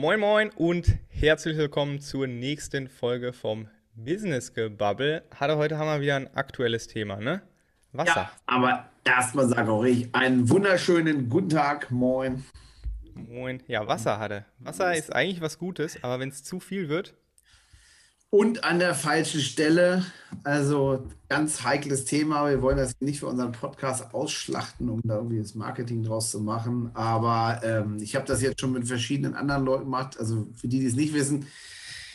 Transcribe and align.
Moin 0.00 0.20
Moin 0.20 0.50
und 0.50 0.96
herzlich 1.08 1.56
willkommen 1.56 2.00
zur 2.00 2.28
nächsten 2.28 2.86
Folge 2.86 3.32
vom 3.32 3.66
Business 3.96 4.54
Gebubble. 4.54 5.24
Hatte 5.34 5.56
heute 5.56 5.76
haben 5.76 5.88
wir 5.88 6.00
wieder 6.00 6.14
ein 6.14 6.32
aktuelles 6.36 6.86
Thema, 6.86 7.16
ne? 7.16 7.42
Wasser. 7.90 8.14
Ja, 8.14 8.30
aber 8.46 8.90
erstmal 9.02 9.48
sage 9.48 9.72
auch 9.72 9.82
ich 9.82 10.14
einen 10.14 10.48
wunderschönen 10.48 11.28
guten 11.28 11.48
Tag, 11.48 11.90
moin. 11.90 12.44
Moin. 13.12 13.60
Ja, 13.66 13.88
Wasser 13.88 14.20
hatte. 14.20 14.44
Wasser 14.60 14.94
ist 14.94 15.12
eigentlich 15.12 15.40
was 15.40 15.58
Gutes, 15.58 16.00
aber 16.04 16.20
wenn 16.20 16.28
es 16.28 16.44
zu 16.44 16.60
viel 16.60 16.88
wird, 16.88 17.16
und 18.30 18.64
an 18.64 18.78
der 18.78 18.94
falschen 18.94 19.40
Stelle. 19.40 20.04
Also 20.44 21.06
ganz 21.28 21.62
heikles 21.62 22.04
Thema. 22.04 22.48
Wir 22.48 22.60
wollen 22.62 22.76
das 22.76 22.92
nicht 23.00 23.20
für 23.20 23.26
unseren 23.26 23.52
Podcast 23.52 24.14
ausschlachten, 24.14 24.88
um 24.88 25.00
da 25.02 25.16
irgendwie 25.16 25.38
das 25.38 25.54
Marketing 25.54 26.02
draus 26.02 26.30
zu 26.30 26.40
machen. 26.40 26.90
Aber 26.94 27.60
ähm, 27.64 27.98
ich 28.00 28.14
habe 28.14 28.26
das 28.26 28.42
jetzt 28.42 28.60
schon 28.60 28.72
mit 28.72 28.86
verschiedenen 28.86 29.34
anderen 29.34 29.64
Leuten 29.64 29.84
gemacht. 29.84 30.18
Also 30.18 30.48
für 30.54 30.68
die, 30.68 30.80
die 30.80 30.86
es 30.86 30.96
nicht 30.96 31.14
wissen, 31.14 31.46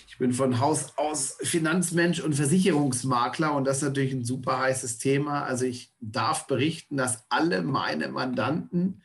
ich 0.08 0.20
bin 0.20 0.32
von 0.32 0.60
Haus 0.60 0.96
aus 0.96 1.38
Finanzmensch 1.42 2.20
und 2.20 2.36
Versicherungsmakler 2.36 3.56
und 3.56 3.66
das 3.66 3.78
ist 3.78 3.84
natürlich 3.84 4.14
ein 4.14 4.24
super 4.24 4.60
heißes 4.60 5.00
Thema. 5.00 5.44
Also 5.44 5.66
ich 5.66 5.92
darf 6.02 6.46
berichten, 6.46 6.98
dass 6.98 7.26
alle 7.30 7.64
meine 7.64 8.10
Mandanten 8.10 9.02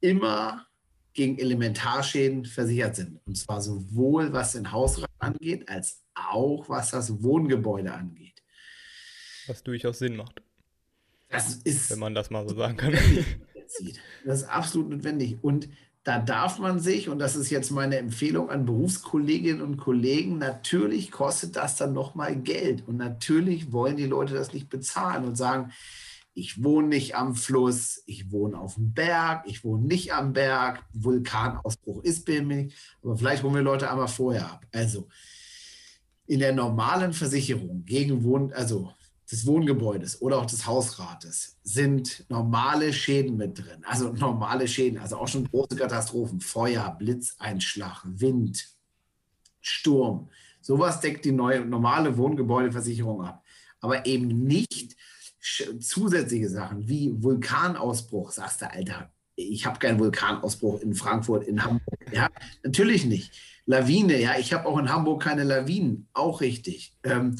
immer 0.00 0.66
gegen 1.12 1.38
Elementarschäden 1.38 2.46
versichert 2.46 2.96
sind. 2.96 3.20
Und 3.26 3.36
zwar 3.36 3.60
sowohl 3.60 4.32
was 4.32 4.52
den 4.52 4.72
Hausrat 4.72 5.07
angeht, 5.18 5.68
als 5.68 6.02
auch 6.14 6.68
was 6.68 6.90
das 6.90 7.22
Wohngebäude 7.22 7.92
angeht. 7.92 8.42
Was 9.46 9.62
durchaus 9.62 9.98
Sinn 9.98 10.16
macht. 10.16 10.42
Das 11.28 11.56
ist. 11.56 11.90
Wenn 11.90 11.98
man 11.98 12.14
das 12.14 12.30
mal 12.30 12.48
so 12.48 12.54
sagen 12.54 12.76
kann. 12.76 12.96
Das 14.24 14.42
ist 14.42 14.48
absolut 14.48 14.88
notwendig. 14.88 15.36
Und 15.42 15.68
da 16.04 16.18
darf 16.18 16.58
man 16.58 16.80
sich, 16.80 17.10
und 17.10 17.18
das 17.18 17.36
ist 17.36 17.50
jetzt 17.50 17.70
meine 17.70 17.98
Empfehlung 17.98 18.48
an 18.48 18.64
Berufskolleginnen 18.64 19.60
und 19.60 19.76
Kollegen, 19.76 20.38
natürlich 20.38 21.10
kostet 21.10 21.56
das 21.56 21.76
dann 21.76 21.92
nochmal 21.92 22.34
Geld. 22.36 22.88
Und 22.88 22.96
natürlich 22.96 23.72
wollen 23.72 23.96
die 23.96 24.06
Leute 24.06 24.32
das 24.32 24.54
nicht 24.54 24.70
bezahlen 24.70 25.26
und 25.26 25.36
sagen, 25.36 25.70
ich 26.38 26.62
wohne 26.62 26.88
nicht 26.88 27.16
am 27.16 27.34
Fluss, 27.34 28.02
ich 28.06 28.30
wohne 28.30 28.58
auf 28.58 28.74
dem 28.74 28.92
Berg, 28.92 29.44
ich 29.46 29.64
wohne 29.64 29.86
nicht 29.86 30.12
am 30.12 30.32
Berg, 30.32 30.84
Vulkanausbruch 30.92 32.02
ist 32.04 32.24
bei 32.24 32.40
mir, 32.40 32.68
aber 33.02 33.16
vielleicht 33.16 33.42
holen 33.42 33.54
wir 33.54 33.62
Leute 33.62 33.90
einmal 33.90 34.08
vorher 34.08 34.50
ab. 34.52 34.66
Also 34.72 35.08
in 36.26 36.38
der 36.38 36.52
normalen 36.52 37.12
Versicherung 37.12 37.84
gegen 37.84 38.22
Wohn, 38.22 38.52
also 38.52 38.92
des 39.30 39.46
Wohngebäudes 39.46 40.22
oder 40.22 40.38
auch 40.38 40.46
des 40.46 40.66
Hausrates 40.66 41.58
sind 41.62 42.24
normale 42.28 42.92
Schäden 42.92 43.36
mit 43.36 43.58
drin. 43.58 43.84
Also 43.84 44.12
normale 44.12 44.66
Schäden, 44.66 44.98
also 44.98 45.16
auch 45.18 45.28
schon 45.28 45.48
große 45.48 45.76
Katastrophen, 45.76 46.40
Feuer, 46.40 46.96
Blitzeinschlag, 46.98 48.04
Wind, 48.04 48.68
Sturm. 49.60 50.30
Sowas 50.60 51.00
deckt 51.00 51.24
die 51.24 51.32
neue 51.32 51.64
normale 51.64 52.16
Wohngebäudeversicherung 52.16 53.22
ab. 53.22 53.44
Aber 53.80 54.06
eben 54.06 54.44
nicht 54.44 54.96
zusätzliche 55.40 56.48
Sachen 56.48 56.88
wie 56.88 57.12
Vulkanausbruch, 57.22 58.30
sagst 58.30 58.62
du, 58.62 58.70
Alter, 58.70 59.12
ich 59.36 59.66
habe 59.66 59.78
keinen 59.78 60.00
Vulkanausbruch 60.00 60.80
in 60.80 60.94
Frankfurt, 60.94 61.46
in 61.46 61.64
Hamburg. 61.64 61.98
Ja, 62.12 62.28
natürlich 62.64 63.06
nicht. 63.06 63.32
Lawine, 63.66 64.20
ja, 64.20 64.38
ich 64.38 64.52
habe 64.52 64.66
auch 64.66 64.78
in 64.78 64.90
Hamburg 64.90 65.22
keine 65.22 65.44
Lawinen, 65.44 66.08
auch 66.12 66.40
richtig. 66.40 66.96
Ähm, 67.04 67.36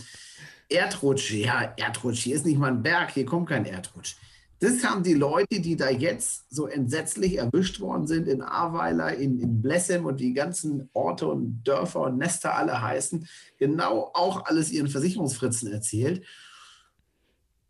Erdrutsch, 0.69 1.32
ja, 1.32 1.72
Erdrutsch, 1.76 2.20
hier 2.20 2.36
ist 2.36 2.46
nicht 2.46 2.58
mal 2.58 2.70
ein 2.70 2.82
Berg, 2.82 3.12
hier 3.12 3.24
kommt 3.24 3.48
kein 3.48 3.64
Erdrutsch. 3.64 4.16
Das 4.60 4.84
haben 4.84 5.02
die 5.02 5.14
Leute, 5.14 5.60
die 5.60 5.76
da 5.76 5.88
jetzt 5.88 6.50
so 6.50 6.66
entsetzlich 6.66 7.38
erwischt 7.38 7.80
worden 7.80 8.06
sind 8.06 8.28
in 8.28 8.42
Ahrweiler, 8.42 9.14
in, 9.14 9.38
in 9.38 9.62
Blessem 9.62 10.04
und 10.04 10.19
die 10.19 10.34
ganzen 10.34 10.91
Orte 10.92 11.28
und 11.28 11.62
Dörfer 11.62 12.02
und 12.02 12.19
Nester 12.19 12.54
alle 12.56 12.82
heißen, 12.82 13.26
genau 13.56 14.10
auch 14.14 14.46
alles 14.46 14.70
ihren 14.72 14.88
Versicherungsfritzen 14.88 15.72
erzählt 15.72 16.24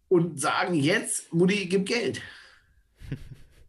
und 0.08 0.40
sagen 0.40 0.74
jetzt, 0.74 1.32
Mutti, 1.32 1.66
gib 1.66 1.86
Geld. 1.86 2.20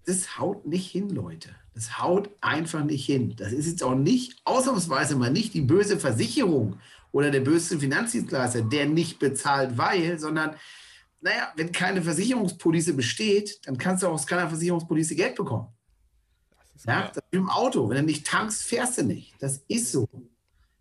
Das 0.06 0.40
haut 0.40 0.66
nicht 0.66 0.90
hin, 0.90 1.10
Leute. 1.10 1.50
Das 1.76 2.00
haut 2.00 2.32
einfach 2.42 2.84
nicht 2.84 3.06
hin. 3.06 3.36
Das 3.38 3.54
ist 3.54 3.68
jetzt 3.68 3.84
auch 3.84 3.94
nicht, 3.94 4.42
ausnahmsweise 4.44 5.16
mal 5.16 5.30
nicht 5.30 5.54
die 5.54 5.62
böse 5.62 6.00
Versicherung 6.00 6.80
oder 7.12 7.30
der 7.30 7.42
böse 7.42 7.80
Finanzdienstleister, 7.80 8.64
der 8.64 8.88
nicht 8.88 9.20
bezahlt, 9.20 9.78
weil, 9.78 10.18
sondern, 10.18 10.56
naja, 11.22 11.54
wenn 11.56 11.72
keine 11.72 12.02
Versicherungspolice 12.02 12.94
besteht, 12.94 13.60
dann 13.66 13.78
kannst 13.78 14.02
du 14.02 14.08
auch 14.08 14.14
aus 14.14 14.26
keiner 14.26 14.50
Versicherungspolice 14.50 15.16
Geld 15.16 15.36
bekommen. 15.36 15.68
Das 16.74 16.86
ja, 16.86 17.08
das 17.08 17.18
ist 17.18 17.24
im 17.32 17.50
Auto. 17.50 17.90
Wenn 17.90 17.98
du 17.98 18.04
nicht 18.04 18.26
tankst, 18.26 18.64
fährst 18.64 18.98
du 18.98 19.04
nicht. 19.04 19.36
Das 19.40 19.64
ist 19.68 19.92
so. 19.92 20.08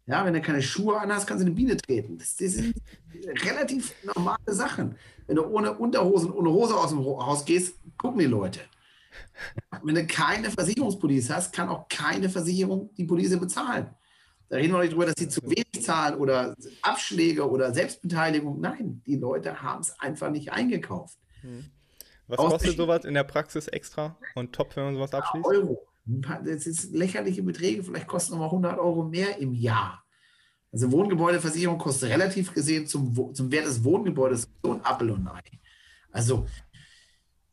Ja, 0.06 0.24
wenn 0.24 0.32
du 0.32 0.40
keine 0.40 0.62
Schuhe 0.62 0.98
anhast, 0.98 1.26
kannst 1.26 1.42
du 1.42 1.46
eine 1.46 1.54
Biene 1.54 1.76
treten. 1.76 2.18
Das, 2.18 2.36
das 2.36 2.52
sind 2.52 2.74
relativ 3.44 3.94
normale 4.04 4.38
Sachen. 4.46 4.94
Wenn 5.28 5.36
du 5.36 5.44
ohne 5.44 5.74
Unterhosen, 5.74 6.32
ohne 6.32 6.50
Hose 6.50 6.74
aus 6.74 6.88
dem 6.88 7.04
Haus 7.04 7.44
gehst, 7.44 7.74
gucken 7.98 8.18
die 8.18 8.26
Leute. 8.26 8.60
Wenn 9.82 9.94
du 9.94 10.06
keine 10.06 10.50
Versicherungspolice 10.50 11.36
hast, 11.36 11.54
kann 11.54 11.68
auch 11.68 11.86
keine 11.88 12.28
Versicherung 12.28 12.90
die 12.96 13.04
Police 13.04 13.38
bezahlen. 13.38 13.94
Da 14.48 14.56
reden 14.56 14.72
wir 14.72 14.80
nicht 14.80 14.94
drüber, 14.94 15.04
dass 15.04 15.16
sie 15.18 15.28
zu 15.28 15.42
wenig 15.42 15.84
zahlen 15.84 16.18
oder 16.18 16.56
Abschläge 16.80 17.48
oder 17.48 17.74
Selbstbeteiligung. 17.74 18.58
Nein, 18.58 19.02
die 19.06 19.16
Leute 19.16 19.62
haben 19.62 19.82
es 19.82 19.98
einfach 20.00 20.30
nicht 20.30 20.50
eingekauft. 20.50 21.18
Hm. 21.42 21.66
Was 22.26 22.38
Aus 22.38 22.52
kostet 22.52 22.76
sowas 22.78 23.04
in 23.04 23.12
der 23.12 23.24
Praxis 23.24 23.68
extra 23.68 24.16
und 24.34 24.54
top, 24.54 24.74
wenn 24.76 24.84
man 24.84 24.94
sowas 24.94 25.12
abschließt? 25.12 25.46
Euro. 25.46 25.86
Das 26.06 26.64
sind 26.64 26.94
lächerliche 26.94 27.42
Beträge, 27.42 27.82
vielleicht 27.82 28.06
kosten 28.06 28.32
nochmal 28.32 28.48
100 28.48 28.78
Euro 28.78 29.04
mehr 29.04 29.36
im 29.38 29.52
Jahr. 29.52 30.02
Also 30.72 30.92
Wohngebäudeversicherung 30.92 31.78
kostet 31.78 32.10
relativ 32.10 32.52
gesehen 32.52 32.86
zum, 32.86 33.34
zum 33.34 33.50
Wert 33.50 33.66
des 33.66 33.82
Wohngebäudes 33.84 34.48
so 34.62 34.72
ein 34.72 34.84
Appel 34.84 35.10
und 35.10 35.26
Ei. 35.28 35.40
Also 36.12 36.46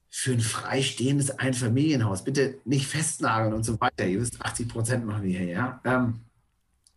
für 0.09 0.34
ein 0.34 0.40
freistehendes 0.40 1.31
Einfamilienhaus, 1.40 2.24
bitte 2.24 2.59
nicht 2.66 2.88
festnageln 2.88 3.54
und 3.54 3.64
so 3.64 3.80
weiter. 3.80 4.06
Ihr 4.08 4.22
wisst, 4.22 4.42
80 4.42 4.68
Prozent 4.68 5.06
machen 5.06 5.24
wir 5.24 5.40
hier, 5.40 5.48
ja. 5.48 5.81
Ähm, 5.84 6.22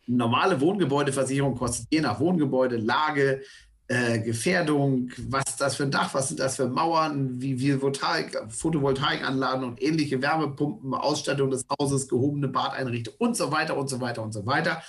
normale 0.06 0.60
Wohngebäudeversicherung 0.60 1.56
kostet 1.56 1.86
je 1.90 2.00
nach 2.00 2.20
Wohngebäude, 2.20 2.76
Lage, 2.76 3.42
äh, 3.88 4.20
Gefährdung, 4.20 5.10
was 5.28 5.44
ist 5.48 5.60
das 5.60 5.76
für 5.76 5.84
ein 5.84 5.90
Dach, 5.90 6.12
was 6.14 6.28
sind 6.28 6.40
das 6.40 6.56
für 6.56 6.68
Mauern, 6.68 7.40
wie 7.40 7.58
viel 7.58 7.80
Photovoltaikanlagen 7.80 9.64
und 9.64 9.82
ähnliche 9.82 10.20
Wärmepumpen, 10.20 10.94
Ausstattung 10.94 11.50
des 11.50 11.64
Hauses, 11.78 12.08
gehobene 12.08 12.48
Badeinrichtungen 12.48 13.18
und 13.18 13.36
so 13.36 13.50
weiter 13.50 13.76
und 13.76 13.88
so 13.88 14.00
weiter 14.00 14.22
und 14.22 14.32
so 14.32 14.46
weiter 14.46 14.82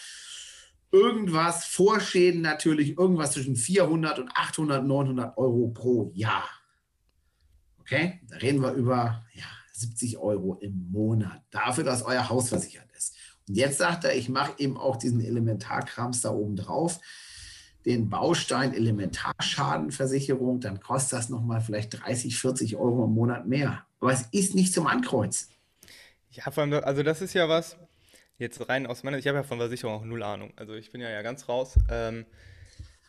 irgendwas, 0.91 1.65
Vorschäden 1.65 2.41
natürlich, 2.41 2.97
irgendwas 2.97 3.31
zwischen 3.31 3.55
400 3.55 4.19
und 4.19 4.29
800, 4.33 4.85
900 4.85 5.37
Euro 5.37 5.69
pro 5.69 6.11
Jahr. 6.13 6.49
Okay, 7.79 8.19
da 8.27 8.37
reden 8.37 8.61
wir 8.61 8.73
über 8.73 9.25
ja, 9.33 9.45
70 9.73 10.17
Euro 10.17 10.55
im 10.61 10.91
Monat 10.91 11.41
dafür, 11.49 11.83
dass 11.83 12.03
euer 12.03 12.29
Haus 12.29 12.49
versichert 12.49 12.87
ist. 12.95 13.15
Und 13.47 13.55
jetzt 13.55 13.79
sagt 13.79 14.03
er, 14.03 14.15
ich 14.15 14.29
mache 14.29 14.53
eben 14.57 14.77
auch 14.77 14.97
diesen 14.97 15.21
Elementarkrams 15.21 16.21
da 16.21 16.31
oben 16.31 16.55
drauf, 16.55 16.99
den 17.85 18.09
Baustein 18.09 18.73
Elementarschadenversicherung, 18.73 20.59
dann 20.59 20.79
kostet 20.79 21.17
das 21.17 21.29
nochmal 21.29 21.61
vielleicht 21.61 22.03
30, 22.03 22.37
40 22.37 22.75
Euro 22.75 23.05
im 23.05 23.13
Monat 23.13 23.47
mehr. 23.47 23.85
Aber 23.99 24.11
es 24.11 24.27
ist 24.31 24.53
nicht 24.53 24.73
zum 24.73 24.85
Ankreuzen. 24.85 25.47
Ja, 26.31 26.45
also 26.45 27.03
das 27.03 27.21
ist 27.21 27.33
ja 27.33 27.49
was, 27.49 27.77
jetzt 28.39 28.67
rein 28.69 28.87
aus 28.87 29.03
meiner 29.03 29.17
Sicht, 29.17 29.25
ich 29.25 29.29
habe 29.29 29.37
ja 29.37 29.43
von 29.43 29.59
Versicherung 29.59 29.93
auch 29.93 30.05
null 30.05 30.23
Ahnung. 30.23 30.51
Also 30.55 30.73
ich 30.73 30.91
bin 30.91 31.01
ja, 31.01 31.09
ja 31.09 31.21
ganz 31.21 31.47
raus. 31.47 31.77
Ähm, 31.91 32.25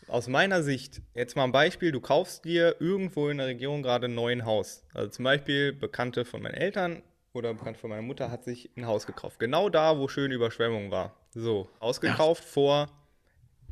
aus 0.09 0.27
meiner 0.27 0.63
Sicht, 0.63 1.01
jetzt 1.15 1.37
mal 1.37 1.45
ein 1.45 1.53
Beispiel, 1.53 1.93
du 1.93 2.01
kaufst 2.01 2.45
dir 2.45 2.77
irgendwo 2.81 3.29
in 3.29 3.39
der 3.39 3.47
Region 3.47 3.83
gerade 3.83 4.07
ein 4.07 4.15
neues 4.15 4.45
Haus. 4.45 4.85
Also 4.93 5.09
zum 5.11 5.25
Beispiel 5.25 5.73
Bekannte 5.73 6.25
von 6.25 6.43
meinen 6.43 6.55
Eltern 6.55 7.03
oder 7.33 7.55
Bekannte 7.55 7.79
von 7.79 7.91
meiner 7.91 8.03
Mutter 8.03 8.31
hat 8.31 8.43
sich 8.43 8.71
ein 8.77 8.87
Haus 8.87 9.07
gekauft. 9.07 9.39
Genau 9.39 9.69
da, 9.69 9.99
wo 9.99 10.09
schöne 10.09 10.35
Überschwemmung 10.35 10.91
war. 10.91 11.17
So, 11.31 11.69
ausgekauft 11.79 12.43
ja. 12.43 12.51
vor 12.51 12.87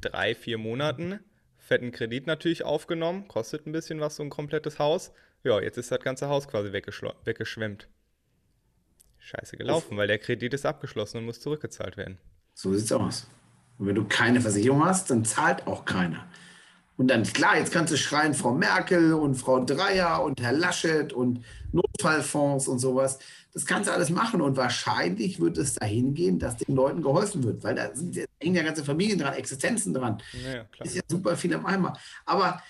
drei, 0.00 0.34
vier 0.36 0.58
Monaten. 0.58 1.18
Fetten 1.56 1.90
Kredit 1.90 2.26
natürlich 2.26 2.64
aufgenommen, 2.64 3.26
kostet 3.26 3.66
ein 3.66 3.72
bisschen 3.72 4.00
was, 4.00 4.16
so 4.16 4.22
ein 4.22 4.30
komplettes 4.30 4.78
Haus. 4.78 5.12
Ja, 5.42 5.60
jetzt 5.60 5.76
ist 5.76 5.90
das 5.90 6.00
ganze 6.00 6.28
Haus 6.28 6.48
quasi 6.48 6.72
weggeschwemmt 6.72 7.88
scheiße 9.20 9.56
gelaufen, 9.56 9.96
weil 9.96 10.06
der 10.06 10.18
Kredit 10.18 10.54
ist 10.54 10.66
abgeschlossen 10.66 11.18
und 11.18 11.24
muss 11.24 11.40
zurückgezahlt 11.40 11.96
werden. 11.96 12.18
So 12.54 12.74
sieht's 12.74 12.92
aus. 12.92 13.28
Und 13.78 13.86
wenn 13.86 13.94
du 13.94 14.04
keine 14.04 14.40
Versicherung 14.40 14.84
hast, 14.84 15.10
dann 15.10 15.24
zahlt 15.24 15.66
auch 15.66 15.84
keiner. 15.84 16.26
Und 16.96 17.08
dann, 17.08 17.22
klar, 17.22 17.56
jetzt 17.56 17.72
kannst 17.72 17.92
du 17.92 17.96
schreien, 17.96 18.34
Frau 18.34 18.52
Merkel 18.52 19.12
und 19.14 19.36
Frau 19.36 19.64
Dreier 19.64 20.20
und 20.24 20.42
Herr 20.42 20.52
Laschet 20.52 21.12
und 21.12 21.44
Notfallfonds 21.70 22.66
und 22.66 22.80
sowas. 22.80 23.20
Das 23.52 23.64
kannst 23.66 23.88
du 23.88 23.92
alles 23.92 24.10
machen. 24.10 24.40
Und 24.40 24.56
wahrscheinlich 24.56 25.38
wird 25.38 25.58
es 25.58 25.74
dahin 25.74 26.14
gehen, 26.14 26.40
dass 26.40 26.56
den 26.56 26.74
Leuten 26.74 27.00
geholfen 27.00 27.44
wird, 27.44 27.62
weil 27.62 27.76
da, 27.76 27.94
sind, 27.94 28.16
da 28.16 28.22
hängen 28.42 28.56
ja 28.56 28.64
ganze 28.64 28.84
Familien 28.84 29.20
dran, 29.20 29.34
Existenzen 29.34 29.94
dran. 29.94 30.20
Ja, 30.44 30.64
ist 30.84 30.96
ja 30.96 31.02
super 31.06 31.36
viel 31.36 31.54
am 31.54 31.66
Eimer. 31.66 31.96
Aber 32.26 32.60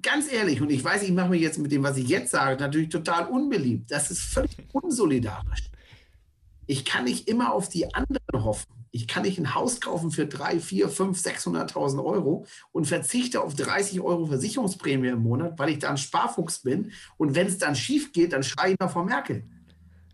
ganz 0.00 0.32
ehrlich, 0.32 0.62
und 0.62 0.70
ich 0.70 0.82
weiß, 0.82 1.02
ich 1.02 1.12
mache 1.12 1.28
mich 1.28 1.42
jetzt 1.42 1.58
mit 1.58 1.70
dem, 1.70 1.82
was 1.82 1.98
ich 1.98 2.08
jetzt 2.08 2.30
sage, 2.30 2.58
natürlich 2.58 2.88
total 2.88 3.26
unbeliebt. 3.26 3.90
Das 3.90 4.10
ist 4.10 4.22
völlig 4.22 4.56
unsolidarisch. 4.72 5.64
Ich 6.66 6.84
kann 6.84 7.04
nicht 7.04 7.28
immer 7.28 7.52
auf 7.52 7.68
die 7.68 7.94
anderen 7.94 8.44
hoffen. 8.44 8.72
Ich 8.90 9.06
kann 9.06 9.22
nicht 9.24 9.38
ein 9.38 9.54
Haus 9.54 9.80
kaufen 9.80 10.10
für 10.10 10.26
3, 10.26 10.58
4, 10.58 10.88
5, 10.88 11.18
600.000 11.18 12.02
Euro 12.04 12.46
und 12.72 12.86
verzichte 12.86 13.42
auf 13.42 13.54
30 13.54 14.00
Euro 14.00 14.26
Versicherungsprämie 14.26 15.08
im 15.08 15.22
Monat, 15.22 15.58
weil 15.58 15.68
ich 15.70 15.78
da 15.80 15.90
ein 15.90 15.98
Sparfuchs 15.98 16.60
bin. 16.60 16.92
Und 17.18 17.34
wenn 17.34 17.46
es 17.46 17.58
dann 17.58 17.76
schief 17.76 18.12
geht, 18.12 18.32
dann 18.32 18.42
schreie 18.42 18.72
ich 18.72 18.78
nach 18.78 18.90
Frau 18.90 19.04
Merkel. 19.04 19.44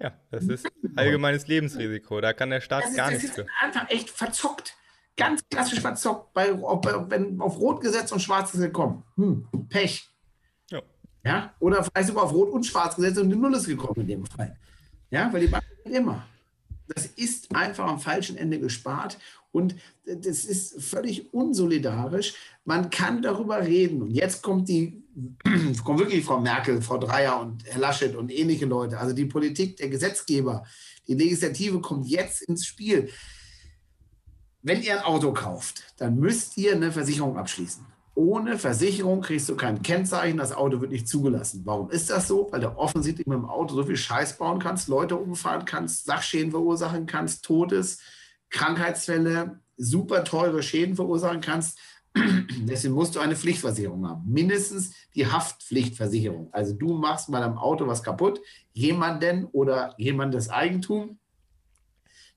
Ja, 0.00 0.12
das 0.32 0.44
ist 0.48 0.66
allgemeines 0.96 1.46
Lebensrisiko. 1.46 2.20
Da 2.20 2.32
kann 2.32 2.50
der 2.50 2.60
Staat 2.60 2.82
Das 2.82 2.90
ist, 2.90 2.96
gar 2.96 3.10
das 3.12 3.22
nichts 3.22 3.38
ist 3.38 3.44
für. 3.44 3.46
einfach 3.60 3.88
echt 3.88 4.10
verzockt. 4.10 4.74
Ganz 5.16 5.42
klassisch 5.48 5.80
verzockt. 5.80 6.32
Bei, 6.32 6.52
wenn 7.08 7.40
auf 7.40 7.58
Rot 7.58 7.80
gesetzt 7.82 8.12
und 8.12 8.20
Schwarz 8.20 8.50
gekommen. 8.50 9.04
Hm, 9.16 9.46
Pech. 9.68 10.10
Ja. 10.70 10.82
Ja? 11.24 11.54
Oder 11.60 11.84
vielleicht 11.84 12.08
sogar 12.08 12.24
auf 12.24 12.32
Rot 12.32 12.50
und 12.50 12.66
Schwarz 12.66 12.96
gesetzt 12.96 13.18
und 13.18 13.30
die 13.30 13.36
Null 13.36 13.54
ist 13.54 13.66
gekommen 13.66 14.00
in 14.00 14.08
dem 14.08 14.26
Fall. 14.26 14.56
Ja, 15.10 15.32
weil 15.32 15.42
die 15.42 15.46
Bank 15.46 15.62
immer. 15.84 16.26
Das 16.94 17.06
ist 17.06 17.54
einfach 17.54 17.86
am 17.86 18.00
falschen 18.00 18.36
Ende 18.36 18.58
gespart 18.58 19.18
und 19.52 19.76
das 20.04 20.44
ist 20.44 20.82
völlig 20.82 21.32
unsolidarisch. 21.32 22.34
Man 22.64 22.90
kann 22.90 23.22
darüber 23.22 23.60
reden. 23.60 24.02
Und 24.02 24.10
jetzt 24.10 24.42
kommt 24.42 24.68
die, 24.68 25.04
kommt 25.84 26.00
wirklich 26.00 26.24
Frau 26.24 26.40
Merkel, 26.40 26.80
Frau 26.80 26.98
Dreier 26.98 27.40
und 27.40 27.64
Herr 27.66 27.80
Laschet 27.80 28.16
und 28.16 28.32
ähnliche 28.32 28.66
Leute. 28.66 28.98
Also 28.98 29.14
die 29.14 29.26
Politik, 29.26 29.76
der 29.76 29.88
Gesetzgeber, 29.88 30.64
die 31.06 31.14
Legislative 31.14 31.80
kommt 31.80 32.06
jetzt 32.06 32.42
ins 32.42 32.64
Spiel. 32.66 33.10
Wenn 34.62 34.82
ihr 34.82 34.98
ein 34.98 35.04
Auto 35.04 35.32
kauft, 35.32 35.82
dann 35.98 36.18
müsst 36.18 36.56
ihr 36.56 36.74
eine 36.74 36.92
Versicherung 36.92 37.36
abschließen. 37.36 37.84
Ohne 38.14 38.58
Versicherung 38.58 39.22
kriegst 39.22 39.48
du 39.48 39.56
kein 39.56 39.82
Kennzeichen, 39.82 40.36
das 40.36 40.52
Auto 40.52 40.80
wird 40.82 40.90
nicht 40.90 41.08
zugelassen. 41.08 41.62
Warum 41.64 41.90
ist 41.90 42.10
das 42.10 42.28
so? 42.28 42.48
Weil 42.50 42.60
du 42.60 42.76
offensichtlich 42.76 43.26
mit 43.26 43.38
dem 43.38 43.46
Auto 43.46 43.74
so 43.74 43.84
viel 43.84 43.96
Scheiß 43.96 44.36
bauen 44.36 44.58
kannst, 44.58 44.88
Leute 44.88 45.16
umfahren 45.16 45.64
kannst, 45.64 46.04
Sachschäden 46.04 46.50
verursachen 46.50 47.06
kannst, 47.06 47.44
Todes, 47.44 48.00
Krankheitsfälle, 48.50 49.60
super 49.78 50.24
teure 50.24 50.62
Schäden 50.62 50.94
verursachen 50.94 51.40
kannst. 51.40 51.78
Deswegen 52.14 52.92
musst 52.92 53.16
du 53.16 53.20
eine 53.20 53.34
Pflichtversicherung 53.34 54.06
haben. 54.06 54.30
Mindestens 54.30 54.92
die 55.14 55.26
Haftpflichtversicherung. 55.26 56.50
Also 56.52 56.74
du 56.74 56.92
machst 56.92 57.32
bei 57.32 57.40
deinem 57.40 57.56
Auto 57.56 57.86
was 57.86 58.02
kaputt, 58.02 58.40
jemanden 58.74 59.46
oder 59.46 59.94
jemandes 59.96 60.50
Eigentum, 60.50 61.18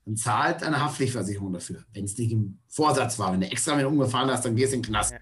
dann 0.06 0.16
zahlt 0.16 0.62
deine 0.62 0.82
Haftpflichtversicherung 0.82 1.52
dafür. 1.52 1.84
Wenn 1.92 2.04
es 2.04 2.16
nicht 2.16 2.32
im 2.32 2.58
Vorsatz 2.68 3.18
war, 3.18 3.32
wenn 3.32 3.40
du 3.40 3.50
extra 3.50 3.74
mit 3.74 3.84
umgefahren 3.84 4.30
hast, 4.30 4.44
dann 4.44 4.54
gehst 4.54 4.72
du 4.72 4.76
in 4.76 4.82
den 4.82 4.90
Knast. 4.90 5.14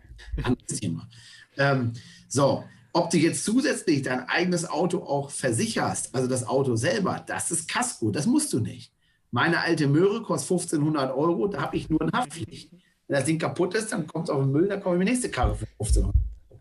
Anderes 0.43 0.79
Thema. 0.79 1.09
Ähm, 1.57 1.95
so, 2.29 2.65
ob 2.93 3.11
du 3.11 3.17
jetzt 3.17 3.45
zusätzlich 3.45 4.03
dein 4.03 4.29
eigenes 4.29 4.69
Auto 4.69 4.99
auch 5.03 5.31
versicherst, 5.31 6.15
also 6.15 6.29
das 6.29 6.47
Auto 6.47 6.77
selber, 6.77 7.25
das 7.27 7.51
ist 7.51 7.69
Kasko, 7.69 8.11
das 8.11 8.27
musst 8.27 8.53
du 8.53 8.61
nicht. 8.61 8.93
Meine 9.31 9.61
alte 9.61 9.89
Möhre 9.89 10.23
kostet 10.23 10.51
1500 10.51 11.17
Euro, 11.17 11.49
da 11.49 11.63
habe 11.63 11.77
ich 11.77 11.89
nur 11.89 12.03
eine 12.03 12.13
Haftpflicht. 12.13 12.71
Wenn 13.09 13.17
das 13.17 13.25
Ding 13.25 13.39
kaputt 13.39 13.75
ist, 13.75 13.91
dann 13.91 14.07
kommt 14.07 14.29
es 14.29 14.35
auf 14.35 14.43
den 14.43 14.53
Müll, 14.53 14.69
dann 14.69 14.83
kommt 14.83 15.01
die 15.01 15.05
nächste 15.05 15.31
Karre 15.31 15.57
für 15.57 15.67
1500 15.79 16.15
Euro. 16.51 16.61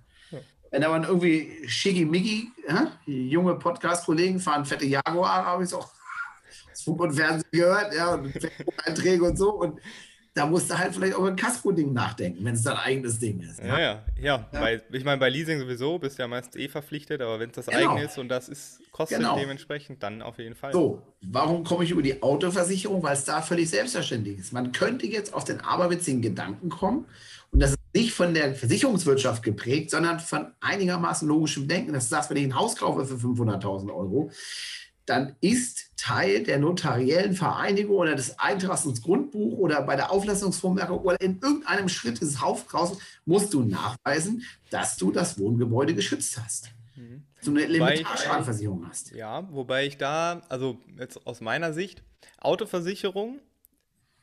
Wenn 0.72 0.84
aber 0.84 1.08
irgendwie 1.08 1.52
schickimicki, 1.68 2.50
ja, 2.68 2.94
die 3.06 3.30
junge 3.30 3.56
Podcast-Kollegen 3.56 4.40
fahren 4.40 4.66
fette 4.66 4.86
Jaguar, 4.86 5.46
habe 5.46 5.64
ich 5.64 5.70
so 5.70 5.84
Funk 6.82 7.02
und 7.02 7.14
Fernsehen 7.14 7.50
gehört, 7.52 7.94
ja, 7.94 8.14
und 8.16 8.34
Einträge 8.86 9.24
und 9.24 9.38
so. 9.38 9.52
Und 9.54 9.80
da 10.36 10.48
musst 10.48 10.68
du 10.72 10.78
halt 10.78 10.96
vielleicht 10.96 11.16
über 11.16 11.28
ein 11.28 11.36
Casco-Ding 11.36 11.94
nachdenken, 11.94 12.44
wenn 12.44 12.56
es 12.56 12.64
dein 12.64 12.78
eigenes 12.78 13.20
Ding 13.20 13.40
ist. 13.42 13.60
Ja, 13.60 13.80
ja, 13.80 14.06
ja. 14.20 14.50
Bei, 14.52 14.82
ich 14.92 15.04
meine, 15.04 15.20
bei 15.20 15.30
Leasing 15.30 15.60
sowieso 15.60 16.00
bist 16.00 16.18
du 16.18 16.24
ja 16.24 16.28
meist 16.28 16.56
eh 16.56 16.68
verpflichtet, 16.68 17.22
aber 17.22 17.40
wenn 17.40 17.50
es 17.52 17.56
das 17.56 17.68
Genau. 17.68 17.92
eigene 17.92 18.06
ist 18.06 18.18
und 18.18 18.30
das 18.30 18.50
ist, 18.50 18.80
kostet 18.92 19.20
Genau. 19.20 19.38
dementsprechend, 19.38 20.02
dann 20.02 20.24
auf 20.24 20.40
jeden 20.40 20.56
Fall. 20.56 20.74
So, 20.74 21.04
warum 21.22 21.64
komme 21.64 21.84
ich 21.84 21.92
über 21.92 22.02
die 22.02 22.24
Autoversicherung? 22.24 23.04
Weil 23.04 23.14
es 23.14 23.26
da 23.26 23.44
völlig 23.44 23.70
selbstverständlich 23.70 24.40
ist. 24.40 24.54
Man 24.54 24.72
könnte 24.72 25.06
jetzt 25.06 25.36
auf 25.36 25.44
den 25.44 25.62
aberwitzigen 25.62 26.24
Gedanken 26.24 26.70
kommen, 26.70 27.06
und 27.52 27.60
das 27.60 27.70
ist 27.74 27.80
nicht 27.94 28.14
von 28.14 28.34
der 28.34 28.56
Versicherungswirtschaft 28.56 29.44
geprägt, 29.44 29.92
sondern 29.92 30.20
von 30.20 30.48
einigermaßen 30.62 31.28
logischem 31.28 31.68
Denken. 31.68 31.94
Das 31.94 32.10
sagst, 32.10 32.32
wenn 32.32 32.38
ich 32.38 32.46
ein 32.46 32.56
Haus 32.56 32.76
kaufe 32.76 33.06
für 33.06 33.14
500.000 33.14 33.94
Euro, 33.94 34.32
dann 35.06 35.36
ist 35.42 35.92
Teil 36.04 36.44
der 36.44 36.60
notariellen 36.60 37.34
Vereinigung 37.34 37.96
oder 37.96 38.16
des 38.16 38.38
Eintrags 38.38 38.84
ins 38.84 39.02
Grundbuch 39.02 39.58
oder 39.58 39.82
bei 39.84 39.96
der 39.96 40.12
Auflassungsvormerkung 40.12 41.00
oder 41.00 41.22
in 41.22 41.40
irgendeinem 41.42 41.88
Schritt 41.88 42.20
des 42.20 42.42
Haufkrauses 42.42 42.98
musst 43.24 43.54
du 43.54 43.64
nachweisen, 43.64 44.44
dass 44.70 44.98
du 44.98 45.12
das 45.12 45.40
Wohngebäude 45.40 45.96
geschützt 45.96 46.38
hast. 46.44 46.72
Dass 47.38 47.46
du 47.46 47.52
eine 47.52 47.64
Elementarschadenversicherung 47.64 48.86
hast. 48.86 49.12
Ja, 49.12 49.48
wobei 49.54 49.86
ich 49.86 49.98
da, 49.98 50.42
also 50.50 50.78
jetzt 51.00 51.26
aus 51.26 51.40
meiner 51.40 51.72
Sicht, 51.72 52.04
Autoversicherung, 52.38 53.40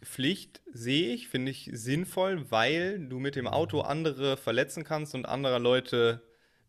Pflicht 0.02 0.60
sehe 0.70 1.14
ich, 1.14 1.28
finde 1.28 1.50
ich 1.50 1.70
sinnvoll, 1.72 2.50
weil 2.50 2.98
du 3.08 3.18
mit 3.18 3.36
dem 3.36 3.46
Auto 3.46 3.80
andere 3.80 4.36
verletzen 4.36 4.84
kannst 4.84 5.14
und 5.14 5.24
anderer 5.24 5.58
Leute 5.58 6.20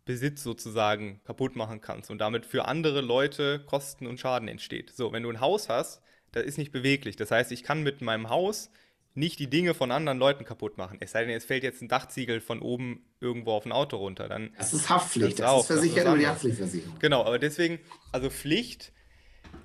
Besitz 0.06 0.44
sozusagen 0.44 1.22
kaputt 1.26 1.56
machen 1.56 1.82
kannst 1.82 2.10
und 2.10 2.18
damit 2.20 2.46
für 2.46 2.66
andere 2.66 3.02
Leute 3.02 3.60
Kosten 3.66 4.08
und 4.08 4.20
Schaden 4.20 4.48
entsteht. 4.48 4.92
So, 4.96 5.12
wenn 5.12 5.24
du 5.24 5.30
ein 5.30 5.40
Haus 5.42 5.70
hast, 5.70 6.02
das 6.32 6.44
ist 6.44 6.58
nicht 6.58 6.72
beweglich. 6.72 7.16
Das 7.16 7.32
heißt, 7.32 7.52
ich 7.52 7.64
kann 7.64 7.84
mit 7.84 8.02
meinem 8.02 8.30
Haus 8.30 8.72
nicht 9.14 9.40
die 9.40 9.50
Dinge 9.50 9.74
von 9.74 9.92
anderen 9.92 10.18
Leuten 10.18 10.46
kaputt 10.46 10.78
machen. 10.78 10.98
Es 11.02 11.12
sei 11.12 11.26
denn, 11.26 11.36
es 11.36 11.46
fällt 11.46 11.64
jetzt 11.64 11.82
ein 11.82 11.90
Dachziegel 11.90 12.40
von 12.40 12.62
oben 12.62 13.06
irgendwo 13.20 13.52
auf 13.52 13.66
ein 13.66 13.72
Auto 13.74 13.98
runter. 13.98 14.30
Dann 14.30 14.52
Das 14.58 14.74
ist 14.74 14.90
Haftpflicht, 14.90 15.40
Das 15.40 15.52
das, 15.52 15.62
ist 15.62 15.68
versichert 15.68 16.08
über 16.08 16.18
die. 16.18 16.28
Haftpflichtversicherung. 16.28 17.00
Genau, 17.00 17.26
aber 17.26 17.38
deswegen, 17.38 17.80
also 18.12 18.30
Pflicht 18.30 18.94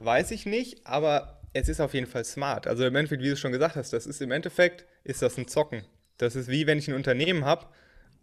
weiß 0.00 0.32
ich 0.32 0.46
nicht, 0.46 0.84
aber 0.86 1.40
es 1.52 1.68
ist 1.68 1.80
auf 1.80 1.94
jeden 1.94 2.06
Fall 2.08 2.24
smart. 2.24 2.66
Also 2.66 2.84
im 2.84 2.94
Endeffekt, 2.96 3.22
wie 3.22 3.30
du 3.30 3.36
schon 3.36 3.52
gesagt 3.52 3.76
hast, 3.76 3.92
das 3.92 4.06
ist 4.06 4.20
im 4.20 4.32
Endeffekt, 4.32 4.84
ist 5.04 5.22
das 5.22 5.38
ein 5.38 5.46
Zocken. 5.48 5.84
Das 6.18 6.34
ist 6.34 6.48
wie 6.48 6.66
wenn 6.66 6.78
ich 6.78 6.88
ein 6.88 6.94
Unternehmen 6.94 7.44
habe 7.44 7.66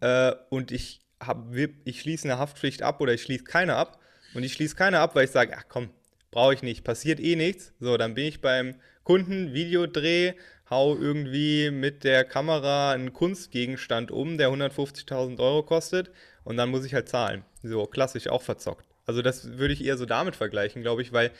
äh, 0.00 0.32
und 0.50 0.72
ich, 0.72 1.00
hab, 1.20 1.54
ich 1.84 2.00
schließe 2.00 2.28
eine 2.28 2.38
Haftpflicht 2.38 2.82
ab 2.82 3.00
oder 3.00 3.12
ich 3.12 3.22
schließe 3.22 3.44
keine 3.44 3.76
ab 3.76 3.98
und 4.34 4.42
ich 4.42 4.52
schließe 4.52 4.76
keine 4.76 5.00
ab, 5.00 5.14
weil 5.14 5.24
ich 5.24 5.30
sage, 5.30 5.54
ach 5.56 5.64
komm, 5.68 5.90
brauche 6.30 6.54
ich 6.54 6.62
nicht, 6.62 6.84
passiert 6.84 7.20
eh 7.20 7.36
nichts. 7.36 7.72
So, 7.80 7.96
dann 7.96 8.14
bin 8.14 8.26
ich 8.26 8.40
beim 8.40 8.74
Kunden, 9.04 9.54
Videodreh, 9.54 10.34
hau 10.70 10.96
irgendwie 10.96 11.70
mit 11.70 12.04
der 12.04 12.24
Kamera 12.24 12.92
einen 12.92 13.12
Kunstgegenstand 13.12 14.10
um, 14.10 14.38
der 14.38 14.48
150.000 14.48 15.38
Euro 15.38 15.62
kostet 15.62 16.10
und 16.42 16.56
dann 16.56 16.70
muss 16.70 16.84
ich 16.84 16.94
halt 16.94 17.08
zahlen. 17.08 17.44
So, 17.62 17.86
klassisch 17.86 18.28
auch 18.28 18.42
verzockt. 18.42 18.86
Also 19.06 19.22
das 19.22 19.58
würde 19.58 19.74
ich 19.74 19.84
eher 19.84 19.96
so 19.96 20.06
damit 20.06 20.36
vergleichen, 20.36 20.82
glaube 20.82 21.02
ich, 21.02 21.12
weil 21.12 21.30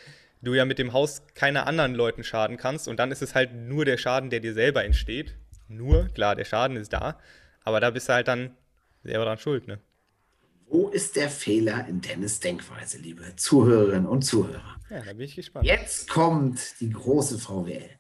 du 0.42 0.54
ja 0.54 0.64
mit 0.64 0.78
dem 0.78 0.92
Haus 0.92 1.22
keine 1.34 1.66
anderen 1.66 1.94
Leuten 1.94 2.22
schaden 2.22 2.56
kannst 2.56 2.86
und 2.86 2.98
dann 2.98 3.10
ist 3.10 3.22
es 3.22 3.34
halt 3.34 3.54
nur 3.54 3.84
der 3.84 3.96
Schaden, 3.96 4.30
der 4.30 4.40
dir 4.40 4.52
selber 4.52 4.84
entsteht. 4.84 5.34
Nur, 5.68 6.08
klar, 6.08 6.36
der 6.36 6.44
Schaden 6.44 6.76
ist 6.76 6.92
da, 6.92 7.18
aber 7.64 7.80
da 7.80 7.90
bist 7.90 8.08
du 8.08 8.12
halt 8.12 8.28
dann 8.28 8.54
selber 9.04 9.24
dran 9.24 9.38
schuld, 9.38 9.66
ne? 9.66 9.80
Wo 10.66 10.88
ist 10.88 11.14
der 11.16 11.28
Fehler 11.28 11.86
in 11.86 12.00
Dennis 12.00 12.40
Denkweise, 12.40 12.98
liebe 12.98 13.36
Zuhörerinnen 13.36 14.06
und 14.06 14.22
Zuhörer? 14.22 14.76
Ja, 14.90 15.02
da 15.02 15.12
bin 15.12 15.20
ich 15.20 15.36
gespannt. 15.36 15.66
Jetzt 15.66 16.08
kommt 16.08 16.80
die 16.80 16.90
große 16.90 17.38
VWL. 17.38 17.90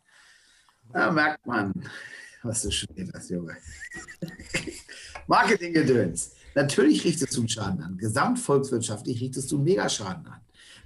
Da 0.92 1.10
merkt 1.10 1.46
man, 1.46 1.72
was 2.42 2.62
du 2.62 2.70
studierst, 2.70 3.30
Junge. 3.30 3.56
Marketinggedöns. 5.26 6.34
Natürlich 6.54 7.04
richtest 7.04 7.34
du 7.36 7.40
einen 7.40 7.48
Schaden 7.48 7.82
an. 7.82 7.96
Gesamtvolkswirtschaftlich 7.98 9.20
richtest 9.20 9.50
du 9.50 9.56
einen 9.56 9.64
Megaschaden 9.64 10.26
an. 10.26 10.40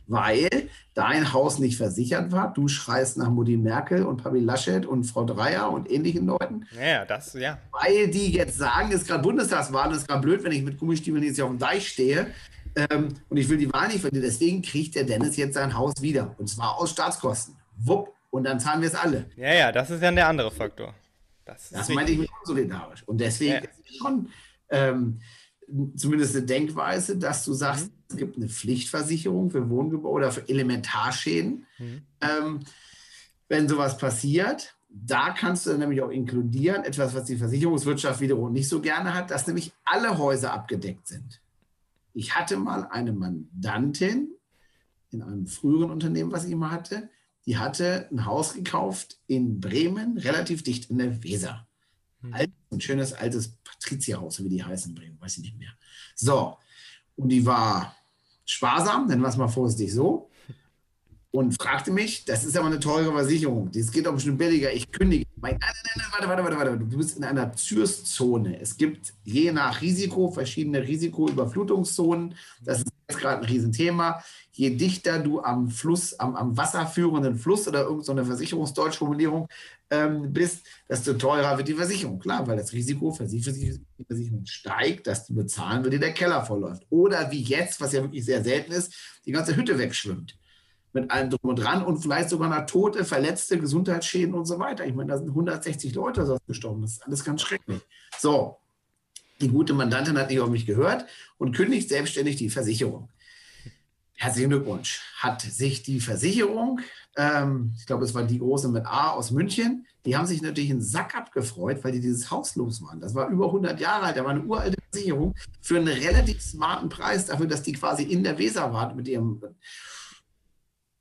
Weil 0.09 0.49
dein 0.95 1.33
Haus 1.33 1.59
nicht 1.59 1.77
versichert 1.77 2.33
war. 2.33 2.53
Du 2.53 2.67
schreist 2.67 3.19
nach 3.19 3.29
Mutti 3.31 3.57
Merkel 3.57 4.05
und 4.05 4.23
Papi 4.23 4.41
Laschet 4.41 4.87
und 4.87 5.05
Frau 5.05 5.25
Dreier 5.25 5.71
und 5.71 5.91
ähnlichen 5.91 6.27
Leuten. 6.27 6.67
Naja, 6.75 7.05
das, 7.05 7.35
ja. 7.35 7.59
Weil 7.73 8.09
die 8.09 8.33
jetzt 8.33 8.57
sagen, 8.57 8.88
es 8.91 9.03
ist 9.03 9.09
gerade 9.09 9.23
Bundestagswahl, 9.23 9.91
es 9.93 9.99
ist 9.99 10.09
gerade 10.09 10.23
blöd, 10.23 10.43
wenn 10.45 10.53
ich 10.53 10.62
mit 10.62 10.79
Gummistiefeln 10.79 11.23
jetzt 11.23 11.37
hier 11.37 11.45
auf 11.45 11.50
dem 11.50 11.59
Deich 11.59 11.88
stehe 11.88 12.29
ähm, 12.75 13.09
und 13.29 13.37
ich 13.37 13.49
will 13.49 13.59
die 13.59 13.73
Wahl 13.73 13.88
nicht 13.88 14.00
verlieren. 14.00 14.25
Deswegen 14.25 14.62
kriegt 14.62 14.95
der 14.95 15.05
Dennis 15.05 15.37
jetzt 15.37 15.55
sein 15.55 15.77
Haus 15.77 15.95
wieder. 16.00 16.35
Und 16.38 16.49
zwar 16.49 16.79
aus 16.79 16.91
Staatskosten. 16.91 17.55
Wupp. 17.77 18.12
Und 18.31 18.45
dann 18.45 18.61
zahlen 18.61 18.83
wir 18.83 18.88
es 18.88 18.95
alle. 18.95 19.27
Ja, 19.37 19.55
ja, 19.55 19.73
das 19.73 19.91
ist 19.91 20.03
ja 20.03 20.11
der 20.12 20.29
andere 20.29 20.50
Faktor. 20.50 20.95
Das 21.47 21.71
Das 21.71 21.88
meine 21.88 22.11
ich 22.11 22.19
mit 22.19 22.29
unsolidarisch. 22.41 23.03
Und 23.07 23.19
deswegen 23.21 23.53
Ja. 23.55 23.59
ist 23.61 23.79
es 23.91 23.97
schon 23.97 24.29
ähm, 24.71 25.21
zumindest 25.97 26.37
eine 26.37 26.47
Denkweise, 26.47 27.17
dass 27.17 27.45
du 27.45 27.53
sagst, 27.53 27.87
Mhm. 27.87 27.93
es 28.09 28.17
gibt 28.17 28.37
eine 28.37 28.49
Pflichtversicherung 28.49 29.51
für 29.51 29.69
Wohngebäude 29.69 30.15
oder 30.15 30.33
für 30.33 30.49
Elementarschäden. 30.49 31.67
Mhm. 31.79 32.03
Ähm, 32.21 32.61
wenn 33.49 33.69
sowas 33.69 33.99
passiert, 33.99 34.75
da 34.89 35.31
kannst 35.31 35.67
du 35.67 35.77
nämlich 35.77 36.01
auch 36.01 36.11
inkludieren, 36.11 36.85
etwas, 36.85 37.15
was 37.15 37.25
die 37.25 37.37
Versicherungswirtschaft 37.37 38.21
wiederum 38.21 38.53
nicht 38.53 38.69
so 38.69 38.81
gerne 38.81 39.15
hat, 39.15 39.31
dass 39.31 39.47
nämlich 39.47 39.73
alle 39.85 40.19
Häuser 40.19 40.53
abgedeckt 40.53 41.07
sind. 41.07 41.41
Ich 42.15 42.35
hatte 42.35 42.57
mal 42.57 42.85
eine 42.91 43.13
Mandantin 43.13 44.29
in 45.11 45.23
einem 45.23 45.47
früheren 45.47 45.91
Unternehmen, 45.91 46.33
was 46.33 46.45
ich 46.45 46.55
mal 46.55 46.71
hatte, 46.71 47.11
die 47.47 47.57
hatte 47.59 48.09
ein 48.11 48.27
Haus 48.27 48.55
gekauft 48.55 49.19
in 49.27 49.61
Bremen, 49.61 50.19
relativ 50.19 50.63
dicht 50.63 50.91
an 50.91 50.99
der 50.99 51.23
Weser. 51.23 51.67
Alt, 52.33 52.51
ein 52.71 52.81
schönes 52.81 53.13
altes 53.13 53.57
Patrizierhaus, 53.65 54.43
wie 54.43 54.49
die 54.49 54.63
heißen 54.63 54.95
Bremen, 54.95 55.21
weiß 55.21 55.39
ich 55.39 55.45
nicht 55.45 55.59
mehr. 55.59 55.73
So, 56.15 56.57
und 57.17 57.29
die 57.29 57.45
war 57.45 57.97
sparsam, 58.45 59.07
nennen 59.07 59.23
wir 59.23 59.29
es 59.29 59.37
mal 59.37 59.49
vorsichtig 59.49 59.93
so. 59.95 60.31
und 61.31 61.61
fragte 61.61 61.91
mich, 61.91 62.25
das 62.25 62.45
ist 62.45 62.57
aber 62.57 62.67
eine 62.67 62.81
teure 62.81 63.13
Versicherung, 63.13 63.71
das 63.73 63.93
geht 63.93 64.07
doch 64.07 64.15
bestimmt 64.15 64.39
billiger, 64.39 64.73
ich 64.73 64.91
kündige. 64.91 65.27
Nein, 65.37 65.59
nein, 65.61 65.75
nein, 65.97 66.07
warte, 66.11 66.29
warte, 66.29 66.43
warte, 66.43 66.57
warte, 66.57 66.79
du 66.79 66.97
bist 66.97 67.17
in 67.17 67.25
einer 67.25 67.53
Zürszone. 67.53 68.61
Es 68.61 68.77
gibt 68.77 69.13
je 69.25 69.53
nach 69.53 69.81
Risiko 69.81 70.31
verschiedene 70.31 70.83
Risikoüberflutungszonen. 70.83 72.35
Das 72.63 72.79
ist 72.79 72.98
jetzt 73.19 73.21
gerade 73.21 73.43
ein 73.43 73.49
Riesenthema. 73.49 74.23
Je 74.53 74.71
dichter 74.71 75.19
du 75.19 75.41
am 75.41 75.71
Fluss, 75.71 76.19
am, 76.19 76.35
am 76.35 76.57
wasserführenden 76.57 77.37
Fluss 77.37 77.69
oder 77.69 77.83
irgendeine 77.83 78.25
so 78.25 78.31
Versicherungsdeutschformulierung 78.31 79.49
ähm, 79.91 80.33
bist, 80.33 80.67
desto 80.89 81.15
teurer 81.15 81.57
wird 81.57 81.69
die 81.69 81.75
Versicherung. 81.75 82.19
Klar, 82.19 82.47
weil 82.47 82.57
das 82.57 82.73
Risiko 82.73 83.13
für 83.13 83.27
die 83.27 83.41
Versicherung 83.41 84.45
steigt, 84.47 85.07
dass 85.07 85.27
du 85.27 85.35
bezahlen 85.35 85.85
wird, 85.85 86.01
der 86.01 86.13
Keller 86.13 86.45
vollläuft. 86.45 86.85
Oder 86.91 87.31
wie 87.31 87.43
jetzt, 87.43 87.81
was 87.81 87.93
ja 87.93 88.03
wirklich 88.03 88.25
sehr 88.25 88.43
selten 88.43 88.73
ist, 88.73 88.93
die 89.25 89.33
ganze 89.33 89.57
Hütte 89.57 89.79
wegschwimmt 89.79 90.37
mit 90.95 91.11
allem 91.11 91.31
drum 91.31 91.51
und 91.51 91.57
dran 91.57 91.85
und 91.85 91.99
vielleicht 91.99 92.31
sogar 92.31 92.49
noch 92.49 92.67
Tote, 92.67 93.05
Verletzte, 93.05 93.59
Gesundheitsschäden 93.59 94.35
und 94.35 94.47
so 94.47 94.59
weiter. 94.59 94.87
Ich 94.87 94.95
meine, 94.95 95.11
da 95.11 95.19
sind 95.19 95.29
160 95.29 95.95
Leute 95.95 96.39
gestorben. 96.47 96.83
Das 96.83 96.93
ist 96.93 97.07
alles 97.07 97.25
ganz 97.25 97.43
schrecklich. 97.43 97.83
So, 98.19 98.58
die 99.40 99.49
gute 99.49 99.75
Mandantin 99.75 100.18
hat 100.18 100.30
nicht 100.30 100.40
auf 100.40 100.50
mich 100.50 100.66
gehört 100.66 101.07
und 101.38 101.54
kündigt 101.54 101.88
selbstständig 101.88 102.37
die 102.37 102.50
Versicherung. 102.50 103.09
Herzlichen 104.14 104.50
Glückwunsch. 104.50 105.00
Hat 105.16 105.42
sich 105.42 105.85
die 105.85 106.00
Versicherung, 106.00 106.80
ähm, 107.16 107.75
ich 107.78 107.87
glaube, 107.87 108.04
es 108.04 108.14
war 108.14 108.25
die 108.25 108.40
große 108.40 108.68
mit 108.68 108.85
A 108.85 109.11
aus 109.11 109.30
München, 109.30 109.87
die 110.04 110.16
haben 110.16 110.26
sich 110.26 110.42
natürlich 110.42 110.71
einen 110.71 110.80
Sack 110.80 111.14
abgefreut, 111.14 111.85
weil 111.85 111.92
die 111.92 112.00
dieses 112.00 112.30
Haus 112.30 112.57
los 112.57 112.83
waren. 112.83 113.00
Das 113.00 113.14
war 113.14 113.28
über 113.28 113.47
100 113.47 113.78
Jahre 113.78 114.07
alt, 114.07 114.16
da 114.16 114.25
war 114.25 114.30
eine 114.30 114.42
uralte 114.42 114.76
Versicherung 114.90 115.35
für 115.61 115.76
einen 115.76 115.88
relativ 115.88 116.42
smarten 116.42 116.88
Preis 116.88 117.26
dafür, 117.26 117.47
dass 117.47 117.62
die 117.62 117.73
quasi 117.73 118.02
in 118.02 118.25
der 118.25 118.38
Weser 118.38 118.73
waren 118.73 118.97
mit 118.97 119.07
ihrem 119.07 119.40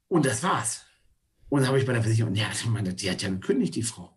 und 0.10 0.26
das 0.26 0.44
war's. 0.44 0.86
Und 1.50 1.62
dann 1.62 1.70
habe 1.70 1.80
ich 1.80 1.86
bei 1.86 1.94
der 1.94 2.02
Versicherung, 2.02 2.36
ja, 2.36 2.48
meine, 2.68 2.94
die 2.94 3.10
hat 3.10 3.22
ja 3.22 3.30
gekündigt, 3.30 3.76
die 3.76 3.84
Frau. 3.84 4.17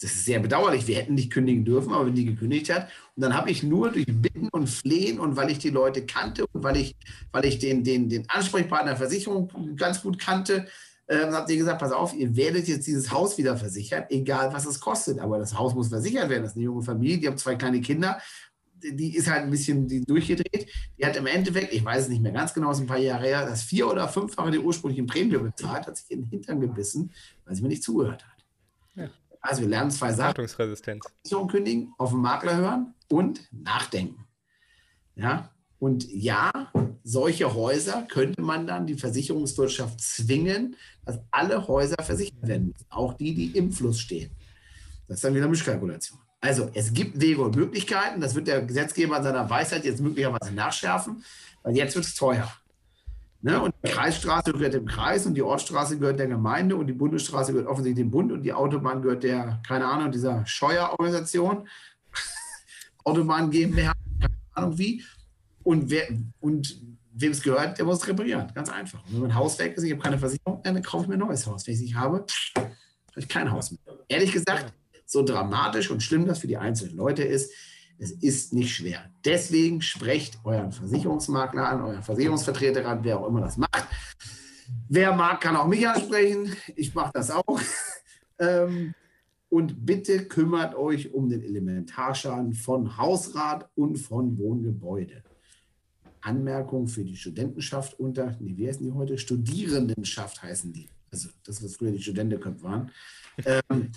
Das 0.00 0.12
ist 0.12 0.24
sehr 0.24 0.40
bedauerlich. 0.40 0.86
Wir 0.86 0.96
hätten 0.96 1.14
nicht 1.14 1.30
kündigen 1.30 1.64
dürfen, 1.64 1.92
aber 1.92 2.06
wenn 2.06 2.14
die 2.14 2.24
gekündigt 2.24 2.72
hat. 2.72 2.88
Und 3.16 3.22
dann 3.22 3.34
habe 3.34 3.50
ich 3.50 3.62
nur 3.62 3.90
durch 3.90 4.06
Bitten 4.06 4.48
und 4.48 4.68
Flehen 4.68 5.20
und 5.20 5.36
weil 5.36 5.50
ich 5.50 5.58
die 5.58 5.70
Leute 5.70 6.06
kannte 6.06 6.46
und 6.52 6.62
weil 6.62 6.78
ich, 6.78 6.96
weil 7.32 7.44
ich 7.44 7.58
den, 7.58 7.84
den, 7.84 8.08
den 8.08 8.28
Ansprechpartner 8.28 8.96
Versicherung 8.96 9.76
ganz 9.76 10.02
gut 10.02 10.18
kannte, 10.18 10.66
äh, 11.06 11.26
habt 11.30 11.50
ihr 11.50 11.56
gesagt, 11.56 11.80
pass 11.80 11.92
auf, 11.92 12.14
ihr 12.14 12.34
werdet 12.34 12.66
jetzt 12.68 12.86
dieses 12.86 13.10
Haus 13.10 13.36
wieder 13.36 13.56
versichert, 13.56 14.10
egal 14.10 14.52
was 14.52 14.64
es 14.64 14.80
kostet. 14.80 15.18
Aber 15.18 15.38
das 15.38 15.58
Haus 15.58 15.74
muss 15.74 15.88
versichert 15.88 16.30
werden. 16.30 16.44
Das 16.44 16.52
ist 16.52 16.56
eine 16.56 16.64
junge 16.64 16.82
Familie, 16.82 17.18
die 17.18 17.26
haben 17.26 17.36
zwei 17.36 17.56
kleine 17.56 17.80
Kinder 17.80 18.18
die 18.82 19.16
ist 19.16 19.30
halt 19.30 19.42
ein 19.42 19.50
bisschen 19.50 20.04
durchgedreht. 20.06 20.68
Die 20.98 21.04
hat 21.04 21.16
im 21.16 21.26
Endeffekt, 21.26 21.72
ich 21.72 21.84
weiß 21.84 22.04
es 22.04 22.08
nicht 22.08 22.22
mehr 22.22 22.32
ganz 22.32 22.54
genau, 22.54 22.70
ist 22.70 22.80
ein 22.80 22.86
paar 22.86 22.98
Jahre 22.98 23.24
her, 23.24 23.46
das 23.46 23.62
vier- 23.62 23.90
oder 23.90 24.08
fünffache 24.08 24.50
der 24.50 24.60
ursprünglichen 24.60 25.06
Prämie 25.06 25.36
bezahlt, 25.36 25.86
hat 25.86 25.96
sich 25.96 26.10
in 26.10 26.22
den 26.22 26.30
Hintern 26.30 26.60
gebissen, 26.60 27.10
weil 27.44 27.54
sie 27.54 27.62
mir 27.62 27.68
nicht 27.68 27.82
zugehört 27.82 28.24
hat. 28.24 28.29
Also 29.40 29.62
wir 29.62 29.68
lernen 29.68 29.90
zwei 29.90 30.12
Sachen. 30.12 30.28
Wartungsresistenz. 30.28 31.04
kündigen, 31.48 31.94
auf 31.98 32.10
den 32.10 32.20
Makler 32.20 32.56
hören 32.56 32.94
und 33.08 33.40
nachdenken. 33.52 34.26
Ja, 35.14 35.50
und 35.78 36.06
ja, 36.12 36.52
solche 37.02 37.54
Häuser 37.54 38.02
könnte 38.02 38.42
man 38.42 38.66
dann 38.66 38.86
die 38.86 38.96
Versicherungswirtschaft 38.96 39.98
zwingen, 40.00 40.76
dass 41.06 41.18
alle 41.30 41.66
Häuser 41.66 41.96
versichert 42.02 42.46
werden 42.46 42.68
müssen, 42.68 42.86
auch 42.90 43.14
die, 43.14 43.34
die 43.34 43.56
im 43.56 43.72
Fluss 43.72 43.98
stehen. 43.98 44.30
Das 45.08 45.16
ist 45.16 45.24
dann 45.24 45.34
wieder 45.34 45.48
Mischkalkulation. 45.48 46.18
Also 46.40 46.70
es 46.74 46.92
gibt 46.92 47.20
Wege 47.20 47.42
und 47.42 47.56
Möglichkeiten. 47.56 48.20
Das 48.20 48.34
wird 48.34 48.46
der 48.46 48.62
Gesetzgeber 48.62 49.16
in 49.16 49.22
seiner 49.22 49.48
Weisheit 49.48 49.84
jetzt 49.84 50.00
möglicherweise 50.00 50.52
nachschärfen, 50.52 51.24
weil 51.62 51.76
jetzt 51.76 51.94
wird 51.94 52.04
es 52.04 52.14
teuer. 52.14 52.50
Ne? 53.42 53.60
Und 53.60 53.74
die 53.82 53.90
Kreisstraße 53.90 54.52
gehört 54.52 54.74
dem 54.74 54.86
Kreis 54.86 55.24
und 55.24 55.34
die 55.34 55.42
Ortsstraße 55.42 55.98
gehört 55.98 56.18
der 56.18 56.26
Gemeinde 56.26 56.76
und 56.76 56.86
die 56.86 56.92
Bundesstraße 56.92 57.52
gehört 57.52 57.68
offensichtlich 57.68 58.04
dem 58.04 58.10
Bund 58.10 58.32
und 58.32 58.42
die 58.42 58.52
Autobahn 58.52 59.00
gehört 59.00 59.22
der, 59.22 59.60
keine 59.66 59.86
Ahnung, 59.86 60.12
dieser 60.12 60.44
Scheuerorganisation. 60.46 61.66
Autobahn 63.04 63.50
GmbH, 63.50 63.92
keine 64.20 64.34
Ahnung 64.54 64.78
wie. 64.78 65.02
Und, 65.62 65.90
wer, 65.90 66.08
und 66.40 66.80
wem 67.12 67.32
es 67.32 67.42
gehört, 67.42 67.78
der 67.78 67.86
muss 67.86 68.02
es 68.02 68.08
reparieren. 68.08 68.50
Ganz 68.54 68.68
einfach. 68.68 69.02
Und 69.06 69.14
wenn 69.14 69.20
mein 69.22 69.34
Haus 69.34 69.58
weg 69.58 69.76
ist, 69.76 69.84
ich 69.84 69.92
habe 69.92 70.02
keine 70.02 70.18
Versicherung, 70.18 70.62
dann 70.62 70.82
kaufe 70.82 71.04
ich 71.04 71.08
mir 71.08 71.14
ein 71.14 71.20
neues 71.20 71.46
Haus. 71.46 71.66
Wenn 71.66 71.74
ich 71.74 71.80
es 71.80 71.86
nicht 71.86 71.94
habe, 71.94 72.24
habe 72.56 72.70
ich 73.16 73.28
kein 73.28 73.50
Haus 73.50 73.70
mehr. 73.70 73.80
Ehrlich 74.08 74.32
gesagt, 74.32 74.74
so 75.06 75.24
dramatisch 75.24 75.90
und 75.90 76.02
schlimm 76.02 76.26
das 76.26 76.40
für 76.40 76.46
die 76.46 76.56
einzelnen 76.58 76.96
Leute 76.96 77.22
ist, 77.22 77.52
es 78.00 78.12
ist 78.12 78.54
nicht 78.54 78.74
schwer. 78.74 79.10
Deswegen 79.24 79.82
sprecht 79.82 80.38
euren 80.44 80.72
Versicherungsmakler 80.72 81.68
an, 81.68 81.82
euren 81.82 82.02
Versicherungsvertreter 82.02 82.86
an, 82.86 83.04
wer 83.04 83.20
auch 83.20 83.28
immer 83.28 83.42
das 83.42 83.58
macht. 83.58 83.86
Wer 84.88 85.14
mag, 85.14 85.40
kann 85.40 85.54
auch 85.54 85.66
mich 85.66 85.86
ansprechen. 85.86 86.56
Ich 86.76 86.94
mache 86.94 87.12
das 87.14 87.30
auch. 87.30 87.60
Ähm, 88.42 88.94
und 89.50 89.84
bitte 89.84 90.24
kümmert 90.24 90.74
euch 90.74 91.12
um 91.12 91.28
den 91.28 91.42
Elementarschaden 91.42 92.54
von 92.54 92.96
Hausrat 92.96 93.68
und 93.74 93.98
von 93.98 94.38
Wohngebäude. 94.38 95.22
Anmerkung 96.22 96.88
für 96.88 97.04
die 97.04 97.18
Studentenschaft 97.18 98.00
unter, 98.00 98.34
nee, 98.40 98.56
wie 98.56 98.66
heißen 98.66 98.82
die 98.82 98.92
heute? 98.92 99.18
Studierendenschaft 99.18 100.42
heißen 100.42 100.72
die. 100.72 100.88
Also 101.10 101.28
das, 101.44 101.62
was 101.62 101.76
früher 101.76 101.92
die 101.92 102.00
Studentenköpfe 102.00 102.62
waren. 102.62 102.90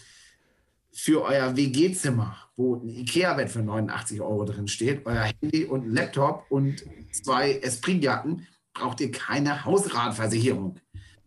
Für 0.95 1.23
euer 1.23 1.55
WG-Zimmer, 1.55 2.37
wo 2.55 2.75
ein 2.75 2.87
Ikea-Bett 2.87 3.49
für 3.49 3.63
89 3.63 4.21
Euro 4.21 4.45
drin 4.45 4.67
steht, 4.67 5.05
euer 5.07 5.23
Handy 5.23 5.65
und 5.65 5.87
ein 5.87 5.91
Laptop 5.91 6.45
und 6.49 6.85
zwei 7.11 7.53
Esprit-Jacken, 7.53 8.47
braucht 8.73 9.01
ihr 9.01 9.11
keine 9.11 9.65
Hausratversicherung. 9.65 10.75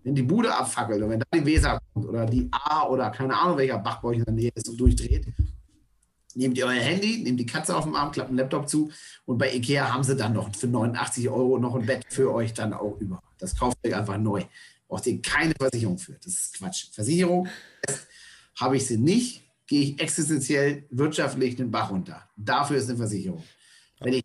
Wenn 0.05 0.15
die 0.15 0.23
Bude 0.23 0.55
abfackelt 0.55 1.03
und 1.03 1.11
wenn 1.11 1.19
da 1.19 1.27
die 1.35 1.45
Weser 1.45 1.81
kommt 1.93 2.07
oder 2.07 2.27
die 2.27 2.49
A 2.53 2.87
oder 2.87 3.11
keine 3.11 3.37
Ahnung, 3.37 3.59
welcher 3.59 3.79
Bach 3.79 4.01
bei 4.01 4.11
euch 4.11 4.19
in 4.19 4.25
der 4.25 4.35
Nähe 4.35 4.53
ist 4.55 4.69
und 4.69 4.77
durchdreht, 4.77 5.27
nehmt 6.37 6.57
ihr 6.57 6.67
euer 6.67 6.81
Handy, 6.81 7.25
nehmt 7.25 7.41
die 7.41 7.47
Katze 7.47 7.77
auf 7.77 7.85
dem 7.85 7.97
Arm, 7.97 8.13
klappt 8.13 8.29
einen 8.29 8.39
Laptop 8.39 8.69
zu 8.69 8.91
und 9.25 9.39
bei 9.39 9.53
Ikea 9.53 9.93
haben 9.93 10.05
sie 10.05 10.15
dann 10.15 10.35
noch 10.35 10.55
für 10.55 10.69
89 10.69 11.29
Euro 11.29 11.59
noch 11.59 11.75
ein 11.75 11.87
Bett 11.87 12.05
für 12.09 12.33
euch 12.33 12.55
dann 12.55 12.73
auch 12.73 13.01
über. 13.01 13.21
Das 13.39 13.57
kauft 13.59 13.79
ihr 13.83 13.99
einfach 13.99 14.19
neu. 14.19 14.45
Braucht 14.87 15.07
ihr 15.09 15.21
keine 15.21 15.55
Versicherung 15.59 15.99
für. 15.99 16.13
Das 16.13 16.33
ist 16.33 16.55
Quatsch. 16.55 16.87
Versicherung 16.93 17.49
habe 18.55 18.77
ich 18.77 18.87
sie 18.87 18.99
nicht, 18.99 19.46
gehe 19.67 19.83
ich 19.83 20.01
existenziell 20.01 20.87
wirtschaftlich 20.91 21.57
den 21.57 21.71
Bach 21.71 21.91
runter. 21.91 22.29
Dafür 22.37 22.77
ist 22.77 22.89
eine 22.89 22.99
Versicherung. 22.99 23.43
Wenn 24.01 24.15
ich 24.15 24.25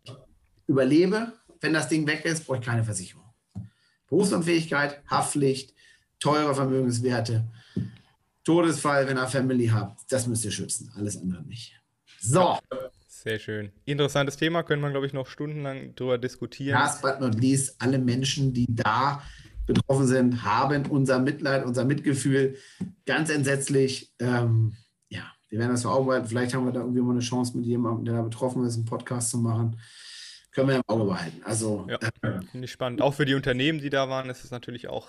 überlebe, 0.66 1.32
wenn 1.60 1.72
das 1.72 1.88
Ding 1.88 2.06
weg 2.06 2.24
ist, 2.24 2.46
brauche 2.46 2.58
ich 2.58 2.64
keine 2.64 2.84
Versicherung. 2.84 3.24
Berufsunfähigkeit, 4.08 5.02
Haftpflicht, 5.08 5.74
teure 6.18 6.54
Vermögenswerte, 6.54 7.48
Todesfall, 8.44 9.08
wenn 9.08 9.16
ihr 9.16 9.28
Family 9.28 9.68
habt, 9.68 10.00
das 10.10 10.26
müsst 10.26 10.44
ihr 10.44 10.50
schützen. 10.50 10.92
Alles 10.96 11.16
andere 11.16 11.42
nicht. 11.42 11.80
So. 12.20 12.58
Sehr 13.06 13.38
schön. 13.38 13.70
Interessantes 13.84 14.36
Thema, 14.36 14.64
können 14.64 14.82
wir, 14.82 14.90
glaube 14.90 15.06
ich, 15.06 15.12
noch 15.12 15.28
stundenlang 15.28 15.94
drüber 15.94 16.18
diskutieren. 16.18 16.78
Last 16.78 17.02
but 17.02 17.20
not 17.20 17.40
least, 17.40 17.76
alle 17.80 17.98
Menschen, 17.98 18.52
die 18.52 18.66
da 18.68 19.22
betroffen 19.66 20.08
sind, 20.08 20.42
haben 20.42 20.86
unser 20.86 21.20
Mitleid, 21.20 21.64
unser 21.64 21.84
Mitgefühl. 21.84 22.56
Ganz 23.06 23.30
entsetzlich. 23.30 24.12
Ähm, 24.18 24.76
wir 25.52 25.58
werden 25.58 25.72
das 25.72 25.82
verarbeiten. 25.82 26.26
Vielleicht 26.26 26.54
haben 26.54 26.64
wir 26.64 26.72
da 26.72 26.80
irgendwie 26.80 27.02
mal 27.02 27.10
eine 27.10 27.20
Chance 27.20 27.58
mit 27.58 27.66
jemandem, 27.66 28.06
der 28.06 28.14
da 28.14 28.22
betroffen 28.22 28.64
ist, 28.64 28.76
einen 28.76 28.86
Podcast 28.86 29.28
zu 29.28 29.36
machen. 29.36 29.78
Können 30.50 30.68
wir 30.68 30.76
im 30.76 30.82
Auge 30.86 31.04
behalten. 31.04 31.42
Also, 31.44 31.86
ja, 31.90 31.98
äh, 32.22 32.40
finde 32.50 32.64
ich 32.64 32.72
spannend. 32.72 33.02
Auch 33.02 33.12
für 33.12 33.26
die 33.26 33.34
Unternehmen, 33.34 33.78
die 33.78 33.90
da 33.90 34.08
waren, 34.08 34.30
ist 34.30 34.44
es 34.44 34.50
natürlich 34.50 34.88
auch 34.88 35.08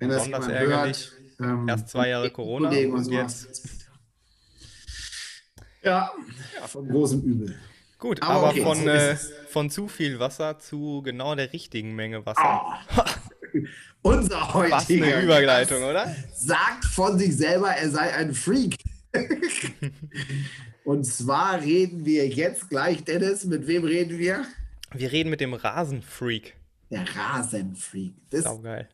wenn 0.00 0.08
besonders 0.08 0.48
ärgerlich. 0.48 1.12
Hört, 1.38 1.50
ähm, 1.50 1.68
Erst 1.68 1.88
zwei 1.88 2.08
Jahre 2.08 2.30
Corona 2.30 2.68
und 2.68 3.04
so 3.04 3.12
jetzt. 3.12 3.86
Ja, 5.84 6.10
ja, 6.58 6.66
von 6.66 6.88
großem 6.88 7.22
Übel. 7.22 7.54
Gut, 8.00 8.20
aber, 8.22 8.32
aber 8.32 8.48
okay, 8.48 8.62
von, 8.62 8.76
so 8.76 8.88
äh, 8.88 9.16
von 9.50 9.70
zu 9.70 9.86
viel 9.86 10.18
Wasser 10.18 10.58
zu 10.58 11.00
genau 11.02 11.32
der 11.36 11.52
richtigen 11.52 11.94
Menge 11.94 12.26
Wasser. 12.26 12.60
Oh. 12.96 13.02
Unser 14.02 14.52
heutiger 14.52 14.76
Was 14.76 14.90
eine 14.90 15.22
Überleitung, 15.22 15.84
oder? 15.84 16.12
Sagt 16.34 16.86
von 16.86 17.16
sich 17.20 17.36
selber, 17.36 17.68
er 17.68 17.88
sei 17.88 18.12
ein 18.14 18.34
Freak. 18.34 18.76
Und 20.84 21.04
zwar 21.04 21.60
reden 21.60 22.04
wir 22.04 22.28
jetzt 22.28 22.68
gleich, 22.68 23.04
Dennis, 23.04 23.44
mit 23.44 23.66
wem 23.66 23.84
reden 23.84 24.18
wir? 24.18 24.44
Wir 24.92 25.12
reden 25.12 25.30
mit 25.30 25.40
dem 25.40 25.54
Rasenfreak. 25.54 26.56
Der 26.90 27.04
Rasenfreak. 27.14 28.14
Das 28.30 28.44
Saugeil. 28.44 28.88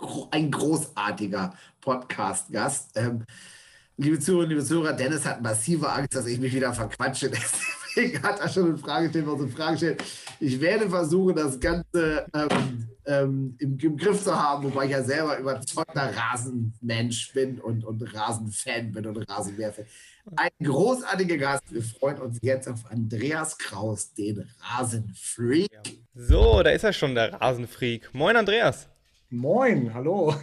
ist 0.00 0.08
ein 0.30 0.50
großartiger 0.50 1.54
Podcast-Gast. 1.80 2.96
Ähm, 2.96 3.24
liebe 3.96 4.18
Zuhörerinnen, 4.18 4.56
liebe 4.56 4.66
Zuhörer, 4.66 4.92
Dennis 4.92 5.24
hat 5.24 5.42
massive 5.42 5.90
Angst, 5.90 6.14
dass 6.14 6.26
ich 6.26 6.38
mich 6.38 6.54
wieder 6.54 6.72
verquatsche. 6.72 7.30
Deswegen 7.96 8.22
hat 8.22 8.40
er 8.40 8.48
schon 8.48 8.66
eine 8.66 8.78
Frage 8.78 9.06
gestellt, 9.06 9.26
was 9.26 9.40
eine 9.40 9.50
Frage 9.50 9.76
stellt. 9.76 10.04
Ich 10.40 10.60
werde 10.60 10.88
versuchen, 10.88 11.36
das 11.36 11.60
Ganze 11.60 12.26
ähm, 12.34 12.88
ähm, 13.06 13.56
im, 13.58 13.78
im, 13.78 13.96
Griff 13.96 14.22
zu 14.22 14.34
haben, 14.34 14.64
wobei 14.64 14.86
ich 14.86 14.92
ja 14.92 15.02
selber 15.02 15.38
überzeugter 15.38 16.12
Rasenmensch 16.14 17.32
bin 17.32 17.60
und, 17.60 17.84
und 17.84 18.02
Rasenfan 18.14 18.92
bin 18.92 19.06
und 19.06 19.28
Rasenbärfan. 19.28 19.84
Ein 20.36 20.50
großartiger 20.62 21.36
Gast. 21.36 21.64
Wir 21.70 21.82
freuen 21.82 22.18
uns 22.18 22.38
jetzt 22.42 22.68
auf 22.68 22.90
Andreas 22.90 23.58
Kraus, 23.58 24.12
den 24.14 24.48
Rasenfreak. 24.60 25.68
So, 26.14 26.62
da 26.62 26.70
ist 26.70 26.84
er 26.84 26.92
schon, 26.92 27.14
der 27.14 27.34
Rasenfreak. 27.34 28.14
Moin, 28.14 28.36
Andreas. 28.36 28.88
Moin, 29.34 29.94
hallo. 29.94 30.34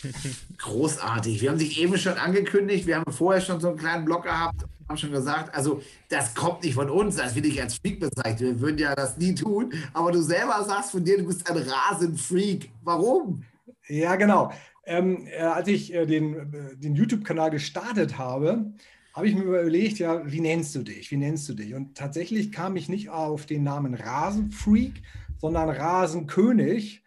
Großartig. 0.56 1.42
Wir 1.42 1.50
haben 1.50 1.58
dich 1.58 1.78
eben 1.78 1.98
schon 1.98 2.14
angekündigt. 2.14 2.86
Wir 2.86 2.96
haben 2.96 3.12
vorher 3.12 3.42
schon 3.42 3.60
so 3.60 3.68
einen 3.68 3.76
kleinen 3.76 4.04
Blog 4.06 4.24
gehabt 4.24 4.64
haben 4.88 4.96
schon 4.98 5.12
gesagt, 5.12 5.54
also 5.54 5.80
das 6.08 6.34
kommt 6.34 6.64
nicht 6.64 6.74
von 6.74 6.90
uns, 6.90 7.14
das 7.14 7.36
will 7.36 7.46
ich 7.46 7.62
als 7.62 7.76
Freak 7.76 8.00
bezeichnen. 8.00 8.56
Wir 8.56 8.60
würden 8.60 8.78
ja 8.78 8.94
das 8.96 9.16
nie 9.18 9.36
tun. 9.36 9.72
Aber 9.92 10.10
du 10.10 10.20
selber 10.20 10.64
sagst 10.66 10.90
von 10.90 11.04
dir, 11.04 11.16
du 11.16 11.26
bist 11.26 11.48
ein 11.48 11.56
Rasenfreak. 11.56 12.70
Warum? 12.82 13.44
Ja, 13.86 14.16
genau. 14.16 14.52
Ähm, 14.84 15.28
äh, 15.28 15.42
als 15.42 15.68
ich 15.68 15.94
äh, 15.94 16.06
den, 16.06 16.34
äh, 16.34 16.76
den 16.76 16.96
YouTube-Kanal 16.96 17.50
gestartet 17.50 18.18
habe, 18.18 18.72
habe 19.12 19.28
ich 19.28 19.36
mir 19.36 19.44
überlegt, 19.44 20.00
ja, 20.00 20.22
wie 20.30 20.40
nennst 20.40 20.74
du 20.74 20.82
dich? 20.82 21.12
Wie 21.12 21.16
nennst 21.16 21.48
du 21.48 21.54
dich? 21.54 21.74
Und 21.74 21.96
tatsächlich 21.96 22.50
kam 22.50 22.74
ich 22.74 22.88
nicht 22.88 23.10
auf 23.10 23.46
den 23.46 23.62
Namen 23.62 23.94
Rasenfreak, 23.94 25.02
sondern 25.38 25.68
Rasenkönig. 25.68 26.99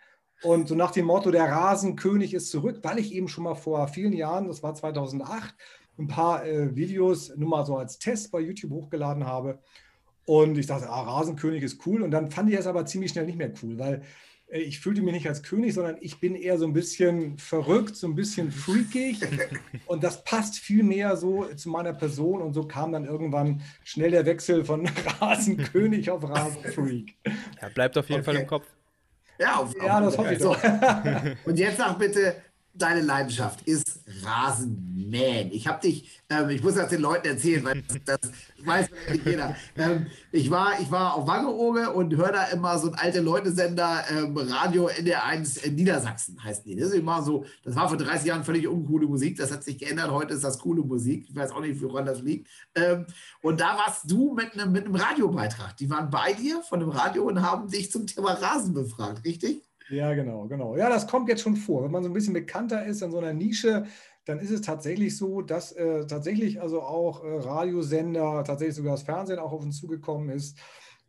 Und 0.44 0.68
so 0.68 0.76
nach 0.76 0.92
dem 0.92 1.06
Motto, 1.06 1.32
der 1.32 1.46
Rasenkönig 1.46 2.34
ist 2.34 2.52
zurück, 2.52 2.80
weil 2.84 3.00
ich 3.00 3.14
eben 3.14 3.30
schon 3.30 3.46
mal 3.46 3.56
vor 3.56 3.88
vielen 3.88 4.14
Jahren, 4.14 4.48
das 4.48 4.62
war 4.62 4.76
2008, 4.76 5.56
ein 5.98 6.08
paar 6.08 6.46
äh, 6.46 6.76
Videos 6.76 7.34
nur 7.36 7.50
mal 7.50 7.66
so 7.66 7.78
als 7.78 7.98
Test 7.98 8.32
bei 8.32 8.40
YouTube 8.42 8.72
hochgeladen 8.72 9.26
habe. 9.26 9.60
Und 10.26 10.58
ich 10.58 10.68
dachte, 10.68 10.90
ah, 10.90 11.02
Rasenkönig 11.02 11.64
ist 11.64 11.86
cool. 11.86 12.02
Und 12.02 12.12
dann 12.12 12.32
fand 12.32 12.50
ich 12.50 12.58
es 12.58 12.68
aber 12.68 12.86
ziemlich 12.86 13.12
schnell 13.12 13.26
nicht 13.26 13.38
mehr 13.38 13.54
cool, 13.62 13.78
weil 13.78 14.02
äh, 14.50 14.60
ich 14.60 14.80
fühlte 14.80 15.02
mich 15.02 15.14
nicht 15.14 15.28
als 15.28 15.44
König, 15.44 15.74
sondern 15.74 15.98
ich 16.02 16.20
bin 16.20 16.36
eher 16.36 16.58
so 16.58 16.66
ein 16.66 16.74
bisschen 16.74 17.38
verrückt, 17.38 17.96
so 17.96 18.08
ein 18.08 18.16
bisschen 18.16 18.52
freakig. 18.52 19.20
Und 19.86 20.04
das 20.04 20.24
passt 20.24 20.58
viel 20.58 20.84
mehr 20.84 21.16
so 21.16 21.46
zu 21.56 21.70
meiner 21.70 21.94
Person. 21.94 22.42
Und 22.42 22.54
so 22.54 22.68
kam 22.68 22.92
dann 22.92 23.06
irgendwann 23.06 23.62
schnell 23.84 24.12
der 24.12 24.26
Wechsel 24.26 24.64
von 24.66 24.88
Rasenkönig 25.22 26.10
auf 26.10 26.24
Rasenfreak. 26.30 27.16
Ja, 27.62 27.70
bleibt 27.70 27.98
auf 27.98 28.10
jeden 28.10 28.22
okay. 28.22 28.32
Fall 28.32 28.42
im 28.42 28.48
Kopf. 28.48 28.66
Ja, 29.44 29.56
auf, 29.58 29.76
ja 29.76 29.98
auf, 29.98 30.06
das 30.06 30.18
hoffe 30.18 30.34
ich 30.34 30.40
so. 30.40 30.56
Und 31.46 31.60
jetzt 31.60 31.78
sag 31.78 32.00
bitte, 32.00 32.36
deine 32.74 33.02
Leidenschaft 33.02 33.62
ist 33.68 34.00
Rasenmähen. 34.24 35.52
Ich 35.52 35.68
habe 35.68 35.82
dich, 35.82 36.22
ähm, 36.30 36.50
ich 36.50 36.64
muss 36.64 36.76
das 36.76 36.90
den 36.90 37.02
Leuten 37.02 37.28
erzählen, 37.28 37.64
weil 37.64 37.84
das, 37.84 38.20
das 38.22 38.32
weiß 38.66 38.90
nicht 39.12 39.26
jeder. 39.26 39.56
Ähm, 39.78 40.08
ich, 40.32 40.50
war, 40.50 40.80
ich 40.80 40.90
war 40.90 41.14
auf 41.14 41.28
Wangerooge 41.28 41.92
und 41.92 42.16
höre 42.16 42.32
da 42.32 42.46
immer 42.46 42.78
so 42.80 42.90
ein 42.90 42.96
alte 42.96 43.22
Leute-Sender, 43.22 44.06
ähm, 44.10 44.36
Radio 44.36 44.88
NDR1 44.88 45.64
in 45.64 45.76
Niedersachsen 45.76 46.44
heißt 46.44 46.66
die. 46.66 46.76
Das 46.76 46.90
ist 46.90 46.96
immer 46.96 47.22
so, 47.22 47.46
das 47.64 47.76
war 47.76 47.88
vor 47.88 47.98
30 47.98 48.28
Jahren 48.28 48.44
völlig 48.44 48.68
uncoole 48.68 49.08
Musik, 49.08 49.38
das 49.38 49.52
hat 49.52 49.64
sich 49.64 49.78
geändert, 49.78 50.10
heute 50.10 50.34
ist 50.34 50.44
das 50.44 50.58
coole 50.58 50.82
Musik. 50.82 51.28
Ich 51.30 51.36
weiß 51.36 51.52
auch 51.52 51.62
nicht, 51.62 51.80
woran 51.82 52.06
das 52.06 52.22
liegt. 52.22 52.48
Ähm, 52.76 53.06
und 53.42 53.60
da 53.60 53.78
warst 53.78 54.10
du 54.10 54.34
mit 54.34 54.54
einem, 54.54 54.72
mit 54.72 54.86
einem 54.86 54.96
Radiobeitrag. 54.96 55.78
Die 55.78 55.90
waren 55.90 56.10
bei 56.10 56.34
dir 56.34 56.62
von 56.64 56.80
dem 56.80 56.90
Radio 56.90 57.24
und 57.24 57.42
haben 57.42 57.70
dich 57.70 57.92
zum 57.92 58.08
Thema 58.08 58.34
Rasen 58.34 58.74
befragt, 58.74 59.24
richtig? 59.26 59.64
Ja, 59.94 60.14
genau, 60.14 60.48
genau. 60.48 60.76
Ja, 60.76 60.90
das 60.90 61.08
kommt 61.08 61.30
jetzt 61.30 61.42
schon 61.42 61.56
vor. 61.56 61.84
Wenn 61.84 61.92
man 61.92 62.04
so 62.04 62.10
ein 62.10 62.14
bisschen 62.14 62.34
bekannter 62.34 62.86
ist 62.86 63.02
in 63.02 63.12
so 63.12 63.20
einer 63.20 63.34
Nische, 63.34 63.86
dann 64.26 64.40
ist 64.40 64.52
es 64.52 64.62
tatsächlich 64.62 65.18
so, 65.18 65.42
dass 65.42 65.72
äh, 65.74 66.08
tatsächlich 66.08 66.62
also 66.62 66.82
auch 66.82 67.24
äh, 67.24 67.28
Radiosender, 67.28 68.44
tatsächlich 68.44 68.76
sogar 68.76 68.94
das 68.94 69.04
Fernsehen 69.04 69.40
auch 69.40 69.52
auf 69.52 69.62
uns 69.62 69.80
zugekommen 69.80 70.30
ist 70.30 70.58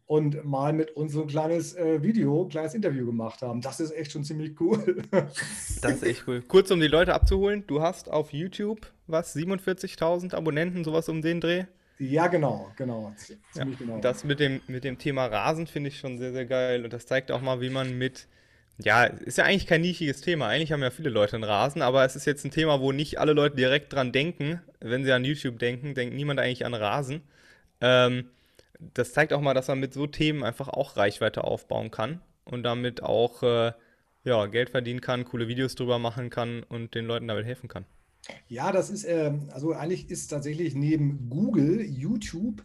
und 0.06 0.44
mal 0.44 0.72
mit 0.72 0.90
uns 0.96 1.12
so 1.12 1.22
ein 1.22 1.28
kleines 1.28 1.74
äh, 1.74 2.02
Video, 2.02 2.46
kleines 2.48 2.74
Interview 2.74 3.06
gemacht 3.06 3.40
haben. 3.40 3.60
Das 3.60 3.80
ist 3.80 3.92
echt 3.92 4.12
schon 4.12 4.24
ziemlich 4.24 4.60
cool. 4.60 5.02
das 5.80 5.94
ist 5.94 6.02
echt 6.02 6.24
cool. 6.26 6.42
Kurz, 6.46 6.70
um 6.70 6.80
die 6.80 6.88
Leute 6.88 7.14
abzuholen, 7.14 7.64
du 7.66 7.80
hast 7.80 8.10
auf 8.10 8.32
YouTube 8.32 8.92
was, 9.06 9.36
47.000 9.36 10.34
Abonnenten, 10.34 10.84
sowas 10.84 11.08
um 11.08 11.22
den 11.22 11.40
Dreh? 11.40 11.64
Ja, 11.98 12.26
genau, 12.26 12.70
genau. 12.76 13.14
Ja, 13.54 13.64
genau. 13.64 14.00
Das 14.00 14.24
mit 14.24 14.40
dem, 14.40 14.60
mit 14.66 14.82
dem 14.82 14.98
Thema 14.98 15.26
Rasen 15.26 15.66
finde 15.66 15.88
ich 15.88 15.98
schon 15.98 16.18
sehr, 16.18 16.32
sehr 16.32 16.46
geil. 16.46 16.84
Und 16.84 16.92
das 16.92 17.06
zeigt 17.06 17.30
auch 17.30 17.40
mal, 17.40 17.60
wie 17.60 17.70
man 17.70 17.96
mit 17.96 18.26
ja, 18.78 19.04
ist 19.04 19.38
ja 19.38 19.44
eigentlich 19.44 19.66
kein 19.66 19.82
nischiges 19.82 20.20
Thema. 20.20 20.48
Eigentlich 20.48 20.72
haben 20.72 20.82
ja 20.82 20.90
viele 20.90 21.10
Leute 21.10 21.36
einen 21.36 21.44
Rasen, 21.44 21.82
aber 21.82 22.04
es 22.04 22.16
ist 22.16 22.24
jetzt 22.24 22.44
ein 22.44 22.50
Thema, 22.50 22.80
wo 22.80 22.92
nicht 22.92 23.18
alle 23.18 23.32
Leute 23.32 23.56
direkt 23.56 23.92
dran 23.92 24.12
denken. 24.12 24.60
Wenn 24.80 25.04
sie 25.04 25.12
an 25.12 25.24
YouTube 25.24 25.58
denken, 25.58 25.94
denkt 25.94 26.14
niemand 26.14 26.40
eigentlich 26.40 26.66
an 26.66 26.74
Rasen. 26.74 27.22
Ähm, 27.80 28.30
das 28.78 29.12
zeigt 29.12 29.32
auch 29.32 29.40
mal, 29.40 29.54
dass 29.54 29.68
man 29.68 29.78
mit 29.78 29.94
so 29.94 30.06
Themen 30.06 30.42
einfach 30.42 30.68
auch 30.68 30.96
Reichweite 30.96 31.44
aufbauen 31.44 31.90
kann 31.90 32.20
und 32.44 32.64
damit 32.64 33.02
auch 33.02 33.42
äh, 33.42 33.72
ja, 34.24 34.46
Geld 34.46 34.70
verdienen 34.70 35.00
kann, 35.00 35.24
coole 35.24 35.48
Videos 35.48 35.74
drüber 35.74 35.98
machen 35.98 36.30
kann 36.30 36.62
und 36.64 36.94
den 36.94 37.06
Leuten 37.06 37.28
damit 37.28 37.46
helfen 37.46 37.68
kann. 37.68 37.84
Ja, 38.48 38.72
das 38.72 38.90
ist, 38.90 39.04
äh, 39.04 39.32
also 39.52 39.72
eigentlich 39.72 40.10
ist 40.10 40.28
tatsächlich 40.28 40.74
neben 40.74 41.28
Google, 41.28 41.82
YouTube 41.82 42.62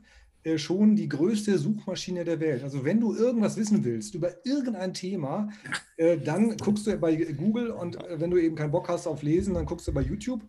schon 0.57 0.95
die 0.95 1.09
größte 1.09 1.57
Suchmaschine 1.57 2.23
der 2.23 2.39
Welt. 2.39 2.63
Also 2.63 2.85
wenn 2.85 2.99
du 2.99 3.13
irgendwas 3.13 3.57
wissen 3.57 3.83
willst 3.83 4.15
über 4.15 4.45
irgendein 4.45 4.93
Thema, 4.93 5.49
äh, 5.97 6.17
dann 6.17 6.55
guckst 6.57 6.87
du 6.87 6.97
bei 6.97 7.15
Google 7.15 7.71
und 7.71 7.97
äh, 8.03 8.19
wenn 8.19 8.31
du 8.31 8.37
eben 8.37 8.55
keinen 8.55 8.71
Bock 8.71 8.87
hast 8.87 9.07
auf 9.07 9.21
Lesen, 9.21 9.53
dann 9.53 9.65
guckst 9.65 9.87
du 9.87 9.93
bei 9.93 10.01
YouTube 10.01 10.41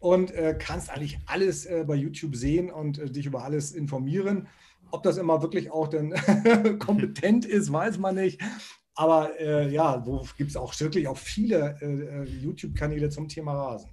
und 0.00 0.32
äh, 0.32 0.56
kannst 0.58 0.90
eigentlich 0.90 1.18
alles 1.26 1.66
äh, 1.66 1.84
bei 1.86 1.94
YouTube 1.94 2.36
sehen 2.36 2.70
und 2.70 2.98
äh, 2.98 3.10
dich 3.10 3.26
über 3.26 3.44
alles 3.44 3.72
informieren. 3.72 4.48
Ob 4.90 5.02
das 5.02 5.16
immer 5.16 5.42
wirklich 5.42 5.70
auch 5.70 5.88
dann 5.88 6.10
kompetent 6.78 7.44
ist, 7.44 7.72
weiß 7.72 7.98
man 7.98 8.14
nicht. 8.14 8.40
Aber 8.94 9.38
ja, 9.42 10.06
wo 10.06 10.26
gibt 10.38 10.48
es 10.48 10.56
auch 10.56 10.78
wirklich 10.80 11.06
auch 11.06 11.18
viele 11.18 12.24
YouTube-Kanäle 12.24 13.10
zum 13.10 13.28
Thema 13.28 13.52
Rasen. 13.52 13.90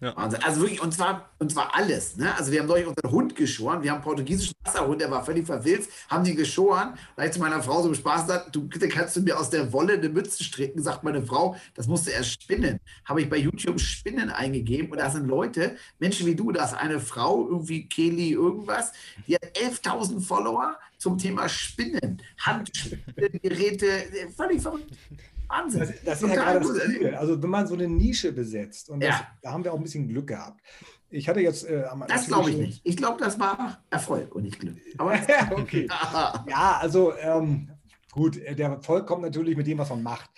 Ja. 0.00 0.14
Also 0.14 0.62
wirklich, 0.62 0.82
und 0.82 0.94
zwar, 0.94 1.30
und 1.38 1.52
zwar 1.52 1.74
alles. 1.74 2.16
Ne? 2.16 2.34
Also 2.34 2.50
wir 2.50 2.60
haben 2.60 2.66
neulich 2.68 2.86
unseren 2.86 3.10
Hund 3.10 3.36
geschoren. 3.36 3.82
Wir 3.82 3.90
haben 3.90 3.96
einen 3.96 4.04
portugiesischen 4.04 4.54
Wasserhund, 4.64 5.00
der 5.00 5.10
war 5.10 5.22
völlig 5.24 5.44
verwilzt, 5.44 5.90
haben 6.08 6.24
die 6.24 6.34
geschoren. 6.34 6.94
Da 7.16 7.24
ich 7.24 7.32
zu 7.32 7.38
meiner 7.38 7.62
Frau 7.62 7.82
so 7.82 7.88
im 7.88 7.94
Spaß 7.94 8.22
gesagt, 8.22 8.56
du 8.56 8.66
kannst 8.68 9.16
du 9.16 9.20
mir 9.20 9.38
aus 9.38 9.50
der 9.50 9.72
Wolle 9.74 9.94
eine 9.94 10.08
Mütze 10.08 10.42
stricken, 10.42 10.82
sagt 10.82 11.04
meine 11.04 11.22
Frau, 11.22 11.54
das 11.74 11.86
musst 11.86 12.06
du 12.06 12.12
erst 12.12 12.42
spinnen. 12.42 12.80
Habe 13.04 13.20
ich 13.20 13.28
bei 13.28 13.36
YouTube 13.36 13.78
Spinnen 13.78 14.30
eingegeben 14.30 14.90
und 14.90 14.98
da 14.98 15.10
sind 15.10 15.26
Leute, 15.26 15.76
Menschen 15.98 16.26
wie 16.26 16.34
du, 16.34 16.50
da 16.50 16.64
ist 16.64 16.74
eine 16.74 16.98
Frau, 16.98 17.46
irgendwie 17.46 17.86
Kelly 17.86 18.30
irgendwas, 18.32 18.92
die 19.26 19.34
hat 19.34 19.44
11.000 19.54 20.20
Follower 20.20 20.78
zum 20.96 21.18
Thema 21.18 21.48
Spinnen, 21.48 22.22
Handspinngeräte, 22.38 23.86
völlig 24.36 24.62
verrückt. 24.62 24.90
Wahnsinn. 25.50 25.80
Das, 25.80 25.92
das 26.04 26.22
ist 26.22 26.28
ja 26.28 26.34
gerade 26.34 26.60
das 26.60 26.78
Ziel. 26.86 27.14
Also 27.14 27.42
wenn 27.42 27.50
man 27.50 27.66
so 27.66 27.74
eine 27.74 27.88
Nische 27.88 28.32
besetzt, 28.32 28.88
und 28.90 29.02
das, 29.02 29.16
da 29.42 29.52
haben 29.52 29.64
wir 29.64 29.72
auch 29.72 29.76
ein 29.76 29.82
bisschen 29.82 30.08
Glück 30.08 30.28
gehabt. 30.28 30.60
Ich 31.10 31.28
hatte 31.28 31.40
jetzt. 31.40 31.64
Äh, 31.64 31.84
das 32.06 32.26
glaube 32.26 32.50
ich 32.50 32.56
nicht. 32.56 32.80
Ich 32.84 32.96
glaube, 32.96 33.18
das 33.18 33.38
war 33.40 33.82
Erfolg 33.90 34.34
und 34.34 34.44
nicht 34.44 34.60
Glück. 34.60 34.76
Aber 34.98 35.12
okay. 35.52 35.88
ja, 36.48 36.78
also 36.80 37.12
ähm, 37.16 37.70
gut, 38.12 38.36
der 38.36 38.68
Erfolg 38.68 39.06
kommt 39.06 39.22
natürlich 39.22 39.56
mit 39.56 39.66
dem, 39.66 39.78
was 39.78 39.90
man 39.90 40.02
macht. 40.02 40.30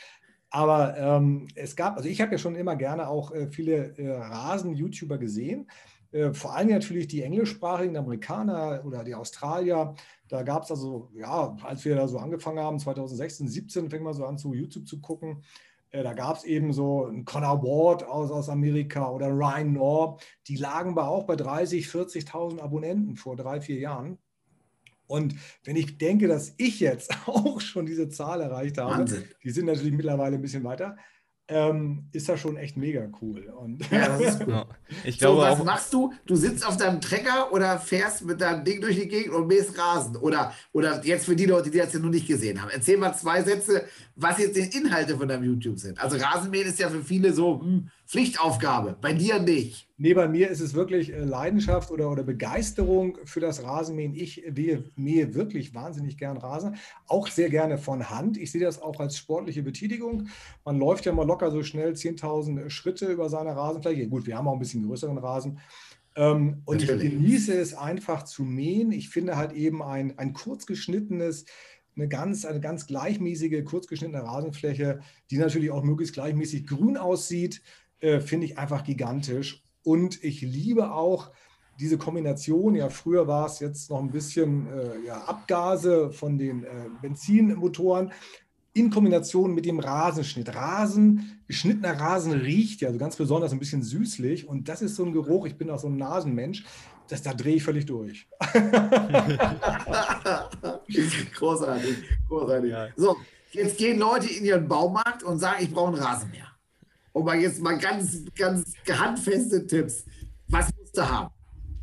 Aber 0.51 0.97
ähm, 0.99 1.49
es 1.55 1.77
gab, 1.77 1.97
also 1.97 2.09
ich 2.09 2.21
habe 2.21 2.33
ja 2.33 2.39
schon 2.39 2.57
immer 2.57 2.77
gerne 2.77 3.09
auch 3.09 3.33
äh, 3.33 3.49
viele 3.49 3.97
äh, 3.97 4.11
Rasen-YouTuber 4.11 5.17
gesehen. 5.17 5.67
Äh, 6.13 6.33
vor 6.33 6.55
allem 6.55 6.69
natürlich 6.69 7.09
die 7.09 7.23
englischsprachigen 7.23 7.97
Amerikaner 7.97 8.83
oder 8.85 9.03
die 9.03 9.15
Australier. 9.15 9.95
Da 10.29 10.43
gab 10.43 10.63
es 10.63 10.71
also, 10.71 11.11
ja, 11.15 11.57
als 11.63 11.85
wir 11.85 11.97
da 11.97 12.07
so 12.07 12.19
angefangen 12.19 12.61
haben, 12.61 12.79
2016, 12.79 13.49
17, 13.49 13.91
fing 13.91 14.03
man 14.03 14.15
so 14.15 14.25
an, 14.25 14.39
zu 14.39 14.55
YouTube 14.55 14.87
zu 14.87 15.01
gucken. 15.01 15.43
Äh, 15.91 16.03
da 16.03 16.13
gab 16.13 16.37
es 16.37 16.45
eben 16.45 16.73
so 16.73 17.07
einen 17.07 17.25
Connor 17.25 17.63
Ward 17.63 18.05
aus, 18.05 18.31
aus 18.31 18.49
Amerika 18.49 19.11
oder 19.11 19.29
Ryan 19.29 19.75
Knorr. 19.75 20.19
Die 20.49 20.57
lagen 20.57 20.95
bei 20.95 21.03
auch 21.03 21.25
bei 21.25 21.37
30, 21.37 21.87
40.000 21.87 22.61
Abonnenten 22.61 23.17
vor 23.17 23.37
drei, 23.37 23.61
vier 23.61 23.79
Jahren. 23.79 24.19
Und 25.07 25.35
wenn 25.65 25.77
ich 25.77 25.99
denke, 25.99 26.29
dass 26.29 26.55
ich 26.57 26.81
jetzt 26.81 27.11
auch 27.27 27.61
schon 27.61 27.87
diese 27.87 28.09
Zahl 28.09 28.41
erreicht 28.41 28.79
habe, 28.79 29.01
Wahnsinn. 29.01 29.25
die 29.43 29.51
sind 29.51 29.67
natürlich 29.67 29.93
mittlerweile 29.93 30.37
ein 30.37 30.43
bisschen 30.43 30.65
weiter, 30.65 30.97
ähm, 31.49 32.09
ist 32.13 32.29
das 32.29 32.41
schon 32.41 32.57
echt 32.57 32.77
mega 32.77 33.09
cool. 33.21 33.53
Und 33.59 33.91
ja, 33.91 34.19
cool. 34.47 34.65
Ich 35.05 35.19
glaube 35.19 35.41
so, 35.41 35.43
was 35.43 35.61
auch, 35.61 35.65
machst 35.65 35.93
du? 35.93 36.13
Du 36.27 36.37
sitzt 36.37 36.67
auf 36.67 36.77
deinem 36.77 37.01
Trecker 37.01 37.53
oder 37.53 37.79
fährst 37.79 38.25
mit 38.25 38.41
deinem 38.41 38.65
Ding 38.65 38.81
durch 38.81 38.97
die 38.97 39.09
Gegend 39.09 39.35
und 39.35 39.49
mähst 39.49 39.77
Rasen. 39.77 40.17
Oder, 40.17 40.55
oder 40.73 41.05
jetzt 41.05 41.27
für 41.27 41.37
die 41.37 41.47
Leute, 41.47 41.71
die 41.71 41.79
das 41.79 41.93
ja 41.93 41.99
noch 41.99 42.11
nicht 42.11 42.27
gesehen 42.27 42.63
haben. 42.63 42.71
Erzähl 42.71 42.97
mal 42.97 43.15
zwei 43.15 43.43
Sätze, 43.43 43.85
was 44.17 44.39
jetzt 44.39 44.57
die 44.57 44.77
Inhalte 44.77 45.17
von 45.17 45.29
deinem 45.29 45.45
YouTube 45.45 45.79
sind. 45.79 46.01
Also 46.01 46.17
Rasenmähen 46.17 46.69
ist 46.69 46.79
ja 46.79 46.89
für 46.89 47.03
viele 47.03 47.33
so 47.33 47.61
hm, 47.61 47.89
Pflichtaufgabe. 48.07 48.97
Bei 49.01 49.13
dir 49.13 49.39
nicht. 49.39 49.89
Nee, 49.97 50.15
bei 50.15 50.29
mir 50.29 50.51
ist 50.51 50.61
es 50.61 50.75
wirklich 50.75 51.13
äh, 51.13 51.25
Leidenschaft 51.25 51.91
oder, 51.91 52.11
oder 52.11 52.23
Begeisterung 52.23 53.17
für 53.25 53.41
das 53.41 53.63
Rasenmähen. 53.63 54.15
Ich 54.15 54.45
mähe, 54.55 54.85
mähe 54.97 55.35
wirklich 55.35 55.75
wahnsinnig 55.75 56.19
gern 56.19 56.37
Rasen. 56.37 56.77
Auch 57.07 57.29
sehr 57.29 57.49
gerne 57.49 57.79
von 57.79 58.11
Hand. 58.11 58.37
Ich 58.37 58.51
sehe 58.53 58.61
das 58.61 58.83
auch 58.83 59.01
als 59.01 59.17
sportliche 59.17 59.63
Betätigung. 59.63 60.29
Man 60.65 60.79
läuft 60.79 61.07
ja 61.07 61.13
mal 61.13 61.27
locker 61.27 61.51
so 61.51 61.63
schnell 61.63 61.93
10.000 61.93 62.69
Schritte 62.69 63.07
über 63.07 63.29
seine 63.29 63.57
Rasenfläche. 63.57 64.09
Gut, 64.09 64.27
wir 64.27 64.37
haben 64.37 64.49
auch 64.49 64.55
ein 64.55 64.59
bisschen 64.59 64.87
größeren 64.87 65.19
Rasen. 65.19 65.61
Ähm, 66.15 66.63
und 66.65 66.81
Natürlich. 66.81 67.05
ich 67.05 67.11
genieße 67.13 67.55
es 67.55 67.75
einfach 67.75 68.25
zu 68.25 68.43
mähen. 68.43 68.93
Ich 68.93 69.09
finde 69.09 69.37
halt 69.37 69.53
eben 69.53 69.83
ein, 69.83 70.19
ein 70.19 70.33
kurz 70.33 70.67
geschnittenes, 70.67 71.47
eine 71.97 72.09
ganz, 72.09 72.45
eine 72.45 72.61
ganz 72.61 72.87
gleichmäßige, 72.87 73.65
kurz 73.65 73.87
geschnittene 73.87 74.23
Rasenfläche, 74.23 75.01
die 75.31 75.39
natürlich 75.39 75.71
auch 75.71 75.83
möglichst 75.83 76.15
gleichmäßig 76.15 76.67
grün 76.67 76.97
aussieht 76.97 77.63
äh, 78.03 78.21
finde 78.21 78.47
ich 78.47 78.59
einfach 78.59 78.85
gigantisch. 78.85 79.65
Und 79.85 80.23
ich 80.23 80.43
liebe 80.43 80.93
auch 80.93 81.31
diese 81.81 81.97
Kombination. 81.99 82.75
Ja, 82.75 82.89
früher 82.91 83.27
war 83.29 83.47
es 83.47 83.61
jetzt 83.61 83.91
noch 83.91 84.01
ein 84.01 84.11
bisschen 84.11 84.67
äh, 84.67 85.07
ja, 85.07 85.23
Abgase 85.25 86.11
von 86.11 86.37
den 86.37 86.65
äh, 86.65 86.69
Benzinmotoren. 87.01 88.13
in 88.75 88.91
Kombination 88.91 89.55
mit 89.55 89.67
dem 89.67 89.79
Rasenschnitt. 89.81 90.55
Rasen, 90.55 91.43
geschnittener 91.47 91.99
Rasen 91.99 92.33
riecht 92.33 92.81
ja 92.81 92.89
also 92.89 92.99
ganz 92.99 93.17
besonders 93.17 93.53
ein 93.53 93.59
bisschen 93.59 93.83
süßlich 93.83 94.49
und 94.49 94.69
das 94.69 94.83
ist 94.83 94.97
so 94.97 95.05
ein 95.05 95.13
Geruch, 95.13 95.47
ich 95.47 95.57
bin 95.57 95.71
auch 95.71 95.79
so 95.79 95.89
ein 95.89 95.97
Nasenmensch, 95.97 96.65
das, 97.09 97.21
da 97.23 97.35
drehe 97.35 97.57
ich 97.57 97.65
völlig 97.65 97.85
durch. 97.85 98.27
großartig, 101.35 101.97
großartig. 102.29 102.71
Ja. 102.71 102.89
So, 102.97 103.17
jetzt 103.51 103.77
gehen 103.77 103.99
Leute 103.99 104.33
in 104.33 104.47
ihren 104.47 104.67
Baumarkt 104.67 105.23
und 105.23 105.39
sagen, 105.39 105.63
ich 105.63 105.71
brauche 105.71 105.93
einen 105.93 106.03
Rasenmäher. 106.03 106.52
Und 107.13 107.25
mal 107.25 107.39
jetzt 107.39 107.61
mal 107.61 107.79
ganz, 107.79 108.25
ganz 108.35 108.75
handfeste 108.89 109.67
Tipps. 109.67 110.05
Was 110.49 110.71
musst 110.79 110.97
du 110.97 111.09
haben? 111.09 111.31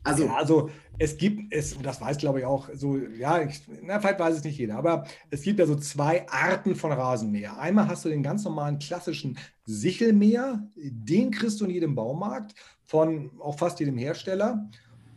Also, 0.04 0.26
ja, 0.26 0.34
also 0.34 0.70
es 0.98 1.18
gibt 1.18 1.54
es, 1.54 1.74
und 1.74 1.86
das 1.86 2.02
weiß 2.02 2.18
glaube 2.18 2.40
ich 2.40 2.46
auch 2.46 2.70
so, 2.74 2.98
ja, 2.98 3.42
ich, 3.42 3.62
na, 3.82 4.00
vielleicht 4.00 4.20
weiß 4.20 4.38
es 4.38 4.44
nicht 4.44 4.58
jeder, 4.58 4.76
aber 4.78 5.06
es 5.30 5.42
gibt 5.42 5.60
ja 5.60 5.66
so 5.66 5.76
zwei 5.76 6.28
Arten 6.30 6.76
von 6.76 6.92
Rasenmäher. 6.92 7.58
Einmal 7.58 7.88
hast 7.88 8.06
du 8.06 8.10
den 8.10 8.24
ganz 8.24 8.44
normalen 8.44 8.80
klassischen 8.80 9.38
Sichelmäher, 9.66 10.68
den 10.76 11.32
kriegst 11.32 11.60
du 11.62 11.66
in 11.66 11.72
jedem 11.72 11.96
Baumarkt 11.96 12.54
von 12.86 13.32
auch 13.40 13.58
fast 13.58 13.80
jedem 13.80 13.98
Hersteller. 13.98 14.70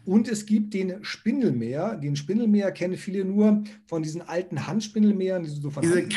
Und 0.05 0.29
es 0.29 0.47
gibt 0.47 0.75
den 0.75 1.05
Spindelmäher. 1.05 1.97
Den 1.97 2.17
Spindelmäher 2.17 2.73
kennen 2.73 2.97
viele 2.97 3.25
nur 3.25 3.63
von 3.87 4.03
diesen 4.03 4.21
alten 4.23 4.67
Handspindelmähern, 4.67 5.45
die 5.45 5.51
so 5.51 5.71
von 5.71 5.83
Diese 5.83 6.09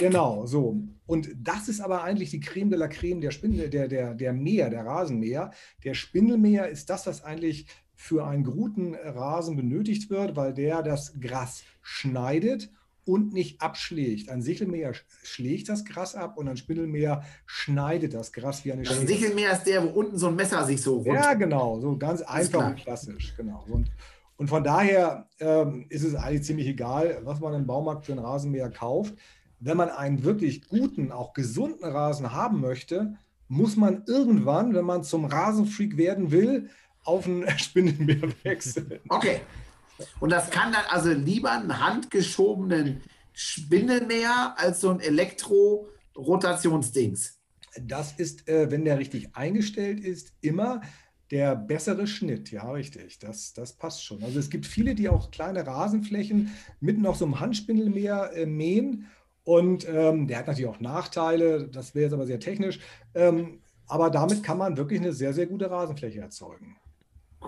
Genau, 0.00 0.46
so. 0.46 0.82
Und 1.06 1.30
das 1.36 1.68
ist 1.68 1.80
aber 1.80 2.02
eigentlich 2.02 2.30
die 2.30 2.40
Creme 2.40 2.70
de 2.70 2.78
la 2.78 2.88
Creme 2.88 3.20
der 3.20 3.30
Spindel, 3.30 3.70
der, 3.70 3.88
der, 3.88 4.14
der 4.14 4.32
Mäher, 4.32 4.70
der 4.70 4.86
Rasenmäher. 4.86 5.50
Der 5.84 5.94
Spindelmäher 5.94 6.68
ist 6.68 6.90
das, 6.90 7.06
was 7.06 7.24
eigentlich 7.24 7.66
für 7.94 8.26
einen 8.26 8.44
guten 8.44 8.94
Rasen 8.94 9.56
benötigt 9.56 10.10
wird, 10.10 10.36
weil 10.36 10.54
der 10.54 10.82
das 10.82 11.20
Gras 11.20 11.62
schneidet 11.82 12.70
und 13.04 13.32
nicht 13.32 13.60
abschlägt. 13.60 14.28
Ein 14.28 14.42
Sichelmäher 14.42 14.92
schlägt 15.22 15.68
das 15.68 15.84
Gras 15.84 16.14
ab 16.14 16.36
und 16.36 16.48
ein 16.48 16.56
Spindelmäher 16.56 17.22
schneidet 17.46 18.14
das 18.14 18.32
Gras 18.32 18.64
wie 18.64 18.72
eine 18.72 18.84
Schere. 18.84 19.00
Ein 19.00 19.06
Sichelmäher 19.06 19.52
ist 19.52 19.64
der, 19.64 19.82
wo 19.82 19.88
unten 19.88 20.18
so 20.18 20.28
ein 20.28 20.36
Messer 20.36 20.64
sich 20.64 20.80
so 20.80 20.96
rund. 20.96 21.06
Ja, 21.06 21.34
genau, 21.34 21.80
so 21.80 21.96
ganz 21.96 22.22
einfach 22.22 22.68
und 22.68 22.76
klassisch, 22.76 23.34
genau. 23.36 23.64
Und, 23.68 23.90
und 24.36 24.48
von 24.48 24.62
daher 24.62 25.28
ähm, 25.40 25.86
ist 25.88 26.04
es 26.04 26.14
eigentlich 26.14 26.44
ziemlich 26.44 26.68
egal, 26.68 27.20
was 27.24 27.40
man 27.40 27.54
im 27.54 27.66
Baumarkt 27.66 28.06
für 28.06 28.12
einen 28.12 28.24
Rasenmäher 28.24 28.70
kauft. 28.70 29.14
Wenn 29.64 29.76
man 29.76 29.90
einen 29.90 30.24
wirklich 30.24 30.68
guten, 30.68 31.12
auch 31.12 31.34
gesunden 31.34 31.84
Rasen 31.84 32.32
haben 32.32 32.60
möchte, 32.60 33.14
muss 33.46 33.76
man 33.76 34.02
irgendwann, 34.06 34.74
wenn 34.74 34.84
man 34.84 35.04
zum 35.04 35.24
Rasenfreak 35.24 35.96
werden 35.96 36.32
will, 36.32 36.68
auf 37.04 37.26
einen 37.26 37.48
Spindelmäher 37.58 38.28
wechseln. 38.42 38.98
Okay. 39.08 39.40
Und 40.18 40.32
das 40.32 40.50
kann 40.50 40.72
dann 40.72 40.82
also 40.88 41.12
lieber 41.12 41.52
einen 41.52 41.78
handgeschobenen 41.78 43.02
Spindelmäher 43.32 44.56
als 44.56 44.80
so 44.80 44.90
ein 44.90 44.98
Elektro-Rotationsdings. 44.98 47.38
Das 47.80 48.14
ist, 48.14 48.48
äh, 48.48 48.68
wenn 48.70 48.84
der 48.84 48.98
richtig 48.98 49.34
eingestellt 49.36 50.00
ist, 50.00 50.32
immer 50.40 50.80
der 51.30 51.54
bessere 51.56 52.06
Schnitt. 52.06 52.50
Ja, 52.50 52.70
richtig. 52.70 53.18
Das, 53.20 53.54
das 53.54 53.72
passt 53.74 54.04
schon. 54.04 54.22
Also 54.22 54.38
es 54.38 54.50
gibt 54.50 54.66
viele, 54.66 54.94
die 54.94 55.08
auch 55.08 55.30
kleine 55.30 55.66
Rasenflächen 55.66 56.50
mit 56.80 56.98
noch 56.98 57.14
so 57.14 57.24
einem 57.24 57.40
Handspindelmäher 57.40 58.32
äh, 58.34 58.44
mähen. 58.44 59.06
Und 59.44 59.88
ähm, 59.88 60.28
der 60.28 60.38
hat 60.38 60.46
natürlich 60.46 60.70
auch 60.70 60.80
Nachteile. 60.80 61.68
Das 61.68 61.94
wäre 61.94 62.04
jetzt 62.04 62.12
aber 62.12 62.26
sehr 62.26 62.40
technisch. 62.40 62.78
Ähm, 63.14 63.60
aber 63.88 64.10
damit 64.10 64.42
kann 64.42 64.58
man 64.58 64.76
wirklich 64.76 65.00
eine 65.00 65.12
sehr, 65.12 65.32
sehr 65.32 65.46
gute 65.46 65.70
Rasenfläche 65.70 66.20
erzeugen. 66.20 66.76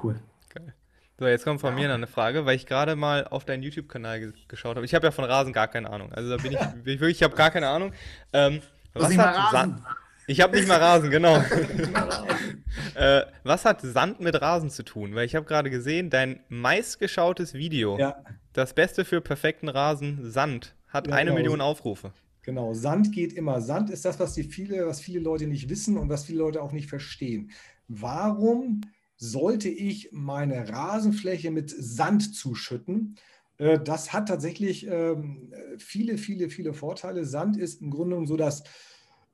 Cool. 0.02 0.20
Geil. 0.48 0.74
So, 1.18 1.26
jetzt 1.26 1.44
kommt 1.44 1.61
von 1.61 1.74
ja. 1.74 1.80
mir 1.80 1.88
noch 1.88 1.94
eine 1.94 2.09
Frage, 2.09 2.44
weil 2.44 2.57
ich 2.57 2.66
gerade 2.66 2.96
mal 2.96 3.26
auf 3.28 3.44
deinen 3.44 3.62
YouTube-Kanal 3.62 4.20
ge 4.20 4.33
geschaut 4.48 4.76
habe. 4.76 4.85
Ich 4.85 4.94
habe 4.94 5.07
ja 5.07 5.11
von 5.12 5.24
Rasen 5.24 5.52
gar 5.52 5.68
keine 5.68 5.88
Ahnung. 5.88 6.12
Also 6.12 6.37
da 6.37 6.42
bin 6.42 6.52
ich, 6.52 6.59
bin 6.59 6.68
ich 6.94 7.00
wirklich, 7.00 7.18
ich 7.18 7.22
habe 7.22 7.37
gar 7.37 7.50
keine 7.50 7.68
Ahnung. 7.68 7.92
Ähm, 8.33 8.61
was 8.92 9.16
hat 9.16 9.52
Sand? 9.52 9.83
Ich 10.26 10.40
habe 10.40 10.57
nicht 10.57 10.66
mal 10.66 10.78
Rasen, 10.78 11.11
genau. 11.11 11.37
äh, 12.94 13.22
was 13.42 13.64
hat 13.64 13.83
Sand 13.83 14.20
mit 14.20 14.40
Rasen 14.40 14.70
zu 14.70 14.83
tun? 14.83 15.14
Weil 15.14 15.26
ich 15.26 15.35
habe 15.35 15.44
gerade 15.44 15.70
gesehen, 15.70 16.09
dein 16.09 16.40
meistgeschautes 16.48 17.54
Video, 17.54 17.98
ja. 17.98 18.16
das 18.54 18.72
Beste 18.72 19.04
für 19.04 19.20
perfekten 19.20 19.68
Rasen, 19.68 20.30
Sand, 20.30 20.74
hat 20.94 21.09
ja, 21.09 21.14
eine 21.14 21.30
genau. 21.30 21.42
Million 21.42 21.61
Aufrufe. 21.61 22.12
Genau, 22.42 22.72
Sand 22.72 23.12
geht 23.12 23.33
immer. 23.35 23.61
Sand 23.61 23.90
ist 23.90 24.04
das, 24.04 24.18
was 24.18 24.35
die 24.35 24.44
viele, 24.44 24.87
was 24.87 25.00
viele 25.00 25.20
Leute 25.20 25.46
nicht 25.46 25.68
wissen 25.68 25.98
und 25.98 26.09
was 26.09 26.24
viele 26.24 26.38
Leute 26.38 26.62
auch 26.62 26.72
nicht 26.72 26.88
verstehen. 26.88 27.50
Warum 27.88 28.80
sollte 29.16 29.68
ich 29.68 30.11
meine 30.12 30.68
Rasenfläche 30.68 31.50
mit 31.50 31.70
Sand 31.70 32.35
zuschütten. 32.35 33.16
Äh, 33.59 33.78
das 33.80 34.12
hat 34.12 34.28
tatsächlich 34.28 34.87
ähm, 34.87 35.52
viele, 35.78 36.18
viele, 36.18 36.48
viele 36.48 36.74
Vorteile. 36.74 37.24
Sand 37.24 37.57
ist 37.57 37.80
im 37.80 37.90
Grunde 37.90 38.11
genommen 38.11 38.26
so 38.26 38.37
das, 38.37 38.64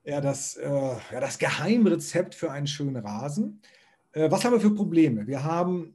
ja, 0.05 0.21
das, 0.21 0.57
äh, 0.57 0.69
ja, 0.69 1.21
das 1.21 1.39
Geheimrezept 1.39 2.35
für 2.35 2.51
einen 2.51 2.67
schönen 2.67 2.97
Rasen. 2.97 3.61
Äh, 4.13 4.31
was 4.31 4.45
haben 4.45 4.53
wir 4.53 4.61
für 4.61 4.75
Probleme? 4.75 5.27
Wir 5.27 5.45
haben 5.45 5.95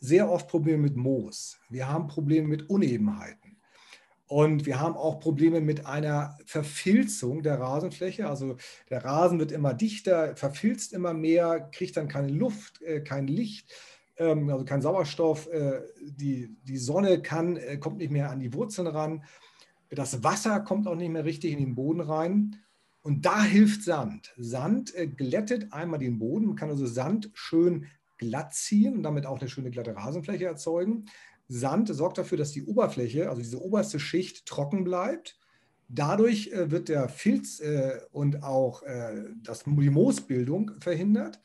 sehr 0.00 0.30
oft 0.30 0.48
Probleme 0.48 0.82
mit 0.82 0.96
Moos. 0.96 1.58
Wir 1.70 1.88
haben 1.88 2.08
Probleme 2.08 2.48
mit 2.48 2.68
Unebenheiten. 2.68 3.43
Und 4.26 4.64
wir 4.64 4.80
haben 4.80 4.96
auch 4.96 5.20
Probleme 5.20 5.60
mit 5.60 5.84
einer 5.84 6.38
Verfilzung 6.46 7.42
der 7.42 7.60
Rasenfläche. 7.60 8.26
Also 8.26 8.56
der 8.88 9.04
Rasen 9.04 9.38
wird 9.38 9.52
immer 9.52 9.74
dichter, 9.74 10.34
verfilzt 10.34 10.94
immer 10.94 11.12
mehr, 11.12 11.68
kriegt 11.72 11.96
dann 11.96 12.08
keine 12.08 12.28
Luft, 12.28 12.80
äh, 12.82 13.00
kein 13.00 13.26
Licht, 13.26 13.74
ähm, 14.16 14.48
also 14.48 14.64
kein 14.64 14.80
Sauerstoff. 14.80 15.46
Äh, 15.48 15.82
die, 16.02 16.56
die 16.62 16.78
Sonne 16.78 17.20
kann, 17.20 17.56
äh, 17.56 17.76
kommt 17.76 17.98
nicht 17.98 18.10
mehr 18.10 18.30
an 18.30 18.40
die 18.40 18.54
Wurzeln 18.54 18.86
ran. 18.86 19.24
Das 19.90 20.24
Wasser 20.24 20.60
kommt 20.60 20.88
auch 20.88 20.96
nicht 20.96 21.10
mehr 21.10 21.24
richtig 21.26 21.52
in 21.52 21.58
den 21.58 21.74
Boden 21.74 22.00
rein. 22.00 22.56
Und 23.02 23.26
da 23.26 23.42
hilft 23.42 23.82
Sand. 23.82 24.32
Sand 24.38 24.94
glättet 25.18 25.74
einmal 25.74 25.98
den 25.98 26.18
Boden. 26.18 26.46
Man 26.46 26.56
kann 26.56 26.70
also 26.70 26.86
Sand 26.86 27.30
schön 27.34 27.86
glatt 28.16 28.54
ziehen 28.54 28.94
und 28.94 29.02
damit 29.02 29.26
auch 29.26 29.38
eine 29.38 29.50
schöne 29.50 29.70
glatte 29.70 29.94
Rasenfläche 29.94 30.46
erzeugen. 30.46 31.04
Sand 31.48 31.94
sorgt 31.94 32.18
dafür, 32.18 32.38
dass 32.38 32.52
die 32.52 32.64
Oberfläche, 32.64 33.28
also 33.28 33.40
diese 33.40 33.62
oberste 33.62 34.00
Schicht, 34.00 34.46
trocken 34.46 34.84
bleibt. 34.84 35.38
Dadurch 35.88 36.48
äh, 36.52 36.70
wird 36.70 36.88
der 36.88 37.08
Filz 37.08 37.60
äh, 37.60 38.00
und 38.12 38.42
auch 38.42 38.82
äh, 38.82 39.24
das, 39.42 39.64
die 39.64 39.90
Moosbildung 39.90 40.72
verhindert. 40.80 41.40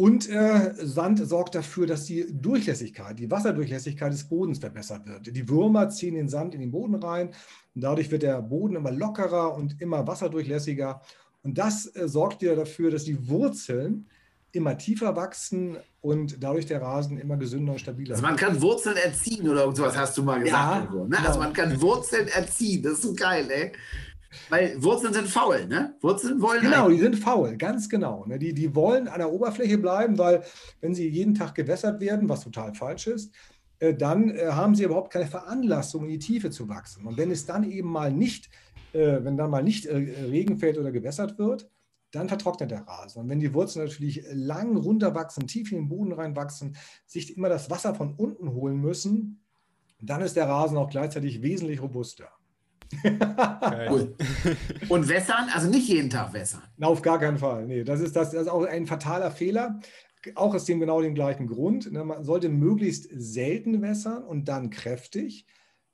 Und 0.00 0.30
äh, 0.30 0.74
Sand 0.76 1.18
sorgt 1.28 1.54
dafür, 1.54 1.86
dass 1.86 2.06
die 2.06 2.26
Durchlässigkeit, 2.32 3.18
die 3.18 3.30
Wasserdurchlässigkeit 3.30 4.10
des 4.10 4.26
Bodens 4.26 4.58
verbessert 4.58 5.06
wird. 5.06 5.36
Die 5.36 5.46
Würmer 5.46 5.90
ziehen 5.90 6.14
den 6.14 6.30
Sand 6.30 6.54
in 6.54 6.62
den 6.62 6.70
Boden 6.70 6.94
rein 6.94 7.34
und 7.74 7.84
dadurch 7.84 8.10
wird 8.10 8.22
der 8.22 8.40
Boden 8.40 8.76
immer 8.76 8.92
lockerer 8.92 9.54
und 9.54 9.78
immer 9.82 10.06
wasserdurchlässiger. 10.06 11.02
Und 11.42 11.58
das 11.58 11.86
äh, 11.94 12.08
sorgt 12.08 12.40
wieder 12.40 12.56
dafür, 12.56 12.90
dass 12.90 13.04
die 13.04 13.28
Wurzeln 13.28 14.08
immer 14.52 14.76
tiefer 14.78 15.16
wachsen 15.16 15.76
und 16.00 16.42
dadurch 16.42 16.66
der 16.66 16.80
Rasen 16.82 17.18
immer 17.18 17.36
gesünder 17.36 17.72
und 17.72 17.80
stabiler 17.80 18.14
Also 18.14 18.22
man 18.22 18.36
kann 18.36 18.60
Wurzeln 18.60 18.96
erziehen 18.96 19.48
oder 19.48 19.64
irgendwas 19.64 19.96
hast 19.96 20.16
du 20.16 20.22
mal 20.22 20.40
gesagt. 20.40 20.86
Ja, 20.86 20.88
so, 20.90 21.04
ne? 21.04 21.16
Also 21.16 21.16
genau. 21.16 21.28
Also 21.28 21.40
man 21.40 21.52
kann 21.52 21.80
Wurzeln 21.80 22.28
erziehen, 22.28 22.82
das 22.82 22.94
ist 22.94 23.02
so 23.02 23.14
geil, 23.14 23.48
ey. 23.50 23.72
Weil 24.48 24.80
Wurzeln 24.82 25.12
sind 25.12 25.28
faul, 25.28 25.66
ne? 25.66 25.96
Wurzeln 26.00 26.40
wollen. 26.40 26.62
Genau, 26.62 26.88
die 26.88 26.98
sind 26.98 27.16
faul, 27.16 27.56
ganz 27.56 27.88
genau. 27.88 28.24
Ne? 28.26 28.38
Die, 28.38 28.54
die 28.54 28.74
wollen 28.74 29.08
an 29.08 29.18
der 29.18 29.32
Oberfläche 29.32 29.78
bleiben, 29.78 30.18
weil 30.18 30.44
wenn 30.80 30.94
sie 30.94 31.08
jeden 31.08 31.34
Tag 31.34 31.54
gewässert 31.54 32.00
werden, 32.00 32.28
was 32.28 32.44
total 32.44 32.72
falsch 32.74 33.08
ist, 33.08 33.34
äh, 33.80 33.94
dann 33.94 34.30
äh, 34.30 34.46
haben 34.50 34.74
sie 34.74 34.84
überhaupt 34.84 35.12
keine 35.12 35.26
Veranlassung, 35.26 36.04
in 36.04 36.10
die 36.10 36.18
Tiefe 36.18 36.50
zu 36.50 36.68
wachsen. 36.68 37.06
Und 37.06 37.16
wenn 37.16 37.30
es 37.30 37.46
dann 37.46 37.68
eben 37.68 37.90
mal 37.90 38.12
nicht, 38.12 38.50
äh, 38.92 39.18
wenn 39.22 39.36
dann 39.36 39.50
mal 39.50 39.64
nicht 39.64 39.88
Regen 39.88 40.58
fällt 40.58 40.78
oder 40.78 40.92
gewässert 40.92 41.38
wird, 41.38 41.68
dann 42.10 42.28
vertrocknet 42.28 42.70
der 42.70 42.86
Rasen. 42.86 43.22
Und 43.22 43.28
wenn 43.28 43.40
die 43.40 43.54
Wurzeln 43.54 43.84
natürlich 43.84 44.24
lang 44.32 44.76
runterwachsen, 44.76 45.46
tief 45.46 45.72
in 45.72 45.78
den 45.78 45.88
Boden 45.88 46.12
reinwachsen, 46.12 46.76
sich 47.06 47.36
immer 47.36 47.48
das 47.48 47.70
Wasser 47.70 47.94
von 47.94 48.14
unten 48.14 48.52
holen 48.52 48.76
müssen, 48.76 49.42
dann 50.00 50.22
ist 50.22 50.36
der 50.36 50.48
Rasen 50.48 50.76
auch 50.76 50.90
gleichzeitig 50.90 51.42
wesentlich 51.42 51.82
robuster. 51.82 52.28
cool. 53.90 54.16
Und 54.88 55.08
wässern, 55.08 55.48
also 55.52 55.68
nicht 55.68 55.88
jeden 55.88 56.10
Tag 56.10 56.32
wässern. 56.32 56.62
Na, 56.76 56.88
auf 56.88 57.02
gar 57.02 57.18
keinen 57.18 57.38
Fall. 57.38 57.66
Nee, 57.66 57.84
das 57.84 58.00
ist, 58.00 58.16
das, 58.16 58.30
das 58.30 58.42
ist 58.42 58.48
auch 58.48 58.64
ein 58.64 58.86
fataler 58.86 59.30
Fehler. 59.30 59.78
Auch 60.34 60.54
aus 60.54 60.64
dem 60.64 60.80
genau 60.80 61.00
dem 61.00 61.14
gleichen 61.14 61.46
Grund. 61.46 61.92
Ne, 61.92 62.04
man 62.04 62.24
sollte 62.24 62.48
möglichst 62.48 63.08
selten 63.12 63.80
wässern 63.80 64.24
und 64.24 64.48
dann 64.48 64.70
kräftig. 64.70 65.46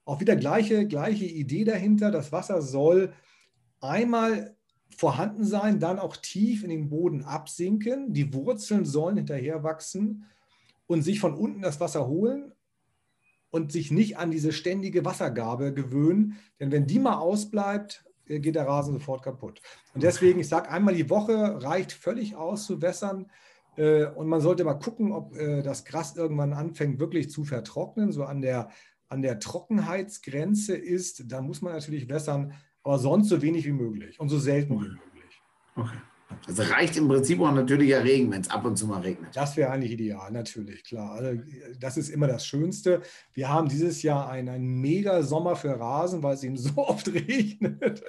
Auch 0.05 0.21
wieder 0.21 0.37
gleiche, 0.37 0.87
gleiche 0.87 1.27
Idee 1.27 1.65
dahinter. 1.65 2.11
Das 2.11 2.33
Wasser 2.33 2.63
soll 2.63 3.13
einmal 3.81 4.56
vorhanden 4.97 5.45
sein, 5.45 5.79
dann 5.79 5.99
auch 5.99 6.17
tief 6.17 6.65
in 6.65 6.71
den 6.71 6.89
Boden 6.89 7.23
absinken. 7.23 8.13
Die 8.13 8.33
Wurzeln 8.33 8.85
sollen 8.85 9.17
hinterher 9.17 9.63
wachsen 9.63 10.25
und 10.87 11.03
sich 11.03 11.21
von 11.21 11.35
unten 11.35 11.63
das 11.63 11.81
Wasser 11.81 12.07
holen 12.07 12.53
und 13.51 13.73
sich 13.73 13.91
nicht 13.91 14.19
an 14.19 14.31
diese 14.31 14.53
ständige 14.53 15.05
Wassergabe 15.05 15.73
gewöhnen. 15.73 16.37
Denn 16.61 16.73
wenn 16.73 16.87
die 16.87 16.99
mal 16.99 17.17
ausbleibt, 17.17 18.05
äh, 18.27 18.41
geht 18.41 18.55
der 18.55 18.67
Rasen 18.67 18.95
sofort 18.95 19.23
kaputt. 19.23 19.61
Und 19.95 20.03
deswegen, 20.03 20.41
ich 20.41 20.49
sage, 20.49 20.71
einmal 20.71 20.95
die 20.95 21.11
Woche 21.11 21.63
reicht 21.63 21.93
völlig 21.93 22.37
aus 22.37 22.65
zu 22.65 22.81
wässern. 22.81 23.31
Äh, 23.77 24.07
und 24.07 24.29
man 24.29 24.41
sollte 24.41 24.65
mal 24.65 24.75
gucken, 24.75 25.13
ob 25.13 25.37
äh, 25.37 25.63
das 25.63 25.85
Gras 25.85 26.17
irgendwann 26.17 26.53
anfängt 26.53 26.99
wirklich 26.99 27.31
zu 27.31 27.45
vertrocknen, 27.45 28.13
so 28.13 28.25
an 28.25 28.41
der 28.41 28.71
an 29.09 29.23
der 29.23 29.39
Trockenheitsgrenze 29.39 30.77
ist, 30.77 31.31
dann 31.31 31.47
muss 31.47 31.63
man 31.63 31.73
natürlich 31.73 32.09
wässern, 32.09 32.55
aber 32.87 33.01
sonst 33.01 33.29
so 33.29 33.43
wenig 33.43 33.67
wie 33.67 33.73
möglich 33.73 34.21
und 34.21 34.29
so 34.29 34.39
selten 34.39 34.75
wie 34.81 34.89
möglich. 34.89 35.43
Okay. 35.75 35.99
Also 36.49 36.63
reicht 36.63 36.97
im 36.97 37.09
Prinzip 37.09 37.41
auch 37.41 37.53
natürlicher 37.53 38.05
Regen, 38.05 38.31
wenn 38.31 38.41
es 38.41 38.51
ab 38.51 38.65
und 38.65 38.77
zu 38.77 38.87
mal 38.87 39.01
regnet. 39.01 39.31
Das 39.35 39.57
wäre 39.57 39.71
eigentlich 39.71 39.93
ideal, 39.93 40.31
natürlich, 40.31 40.85
klar. 40.85 41.13
Also, 41.13 41.41
das 41.81 41.97
ist 41.97 42.09
immer 42.09 42.29
das 42.29 42.47
Schönste. 42.47 43.03
Wir 43.33 43.49
haben 43.49 43.69
dieses 43.69 44.03
Jahr 44.03 44.29
einen, 44.29 44.49
einen 44.49 44.81
mega 44.81 45.23
Sommer 45.23 45.57
für 45.57 45.79
Rasen, 45.79 46.23
weil 46.23 46.35
es 46.35 46.45
eben 46.45 46.57
so 46.57 46.71
oft 46.77 47.09
regnet. 47.13 48.03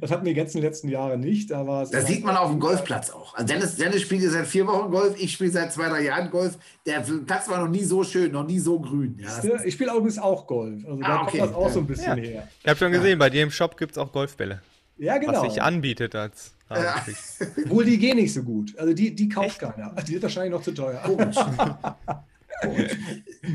Das 0.00 0.10
hatten 0.10 0.24
wir 0.24 0.32
jetzt 0.32 0.54
in 0.54 0.62
den 0.62 0.68
letzten 0.68 0.88
Jahren 0.88 1.20
nicht. 1.20 1.52
Aber 1.52 1.86
das 1.90 2.06
sieht 2.06 2.24
man 2.24 2.36
auf 2.36 2.50
dem 2.50 2.60
Golfplatz 2.60 3.10
auch. 3.10 3.34
Also 3.34 3.46
Dennis, 3.46 3.76
Dennis 3.76 4.02
spielt 4.02 4.22
ja 4.22 4.30
seit 4.30 4.46
vier 4.46 4.66
Wochen 4.66 4.90
Golf, 4.90 5.14
ich 5.18 5.32
spiele 5.32 5.50
seit 5.50 5.72
zwei, 5.72 5.88
drei 5.88 6.04
Jahren 6.04 6.30
Golf. 6.30 6.58
Der 6.86 7.00
Platz 7.00 7.48
war 7.48 7.60
noch 7.60 7.70
nie 7.70 7.84
so 7.84 8.02
schön, 8.02 8.32
noch 8.32 8.46
nie 8.46 8.58
so 8.58 8.80
grün. 8.80 9.18
Ja, 9.20 9.62
ich 9.62 9.74
spiele 9.74 9.90
übrigens 9.90 10.18
auch 10.18 10.46
Golf. 10.46 10.84
Also 10.86 11.00
da 11.00 11.06
ah, 11.06 11.22
okay. 11.22 11.38
kommt 11.38 11.50
das 11.50 11.56
auch 11.56 11.70
so 11.70 11.80
ein 11.80 11.86
bisschen 11.86 12.18
ja. 12.18 12.30
her. 12.30 12.48
Ich 12.62 12.68
habe 12.68 12.78
schon 12.78 12.92
gesehen, 12.92 13.18
bei 13.18 13.30
dir 13.30 13.42
im 13.42 13.50
Shop 13.50 13.76
gibt 13.76 13.92
es 13.92 13.98
auch 13.98 14.10
Golfbälle. 14.10 14.62
Ja, 14.98 15.18
genau. 15.18 15.42
Was 15.42 15.52
sich 15.52 15.62
anbietet 15.62 16.14
als 16.14 16.54
ja. 16.70 17.04
Wohl 17.70 17.84
die 17.84 17.98
gehen 17.98 18.16
nicht 18.16 18.32
so 18.32 18.42
gut. 18.42 18.76
Also 18.78 18.92
die, 18.92 19.14
die 19.14 19.28
kauft 19.28 19.46
Echt? 19.48 19.60
keiner. 19.60 19.94
Die 20.06 20.12
sind 20.12 20.22
wahrscheinlich 20.22 20.52
noch 20.52 20.62
zu 20.62 20.72
teuer. 20.72 21.02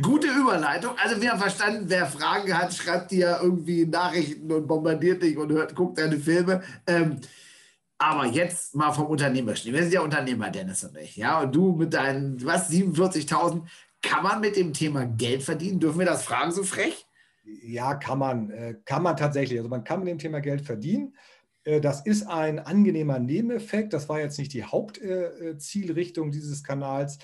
Gute 0.01 0.27
Überleitung. 0.27 0.91
Also 0.97 1.21
wir 1.21 1.32
haben 1.32 1.39
verstanden, 1.39 1.86
wer 1.88 2.06
Fragen 2.06 2.58
hat, 2.58 2.73
schreibt 2.73 3.12
dir 3.12 3.39
irgendwie 3.41 3.86
Nachrichten 3.86 4.51
und 4.51 4.65
bombardiert 4.67 5.21
dich 5.21 5.38
und 5.38 5.51
hört, 5.51 5.75
guckt 5.75 5.99
deine 5.99 6.17
Filme. 6.17 6.63
Ähm, 6.88 7.19
aber 7.97 8.25
jetzt 8.25 8.75
mal 8.75 8.91
vom 8.91 9.08
Unternehmerischen. 9.08 9.73
Wir 9.73 9.84
sind 9.84 9.93
ja 9.93 10.01
Unternehmer, 10.01 10.49
Dennis 10.49 10.84
und 10.84 10.97
ich. 10.97 11.15
Ja, 11.15 11.41
und 11.41 11.53
du 11.53 11.73
mit 11.73 11.93
deinen, 11.93 12.43
was, 12.45 12.71
47.000. 12.71 13.62
Kann 14.01 14.23
man 14.23 14.41
mit 14.41 14.56
dem 14.56 14.73
Thema 14.73 15.06
Geld 15.06 15.43
verdienen? 15.43 15.79
Dürfen 15.79 15.99
wir 15.99 16.06
das 16.06 16.23
fragen 16.23 16.51
so 16.51 16.63
frech? 16.63 17.06
Ja, 17.43 17.95
kann 17.95 18.19
man. 18.19 18.49
Äh, 18.49 18.75
kann 18.86 19.03
man 19.03 19.15
tatsächlich. 19.15 19.60
Also 19.60 19.69
man 19.69 19.84
kann 19.84 19.99
mit 19.99 20.10
dem 20.10 20.17
Thema 20.17 20.39
Geld 20.39 20.62
verdienen. 20.62 21.13
Äh, 21.63 21.82
das 21.82 22.06
ist 22.06 22.28
ein 22.28 22.60
angenehmer 22.60 23.19
Nebeneffekt. 23.19 23.93
Das 23.93 24.10
war 24.10 24.19
jetzt 24.19 24.38
nicht 24.38 24.54
die 24.54 24.63
Hauptzielrichtung 24.63 26.32
dieses 26.32 26.63
Kanals, 26.63 27.19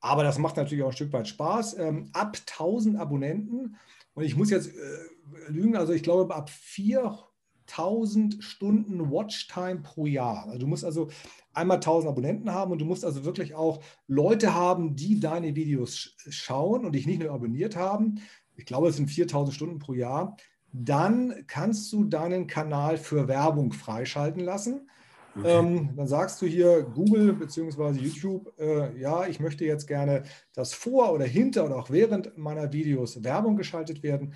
aber 0.00 0.22
das 0.22 0.38
macht 0.38 0.56
natürlich 0.56 0.84
auch 0.84 0.90
ein 0.90 0.96
Stück 0.96 1.12
weit 1.12 1.28
Spaß. 1.28 1.78
Ähm, 1.78 2.10
ab 2.12 2.36
1000 2.36 2.98
Abonnenten, 2.98 3.76
und 4.14 4.24
ich 4.24 4.36
muss 4.36 4.50
jetzt 4.50 4.68
äh, 4.68 5.50
lügen, 5.50 5.76
also 5.76 5.92
ich 5.92 6.02
glaube 6.02 6.34
ab 6.34 6.50
4000 6.50 8.42
Stunden 8.42 9.10
Watchtime 9.10 9.80
pro 9.82 10.06
Jahr. 10.06 10.46
Also 10.46 10.58
du 10.60 10.66
musst 10.66 10.84
also 10.84 11.08
einmal 11.52 11.78
1000 11.78 12.10
Abonnenten 12.10 12.52
haben 12.52 12.72
und 12.72 12.78
du 12.78 12.84
musst 12.84 13.04
also 13.04 13.24
wirklich 13.24 13.54
auch 13.54 13.82
Leute 14.06 14.54
haben, 14.54 14.96
die 14.96 15.20
deine 15.20 15.54
Videos 15.56 16.14
schauen 16.28 16.84
und 16.84 16.92
dich 16.92 17.06
nicht 17.06 17.20
nur 17.20 17.32
abonniert 17.32 17.76
haben. 17.76 18.20
Ich 18.54 18.64
glaube, 18.64 18.88
es 18.88 18.96
sind 18.96 19.10
4000 19.10 19.54
Stunden 19.54 19.78
pro 19.78 19.92
Jahr 19.92 20.36
dann 20.72 21.44
kannst 21.46 21.92
du 21.92 22.04
deinen 22.04 22.46
Kanal 22.46 22.98
für 22.98 23.28
Werbung 23.28 23.72
freischalten 23.72 24.42
lassen. 24.42 24.88
Okay. 25.36 25.58
Ähm, 25.58 25.90
dann 25.96 26.08
sagst 26.08 26.40
du 26.40 26.46
hier 26.46 26.82
Google 26.82 27.34
bzw. 27.34 27.90
YouTube, 27.98 28.52
äh, 28.58 28.98
ja, 28.98 29.26
ich 29.26 29.38
möchte 29.38 29.66
jetzt 29.66 29.86
gerne, 29.86 30.22
dass 30.54 30.72
vor 30.72 31.12
oder 31.12 31.26
hinter 31.26 31.66
oder 31.66 31.76
auch 31.76 31.90
während 31.90 32.38
meiner 32.38 32.72
Videos 32.72 33.22
Werbung 33.22 33.56
geschaltet 33.56 34.02
werden 34.02 34.34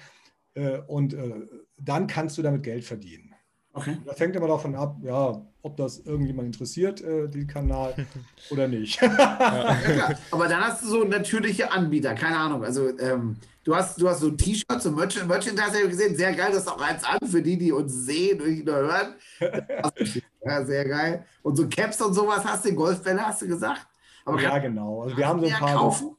äh, 0.54 0.78
und 0.78 1.14
äh, 1.14 1.46
dann 1.78 2.06
kannst 2.06 2.36
du 2.36 2.42
damit 2.42 2.62
Geld 2.62 2.84
verdienen. 2.84 3.29
Okay. 3.72 3.96
Das 4.04 4.18
hängt 4.18 4.35
immer 4.35 4.48
davon 4.48 4.74
ab, 4.74 4.96
ja, 5.02 5.40
ob 5.62 5.76
das 5.76 6.00
irgendjemand 6.00 6.46
interessiert, 6.46 7.00
äh, 7.02 7.28
den 7.28 7.46
Kanal 7.46 7.94
oder 8.50 8.66
nicht. 8.66 9.00
ja. 9.00 9.09
Ja, 9.09 10.14
Aber 10.33 10.48
dann 10.48 10.61
hast 10.61 10.83
du 10.83 10.88
so 10.88 11.04
natürliche 11.04 11.70
Anbieter, 11.70 12.14
keine 12.14 12.37
Ahnung. 12.37 12.64
Also 12.64 12.88
ähm, 12.98 13.37
du 13.62 13.76
hast, 13.76 14.00
du 14.00 14.09
hast 14.09 14.20
so 14.20 14.30
T-Shirts 14.30 14.87
und 14.87 14.96
Merchandise, 14.96 15.26
Merchandise 15.26 15.68
habe 15.68 15.85
ich 15.85 15.90
gesehen, 15.90 16.16
sehr 16.16 16.33
geil, 16.35 16.50
das 16.52 16.62
ist 16.62 16.68
auch 16.68 16.80
eins 16.80 17.04
an 17.04 17.18
für 17.28 17.42
die, 17.42 17.56
die 17.56 17.70
uns 17.70 17.92
sehen 17.92 18.40
und 18.40 18.48
nicht 18.48 18.66
nur 18.66 18.76
hören. 18.76 19.14
ja, 20.44 20.64
sehr 20.64 20.88
geil. 20.88 21.24
Und 21.42 21.56
so 21.56 21.68
Caps 21.68 22.00
und 22.02 22.14
sowas 22.14 22.44
hast 22.44 22.64
du, 22.64 22.74
Golfbälle 22.74 23.24
hast 23.24 23.42
du 23.42 23.46
gesagt? 23.46 23.87
Aber 24.24 24.40
ja, 24.40 24.59
genau. 24.59 25.02
Also 25.02 25.16
wir 25.16 25.26
haben 25.28 25.40
so 25.40 25.46
ein 25.46 25.52
paar. 25.52 25.74
Kaufen? 25.74 26.16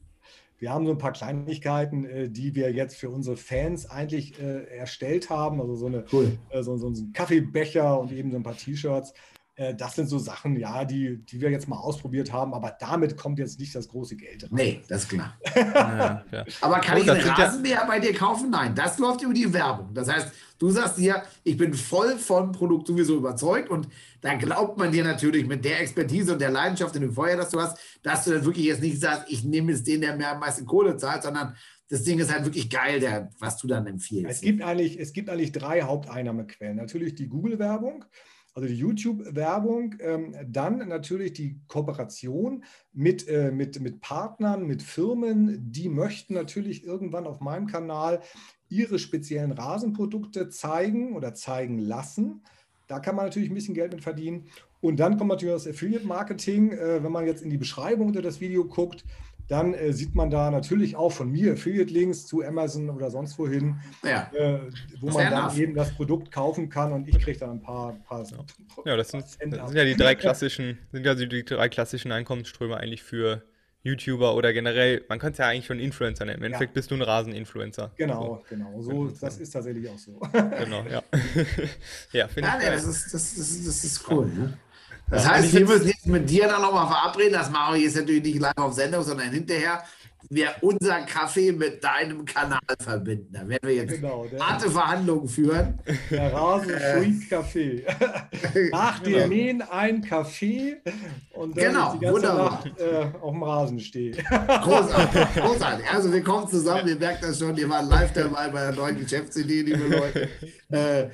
Wir 0.62 0.72
haben 0.72 0.86
so 0.86 0.92
ein 0.92 0.98
paar 0.98 1.10
Kleinigkeiten, 1.10 2.04
äh, 2.04 2.30
die 2.30 2.54
wir 2.54 2.72
jetzt 2.72 2.96
für 2.96 3.10
unsere 3.10 3.36
Fans 3.36 3.90
eigentlich 3.90 4.40
äh, 4.40 4.62
erstellt 4.78 5.28
haben. 5.28 5.60
Also 5.60 5.74
so, 5.74 5.86
eine, 5.86 6.04
cool. 6.12 6.38
äh, 6.50 6.62
so, 6.62 6.76
so 6.76 6.86
ein 6.86 7.12
Kaffeebecher 7.12 7.98
und 7.98 8.12
eben 8.12 8.30
so 8.30 8.36
ein 8.36 8.44
paar 8.44 8.56
T-Shirts. 8.56 9.12
Äh, 9.54 9.74
das 9.74 9.94
sind 9.94 10.08
so 10.08 10.18
Sachen, 10.18 10.56
ja, 10.56 10.84
die, 10.84 11.18
die 11.24 11.40
wir 11.40 11.50
jetzt 11.50 11.68
mal 11.68 11.76
ausprobiert 11.76 12.32
haben, 12.32 12.54
aber 12.54 12.74
damit 12.80 13.16
kommt 13.16 13.38
jetzt 13.38 13.58
nicht 13.60 13.74
das 13.74 13.86
große 13.88 14.16
Geld 14.16 14.44
rein. 14.44 14.50
Nee, 14.52 14.80
das 14.88 15.02
ist 15.02 15.10
klar. 15.10 15.38
ja, 15.54 16.24
ja. 16.30 16.44
Aber 16.62 16.80
kann 16.80 16.96
Und 16.96 17.02
ich 17.02 17.10
einen 17.10 17.28
Rasenmäher 17.28 17.80
ja 17.80 17.86
bei 17.86 18.00
dir 18.00 18.14
kaufen? 18.14 18.50
Nein, 18.50 18.74
das 18.74 18.98
läuft 18.98 19.22
über 19.22 19.34
die 19.34 19.52
Werbung. 19.52 19.92
Das 19.92 20.10
heißt, 20.10 20.32
du 20.58 20.70
sagst 20.70 20.96
dir, 20.96 21.22
ich 21.44 21.58
bin 21.58 21.74
voll 21.74 22.16
von 22.16 22.52
Produkt 22.52 22.86
sowieso 22.86 23.16
überzeugt 23.16 23.68
und 23.68 23.88
da 24.22 24.34
glaubt 24.34 24.78
man 24.78 24.90
dir 24.90 25.04
natürlich 25.04 25.46
mit 25.46 25.64
der 25.64 25.80
Expertise 25.80 26.32
und 26.32 26.40
der 26.40 26.50
Leidenschaft 26.50 26.94
und 26.94 27.02
dem 27.02 27.12
Feuer, 27.12 27.36
das 27.36 27.50
du 27.50 27.60
hast, 27.60 27.78
dass 28.02 28.24
du 28.24 28.30
dann 28.30 28.44
wirklich 28.44 28.66
jetzt 28.66 28.80
nicht 28.80 29.00
sagst, 29.00 29.26
ich 29.28 29.44
nehme 29.44 29.72
jetzt 29.72 29.86
den, 29.86 30.00
der 30.00 30.16
mir 30.16 30.30
am 30.30 30.40
meisten 30.40 30.64
Kohle 30.64 30.96
zahlt, 30.96 31.24
sondern 31.24 31.54
das 31.90 32.04
Ding 32.04 32.18
ist 32.18 32.32
halt 32.32 32.46
wirklich 32.46 32.70
geil, 32.70 33.00
der, 33.00 33.28
was 33.38 33.58
du 33.58 33.66
dann 33.66 33.86
empfiehlst. 33.86 34.30
Es 34.30 34.40
gibt 34.40 34.62
eigentlich, 34.62 34.98
es 34.98 35.12
gibt 35.12 35.28
eigentlich 35.28 35.52
drei 35.52 35.82
Haupteinnahmequellen. 35.82 36.76
Natürlich 36.76 37.16
die 37.16 37.28
Google-Werbung, 37.28 38.06
also 38.54 38.68
die 38.68 38.76
YouTube-Werbung, 38.76 39.94
ähm, 40.00 40.34
dann 40.46 40.88
natürlich 40.88 41.32
die 41.32 41.60
Kooperation 41.68 42.64
mit, 42.92 43.26
äh, 43.28 43.50
mit, 43.50 43.80
mit 43.80 44.00
Partnern, 44.00 44.66
mit 44.66 44.82
Firmen, 44.82 45.72
die 45.72 45.88
möchten 45.88 46.34
natürlich 46.34 46.84
irgendwann 46.84 47.26
auf 47.26 47.40
meinem 47.40 47.66
Kanal 47.66 48.20
ihre 48.68 48.98
speziellen 48.98 49.52
Rasenprodukte 49.52 50.48
zeigen 50.50 51.16
oder 51.16 51.34
zeigen 51.34 51.78
lassen. 51.78 52.42
Da 52.88 53.00
kann 53.00 53.16
man 53.16 53.24
natürlich 53.26 53.50
ein 53.50 53.54
bisschen 53.54 53.74
Geld 53.74 53.92
mit 53.92 54.02
verdienen. 54.02 54.48
Und 54.82 54.98
dann 54.98 55.16
kommt 55.16 55.30
natürlich 55.30 55.54
das 55.54 55.66
Affiliate-Marketing. 55.66 56.72
Äh, 56.72 57.02
wenn 57.02 57.12
man 57.12 57.26
jetzt 57.26 57.42
in 57.42 57.50
die 57.50 57.56
Beschreibung 57.56 58.08
unter 58.08 58.20
das 58.20 58.40
Video 58.40 58.66
guckt, 58.66 59.04
dann 59.48 59.74
äh, 59.74 59.92
sieht 59.92 60.14
man 60.14 60.30
da 60.30 60.50
natürlich 60.50 60.96
auch 60.96 61.12
von 61.12 61.30
mir 61.30 61.52
Affiliate-Links 61.54 62.26
zu 62.26 62.42
Amazon 62.42 62.90
oder 62.90 63.10
sonst 63.10 63.38
wohin, 63.38 63.76
ja. 64.02 64.30
äh, 64.34 64.60
wo 65.00 65.10
man 65.10 65.30
dann 65.30 65.44
enough. 65.44 65.58
eben 65.58 65.74
das 65.74 65.94
Produkt 65.94 66.30
kaufen 66.30 66.68
kann 66.68 66.92
und 66.92 67.08
ich 67.08 67.18
kriege 67.18 67.38
dann 67.38 67.50
ein 67.50 67.62
paar, 67.62 67.92
paar 68.06 68.24
Ja, 68.84 68.96
das 68.96 69.10
sind, 69.10 69.24
das 69.24 69.34
sind, 69.34 69.54
ja 69.54 69.84
die 69.84 69.96
drei 69.96 70.14
klassischen, 70.14 70.78
sind 70.92 71.04
ja 71.04 71.14
die 71.14 71.44
drei 71.44 71.68
klassischen 71.68 72.12
Einkommensströme 72.12 72.76
eigentlich 72.76 73.02
für 73.02 73.42
YouTuber 73.84 74.36
oder 74.36 74.52
generell, 74.52 75.04
man 75.08 75.18
könnte 75.18 75.32
es 75.32 75.38
ja 75.38 75.48
eigentlich 75.48 75.66
schon 75.66 75.80
Influencer 75.80 76.24
nennen. 76.24 76.38
Im 76.38 76.44
Endeffekt 76.44 76.70
ja. 76.70 76.74
bist 76.74 76.90
du 76.90 76.94
ein 76.94 77.02
Rasen-Influencer. 77.02 77.90
Genau, 77.96 78.40
so. 78.42 78.44
genau. 78.48 78.80
So, 78.80 79.08
das 79.08 79.38
ist 79.38 79.50
tatsächlich 79.50 79.88
auch 79.88 79.98
so. 79.98 80.20
Genau, 80.32 80.84
ja. 80.88 81.02
ja, 82.12 82.28
finde 82.28 82.48
ja, 82.48 82.58
ich. 82.58 82.64
Nee, 82.64 82.70
das, 82.70 82.84
ist, 82.84 83.12
das, 83.12 83.32
ist, 83.36 83.66
das 83.66 83.84
ist 83.84 84.10
cool. 84.10 84.26
Ne? 84.26 84.56
Das 85.12 85.28
heißt, 85.28 85.52
wir 85.52 85.66
müssen 85.66 85.88
jetzt 85.88 86.06
mit 86.06 86.28
dir 86.28 86.48
dann 86.48 86.62
nochmal 86.62 86.86
verabreden. 86.86 87.34
Das 87.34 87.50
machen 87.50 87.74
wir 87.74 87.82
jetzt 87.82 87.96
natürlich 87.96 88.22
nicht 88.22 88.40
live 88.40 88.56
auf 88.56 88.72
Sendung, 88.72 89.02
sondern 89.02 89.30
hinterher. 89.30 89.84
Wir 90.30 90.54
unser 90.62 91.02
Kaffee 91.02 91.52
mit 91.52 91.84
deinem 91.84 92.24
Kanal 92.24 92.60
verbinden. 92.80 93.28
Da 93.32 93.46
werden 93.46 93.68
wir 93.68 93.74
jetzt 93.74 93.96
genau, 93.96 94.24
harte 94.40 94.70
Verhandlungen 94.70 95.28
führen. 95.28 95.78
Der 96.10 96.32
Rasen 96.32 97.26
Kaffee. 97.28 97.84
Nach 98.70 99.00
dem 99.00 99.12
genau. 99.12 99.26
Mähen 99.26 99.62
ein 99.62 100.00
Kaffee 100.00 100.76
und 101.32 101.58
dann 101.58 101.64
genau, 101.72 101.92
die 101.92 101.98
ganze 101.98 102.14
wunderbar. 102.14 102.50
Nacht 102.50 102.80
äh, 102.80 103.18
auf 103.20 103.32
dem 103.32 103.42
Rasen 103.42 103.80
stehe. 103.80 104.12
Großartig, 104.12 105.34
großartig. 105.42 105.86
Also 105.92 106.10
wir 106.10 106.22
kommen 106.22 106.48
zusammen, 106.48 106.88
ihr 106.88 106.96
merkt 106.96 107.22
das 107.22 107.38
schon, 107.38 107.54
ihr 107.58 107.68
wart 107.68 107.90
live 107.90 108.12
dabei 108.14 108.48
bei 108.48 108.60
der 108.60 108.72
neuen 108.72 109.00
Geschäftsidee, 109.00 109.62
liebe 109.62 109.86
Leute. 109.88 110.28
Äh, 110.72 111.10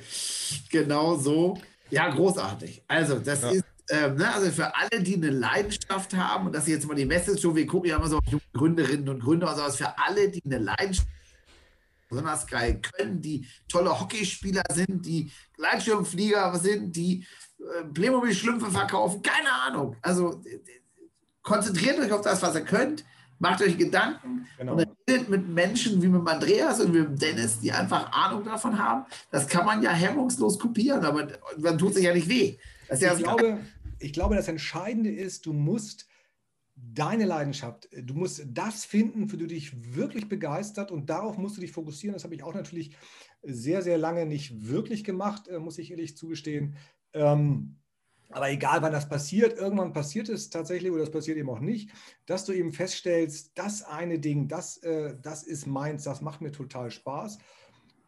genau 0.71 1.17
so. 1.17 1.57
Ja, 1.89 2.07
großartig. 2.07 2.81
Also 2.87 3.19
das 3.19 3.41
ja. 3.41 3.49
ist 3.49 3.65
ähm, 3.89 4.15
ne, 4.15 4.33
also 4.33 4.51
für 4.51 4.75
alle, 4.75 5.01
die 5.01 5.15
eine 5.15 5.29
Leidenschaft 5.29 6.13
haben, 6.15 6.47
und 6.47 6.53
das 6.53 6.63
ist 6.63 6.69
jetzt 6.69 6.87
mal 6.87 6.95
die 6.95 7.05
Message, 7.05 7.41
so, 7.41 7.55
wir 7.55 7.65
gucken 7.65 7.89
ja 7.89 7.97
immer 7.97 8.07
so 8.07 8.17
auf 8.17 8.25
junge 8.27 8.43
Gründerinnen 8.53 9.09
und 9.09 9.19
Gründer, 9.19 9.49
also 9.49 9.69
für 9.75 9.97
alle, 9.97 10.29
die 10.29 10.43
eine 10.45 10.59
Leidenschaft 10.59 11.07
besonders 12.09 12.47
geil 12.47 12.81
können, 12.81 13.21
die 13.21 13.47
tolle 13.67 13.99
Hockeyspieler 13.99 14.63
sind, 14.73 15.05
die 15.05 15.31
Gleitschirmflieger 15.55 16.57
sind, 16.57 16.95
die 16.95 17.25
äh, 17.59 17.83
Playmobil-Schlümpfe 17.93 18.71
verkaufen, 18.71 19.21
keine 19.21 19.51
Ahnung. 19.51 19.95
Also 20.01 20.41
konzentriert 21.43 21.99
euch 21.99 22.11
auf 22.11 22.21
das, 22.21 22.41
was 22.41 22.55
ihr 22.55 22.61
könnt, 22.61 23.05
macht 23.37 23.61
euch 23.61 23.77
Gedanken 23.77 24.47
genau. 24.57 24.73
und 24.73 24.87
redet 25.07 25.29
mit 25.29 25.47
Menschen 25.47 26.01
wie 26.01 26.07
mit 26.07 26.27
Andreas 26.27 26.79
und 26.79 26.91
mit 26.91 27.21
Dennis, 27.21 27.59
die 27.59 27.71
einfach 27.71 28.11
Ahnung 28.11 28.43
davon 28.43 28.77
haben. 28.77 29.05
Das 29.31 29.47
kann 29.47 29.65
man 29.65 29.81
ja 29.81 29.91
hemmungslos 29.91 30.59
kopieren, 30.59 31.05
aber 31.05 31.27
man 31.57 31.77
tut 31.77 31.93
sich 31.93 32.03
ja 32.03 32.13
nicht 32.13 32.27
weh. 32.27 32.57
Ja 32.89 33.13
ich, 33.13 33.23
glaube, 33.23 33.59
ich 33.99 34.13
glaube, 34.13 34.35
das 34.35 34.47
Entscheidende 34.47 35.11
ist, 35.11 35.45
du 35.45 35.53
musst 35.53 36.07
deine 36.75 37.25
Leidenschaft, 37.25 37.89
du 37.93 38.13
musst 38.13 38.45
das 38.47 38.85
finden, 38.85 39.27
für 39.29 39.37
du 39.37 39.47
dich 39.47 39.95
wirklich 39.95 40.29
begeistert 40.29 40.91
und 40.91 41.09
darauf 41.09 41.37
musst 41.37 41.57
du 41.57 41.61
dich 41.61 41.71
fokussieren. 41.73 42.13
Das 42.13 42.23
habe 42.23 42.35
ich 42.35 42.43
auch 42.43 42.53
natürlich 42.53 42.95
sehr, 43.43 43.81
sehr 43.81 43.97
lange 43.97 44.25
nicht 44.25 44.67
wirklich 44.67 45.03
gemacht, 45.03 45.47
äh, 45.49 45.59
muss 45.59 45.77
ich 45.77 45.91
ehrlich 45.91 46.17
zugestehen. 46.17 46.75
Ähm, 47.13 47.77
Aber 48.31 48.49
egal, 48.51 48.81
wann 48.83 48.91
das 48.93 49.09
passiert, 49.09 49.57
irgendwann 49.57 49.93
passiert 49.93 50.29
es 50.29 50.49
tatsächlich 50.51 50.91
oder 50.91 51.01
das 51.01 51.11
passiert 51.11 51.37
eben 51.37 51.49
auch 51.49 51.59
nicht, 51.61 51.91
dass 52.27 52.45
du 52.45 52.53
eben 52.53 52.71
feststellst, 52.71 53.51
das 53.55 53.81
eine 53.83 54.19
Ding, 54.19 54.47
das, 54.47 54.77
äh, 54.77 55.15
das 55.21 55.43
ist 55.43 55.65
meins, 55.67 56.03
das 56.03 56.21
macht 56.21 56.41
mir 56.41 56.51
total 56.51 56.91
Spaß. 56.91 57.39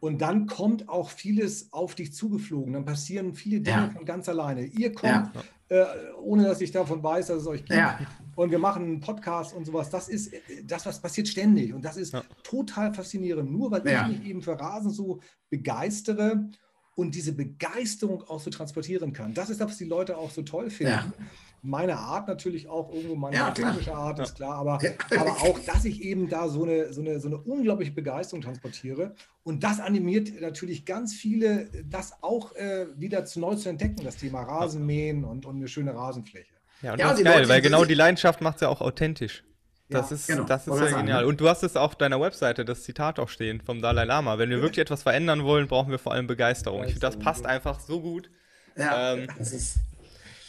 Und 0.01 0.19
dann 0.21 0.47
kommt 0.47 0.89
auch 0.89 1.09
vieles 1.11 1.71
auf 1.71 1.95
dich 1.95 2.11
zugeflogen. 2.13 2.73
Dann 2.73 2.83
passieren 2.85 3.33
viele 3.35 3.61
Dinge 3.61 3.77
Ja. 3.77 3.89
von 3.91 4.03
ganz 4.03 4.27
alleine. 4.27 4.65
Ihr 4.65 4.91
kommt, 4.93 5.29
äh, 5.69 5.85
ohne 6.21 6.43
dass 6.43 6.59
ich 6.59 6.71
davon 6.71 7.01
weiß, 7.03 7.27
dass 7.27 7.43
es 7.43 7.47
euch 7.47 7.61
gibt. 7.63 7.77
Ja. 7.79 7.99
Und 8.35 8.49
wir 8.51 8.57
machen 8.59 8.83
einen 8.83 8.99
Podcast 8.99 9.53
und 9.53 9.63
sowas. 9.65 9.89
Das 9.91 10.09
ist 10.09 10.33
äh, 10.33 10.39
das, 10.65 10.85
was 10.87 10.99
passiert 10.99 11.27
ständig. 11.27 11.71
Und 11.73 11.85
das 11.85 11.95
ist 11.97 12.13
Ja. 12.13 12.23
total 12.43 12.93
faszinierend. 12.93 13.51
Nur 13.51 13.69
weil 13.71 13.87
Ja. 13.87 14.09
ich 14.09 14.17
mich 14.19 14.27
eben 14.27 14.41
für 14.41 14.59
Rasen 14.59 14.89
so 14.89 15.19
begeistere 15.51 16.49
und 16.95 17.13
diese 17.15 17.33
Begeisterung 17.33 18.23
auch 18.23 18.39
so 18.39 18.49
transportieren 18.49 19.13
kann. 19.13 19.33
Das 19.35 19.49
ist 19.51 19.61
das, 19.61 19.69
was 19.69 19.77
die 19.77 19.85
Leute 19.85 20.17
auch 20.17 20.31
so 20.31 20.41
toll 20.41 20.69
finden. 20.71 21.13
Meine 21.63 21.97
Art 21.97 22.27
natürlich 22.27 22.67
auch 22.67 22.91
irgendwo, 22.91 23.15
meine 23.15 23.35
Ja, 23.35 23.49
authentische 23.49 23.93
Art 23.93 24.19
ist 24.19 24.35
klar, 24.35 24.55
aber, 24.55 24.79
Ja. 24.81 24.91
aber 25.19 25.31
auch, 25.31 25.59
dass 25.59 25.85
ich 25.85 26.01
eben 26.01 26.27
da 26.27 26.49
so 26.49 26.63
eine, 26.63 26.91
so, 26.91 27.01
eine, 27.01 27.19
so 27.19 27.27
eine 27.27 27.37
unglaubliche 27.37 27.91
Begeisterung 27.91 28.41
transportiere. 28.41 29.13
Und 29.43 29.63
das 29.63 29.79
animiert 29.79 30.41
natürlich 30.41 30.85
ganz 30.85 31.13
viele, 31.13 31.69
das 31.85 32.13
auch 32.23 32.55
äh, 32.55 32.87
wieder 32.95 33.25
zu 33.25 33.39
neu 33.39 33.55
zu 33.55 33.69
entdecken, 33.69 34.03
das 34.03 34.17
Thema 34.17 34.41
Rasenmähen 34.41 35.23
und, 35.23 35.45
und 35.45 35.57
eine 35.57 35.67
schöne 35.67 35.93
Rasenfläche. 35.95 36.53
Ja, 36.81 36.93
und 36.93 36.99
Ja, 36.99 37.09
das 37.09 37.19
ist 37.19 37.25
geil, 37.25 37.37
Leute, 37.39 37.49
weil 37.49 37.61
genau 37.61 37.85
die 37.85 37.93
Leidenschaft 37.93 38.41
macht 38.41 38.55
es 38.55 38.61
ja 38.61 38.67
auch 38.69 38.81
authentisch. 38.81 39.43
Das 39.89 40.09
Ja, 40.09 40.15
ist, 40.15 40.27
genau. 40.27 40.43
das 40.45 40.67
ist 40.67 40.73
ja 40.73 40.87
sagen, 40.87 40.95
genial. 41.05 41.23
ne? 41.23 41.27
Und 41.27 41.41
du 41.41 41.49
hast 41.49 41.63
es 41.63 41.75
auf 41.75 41.95
deiner 41.95 42.19
Webseite, 42.21 42.65
das 42.65 42.83
Zitat 42.83 43.19
auch 43.19 43.29
stehen 43.29 43.61
vom 43.61 43.81
Dalai 43.81 44.05
Lama. 44.05 44.37
Wenn 44.37 44.49
wir 44.49 44.61
wirklich 44.61 44.79
etwas 44.79 45.03
verändern 45.03 45.43
wollen, 45.43 45.67
brauchen 45.67 45.91
wir 45.91 45.99
vor 45.99 46.13
allem 46.13 46.27
Begeisterung. 46.27 46.81
Ich 46.85 46.93
finde, 46.93 47.01
das 47.01 47.19
passt 47.19 47.45
einfach 47.45 47.79
so 47.79 48.01
gut. 48.01 48.31
Ja, 48.77 49.13
Ähm, 49.13 49.27
das 49.37 49.51
ist, 49.51 49.75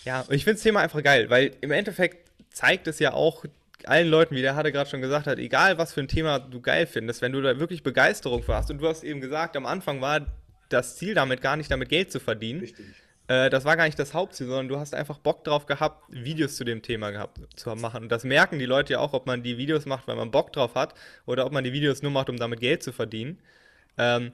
Ja, 0.05 0.23
und 0.23 0.33
ich 0.33 0.45
finde 0.45 0.57
das 0.57 0.62
Thema 0.62 0.81
einfach 0.81 1.03
geil, 1.03 1.31
weil 1.31 1.53
im 1.61 1.71
Endeffekt 1.71 2.29
zeigt 2.51 2.87
es 2.87 2.99
ja 2.99 3.12
auch 3.12 3.45
allen 3.85 4.09
Leuten, 4.09 4.35
wie 4.35 4.43
der 4.43 4.55
hatte 4.55 4.73
gerade 4.73 4.88
schon 4.88 5.01
gesagt 5.01 5.27
hat, 5.27 5.38
egal 5.38 5.79
was 5.79 5.93
für 5.93 6.01
ein 6.01 6.09
Thema 6.09 6.38
du 6.38 6.61
geil 6.61 6.87
findest, 6.87 7.23
wenn 7.23 7.33
du 7.33 7.41
da 7.41 7.59
wirklich 7.59 7.83
Begeisterung 7.83 8.43
für 8.43 8.55
hast 8.55 8.71
und 8.71 8.79
du 8.79 8.88
hast 8.88 9.03
eben 9.03 9.21
gesagt, 9.21 9.57
am 9.57 9.67
Anfang 9.67 10.01
war 10.01 10.27
das 10.69 10.97
Ziel 10.97 11.15
damit 11.15 11.43
gar 11.43 11.57
nicht, 11.57 11.71
damit 11.71 11.88
Geld 11.88 12.12
zu 12.12 12.21
verdienen. 12.21 12.61
Richtig. 12.61 12.87
Äh, 13.29 13.51
das 13.51 13.65
war 13.65 13.77
gar 13.77 13.85
nicht 13.85 13.99
das 13.99 14.15
Hauptziel, 14.15 14.47
sondern 14.47 14.69
du 14.69 14.79
hast 14.79 14.95
einfach 14.95 15.19
Bock 15.19 15.45
drauf 15.45 15.67
gehabt, 15.67 16.05
Videos 16.09 16.57
zu 16.57 16.65
dem 16.65 16.83
Thema 16.83 17.11
gehabt 17.11 17.41
zu 17.57 17.75
machen. 17.75 18.05
Und 18.05 18.12
das 18.12 18.25
merken 18.25 18.59
die 18.59 18.67
Leute 18.67 18.95
ja 18.95 18.99
auch, 19.01 19.12
ob 19.12 19.27
man 19.27 19.43
die 19.43 19.59
Videos 19.59 19.87
macht, 19.87 20.09
weil 20.09 20.17
man 20.17 20.31
Bock 20.31 20.53
drauf 20.53 20.75
hat, 20.75 20.95
oder 21.27 21.47
ob 21.47 21.53
man 21.53 21.65
die 21.65 21.73
Videos 21.73 22.03
nur 22.03 22.12
macht, 22.12 22.31
um 22.31 22.37
damit 22.37 22.61
Geld 22.61 22.83
zu 22.83 22.93
verdienen. 22.93 23.38
Ähm, 23.99 24.33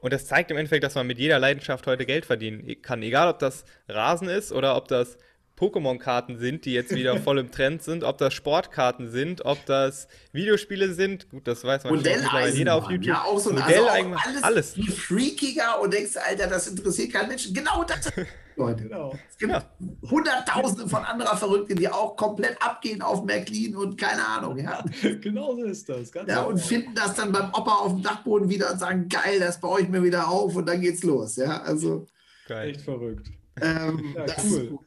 und 0.00 0.12
das 0.12 0.26
zeigt 0.26 0.50
im 0.50 0.56
Endeffekt, 0.56 0.84
dass 0.84 0.94
man 0.94 1.06
mit 1.06 1.18
jeder 1.18 1.38
Leidenschaft 1.38 1.86
heute 1.86 2.06
Geld 2.06 2.26
verdienen 2.26 2.82
kann. 2.82 3.02
Egal, 3.02 3.28
ob 3.28 3.38
das 3.38 3.64
Rasen 3.88 4.28
ist 4.28 4.52
oder 4.52 4.76
ob 4.76 4.88
das 4.88 5.18
Pokémon-Karten 5.60 6.38
sind, 6.38 6.64
die 6.64 6.72
jetzt 6.72 6.94
wieder 6.94 7.16
voll 7.20 7.38
im 7.38 7.50
Trend 7.50 7.82
sind, 7.82 8.02
ob 8.02 8.16
das 8.16 8.32
Sportkarten 8.32 9.10
sind, 9.10 9.44
ob 9.44 9.64
das 9.66 10.08
Videospiele 10.32 10.94
sind. 10.94 11.28
Gut, 11.28 11.46
das 11.46 11.64
weiß 11.64 11.84
man 11.84 11.94
mittlerweile 11.94 12.50
jeder 12.50 12.74
auf 12.76 12.90
YouTube. 12.90 13.04
ja, 13.04 13.24
auch 13.24 13.38
so 13.38 13.50
ein, 13.50 13.58
also 13.58 13.86
auch 13.86 14.26
alles, 14.26 14.42
alles. 14.42 14.74
viel 14.74 14.90
freakiger 14.90 15.80
und 15.80 15.92
denkst, 15.92 16.16
Alter, 16.16 16.46
das 16.46 16.66
interessiert 16.66 17.12
keinen 17.12 17.28
Menschen. 17.28 17.52
Genau 17.52 17.84
das 17.84 18.10
Leute. 18.60 18.84
Genau. 18.84 19.14
Es 19.28 19.38
gibt 19.38 19.52
Ja. 19.52 19.62
Hunderttausende 20.10 20.88
von 20.88 21.04
anderer 21.04 21.36
Verrückten, 21.36 21.76
die 21.76 21.88
auch 21.88 22.16
komplett 22.16 22.60
abgehen 22.62 23.02
auf 23.02 23.24
Märklin 23.24 23.76
und 23.76 23.98
keine 23.98 24.26
Ahnung, 24.26 24.58
ja. 24.58 24.84
genau 25.20 25.54
so 25.56 25.64
ist 25.64 25.88
das. 25.88 26.12
Ganz 26.12 26.28
ja 26.30 26.42
und 26.42 26.54
genau. 26.56 26.66
finden 26.66 26.94
das 26.94 27.14
dann 27.14 27.32
beim 27.32 27.48
Opa 27.50 27.72
auf 27.76 27.92
dem 27.92 28.02
Dachboden 28.02 28.48
wieder 28.48 28.70
und 28.72 28.78
sagen, 28.78 29.08
geil, 29.08 29.40
das 29.40 29.60
baue 29.60 29.80
ich 29.80 29.88
mir 29.88 30.02
wieder 30.02 30.28
auf 30.28 30.54
und 30.56 30.66
dann 30.66 30.80
geht's 30.80 31.02
los, 31.02 31.36
ja. 31.36 31.60
Also, 31.62 32.06
Geil. 32.46 32.70
Echt 32.70 32.80
verrückt. 32.82 33.28
ähm, 33.60 34.12
Ja, 34.16 34.26
das 34.26 34.44
cool. 34.50 34.78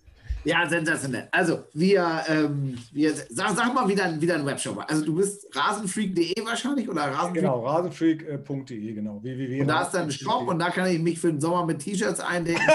Ja, 0.45 0.67
sensationell. 0.67 1.27
Also, 1.31 1.63
wir, 1.73 2.23
ähm, 2.27 2.77
wir 2.91 3.13
sag, 3.29 3.55
sag 3.55 3.73
mal 3.73 3.87
wieder, 3.87 4.19
wieder 4.19 4.35
ein 4.35 4.45
Webshop. 4.45 4.83
Also, 4.87 5.05
du 5.05 5.15
bist 5.15 5.47
rasenfreak.de 5.55 6.45
wahrscheinlich 6.45 6.89
oder 6.89 7.03
rasenfreak. 7.03 7.33
Genau, 7.35 7.65
rasenfreak.de, 7.65 8.93
genau. 8.93 9.23
www. 9.23 9.61
Und 9.61 9.67
da 9.67 9.83
ist 9.83 9.91
dann 9.91 10.03
ein 10.03 10.11
Shop 10.11 10.47
und 10.47 10.59
da 10.59 10.69
kann 10.69 10.89
ich 10.89 10.99
mich 10.99 11.19
für 11.19 11.31
den 11.31 11.39
Sommer 11.39 11.65
mit 11.65 11.79
T-Shirts 11.79 12.19
eindecken. 12.19 12.61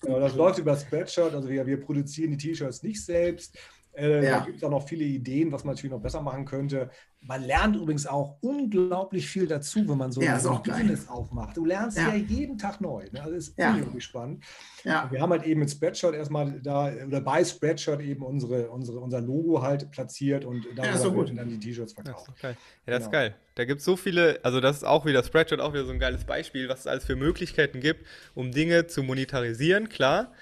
Genau, 0.00 0.20
das 0.20 0.34
läuft 0.34 0.58
über 0.58 0.76
Spreadshirt, 0.76 1.34
also 1.34 1.48
wir, 1.48 1.66
wir 1.66 1.80
produzieren 1.80 2.30
die 2.32 2.36
T-Shirts 2.36 2.82
nicht 2.82 3.04
selbst. 3.04 3.56
Äh, 3.96 4.24
Ja. 4.24 4.38
Da 4.40 4.44
gibt 4.44 4.58
es 4.58 4.62
auch 4.64 4.70
noch 4.70 4.86
viele 4.86 5.04
Ideen, 5.04 5.50
was 5.52 5.64
man 5.64 5.74
natürlich 5.74 5.92
noch 5.92 6.02
besser 6.02 6.20
machen 6.20 6.44
könnte. 6.44 6.90
Man 7.20 7.42
lernt 7.42 7.74
übrigens 7.76 8.06
auch 8.06 8.36
unglaublich 8.40 9.26
viel 9.28 9.46
dazu, 9.48 9.88
wenn 9.88 9.98
man 9.98 10.12
so 10.12 10.20
Ja, 10.20 10.34
ein 10.34 10.36
ist. 10.36 10.62
Business 10.62 11.08
aufmacht. 11.08 11.56
Du 11.56 11.64
lernst 11.64 11.96
ja, 11.98 12.10
Ja. 12.10 12.14
jeden 12.14 12.56
Tag 12.58 12.80
neu. 12.80 13.04
Ne? 13.10 13.20
Also 13.22 13.34
das 13.34 13.48
ist 13.48 13.58
Ja. 13.58 13.72
unglaublich 13.74 14.04
spannend. 14.04 14.44
Ja, 14.84 15.08
Wir 15.10 15.20
haben 15.20 15.30
halt 15.30 15.44
eben 15.44 15.60
mit 15.60 15.70
Spreadshirt 15.70 16.14
erstmal 16.14 16.60
da, 16.60 16.92
oder 17.06 17.20
bei 17.20 17.42
Spreadshirt 17.44 18.00
eben 18.02 18.22
unsere, 18.22 18.70
unsere, 18.70 19.00
unser 19.00 19.20
Logo 19.20 19.62
halt 19.62 19.90
platziert 19.90 20.44
und 20.44 20.66
ist 20.66 20.78
darüber 20.78 20.98
doch 21.04 21.14
gut. 21.26 21.36
dann 21.38 21.48
die 21.48 21.58
T-Shirts 21.58 21.92
ist 21.92 22.00
verkauft. 22.00 22.28
doch 22.28 22.38
geil. 22.40 22.56
Ja, 22.86 22.92
das 22.92 23.00
ist 23.04 23.10
Genau. 23.10 23.22
geil. 23.22 23.34
Da 23.56 23.64
gibt 23.64 23.80
es 23.80 23.84
so 23.86 23.96
viele, 23.96 24.38
also 24.44 24.60
das 24.60 24.76
ist 24.78 24.84
auch 24.84 25.06
wieder 25.06 25.24
Spreadshirt, 25.24 25.60
auch 25.60 25.72
wieder 25.72 25.84
so 25.86 25.92
ein 25.92 25.98
geiles 25.98 26.24
Beispiel, 26.24 26.68
was 26.68 26.80
es 26.80 26.86
alles 26.86 27.04
für 27.06 27.16
Möglichkeiten 27.16 27.80
gibt, 27.80 28.06
um 28.34 28.52
Dinge 28.52 28.86
zu 28.86 29.02
monetarisieren, 29.02 29.88
klar. 29.88 30.32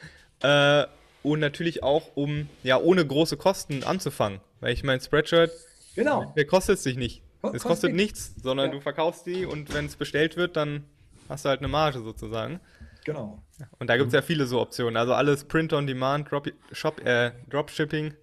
Äh, 0.42 0.84
und 1.24 1.40
natürlich 1.40 1.82
auch, 1.82 2.12
um 2.14 2.48
ja 2.62 2.78
ohne 2.78 3.04
große 3.04 3.37
Kosten 3.37 3.82
anzufangen. 3.82 4.40
Weil 4.60 4.72
ich 4.72 4.84
meine, 4.84 5.00
Spreadshirt, 5.00 5.50
Genau. 5.96 6.32
der 6.37 6.44
kostet 6.46 6.78
sich 6.78 6.96
nicht. 6.96 7.22
Es 7.52 7.62
kostet 7.64 7.92
nichts, 7.94 8.34
sondern 8.42 8.66
Ja. 8.68 8.72
du 8.72 8.80
verkaufst 8.80 9.26
die 9.26 9.44
und 9.44 9.74
wenn 9.74 9.87
es 9.87 9.96
bestellt 9.96 10.37
wird, 10.37 10.56
dann 10.56 10.84
hast 11.28 11.44
du 11.44 11.48
halt 11.50 11.58
eine 11.60 11.68
Marge 11.68 12.00
sozusagen. 12.00 12.60
Genau. 13.04 13.42
Und 13.78 13.90
da 13.90 13.96
gibt 13.96 14.08
es 14.08 14.14
ja 14.14 14.22
viele 14.22 14.46
so 14.46 14.60
Optionen. 14.60 14.96
Also 14.96 15.12
alles 15.12 15.44
Print 15.44 15.72
on 15.74 15.87
Demand, 15.87 16.30
Drop, 16.30 16.48
Shop, 16.72 17.04
äh, 17.04 17.32
Dropshipping, 17.50 18.14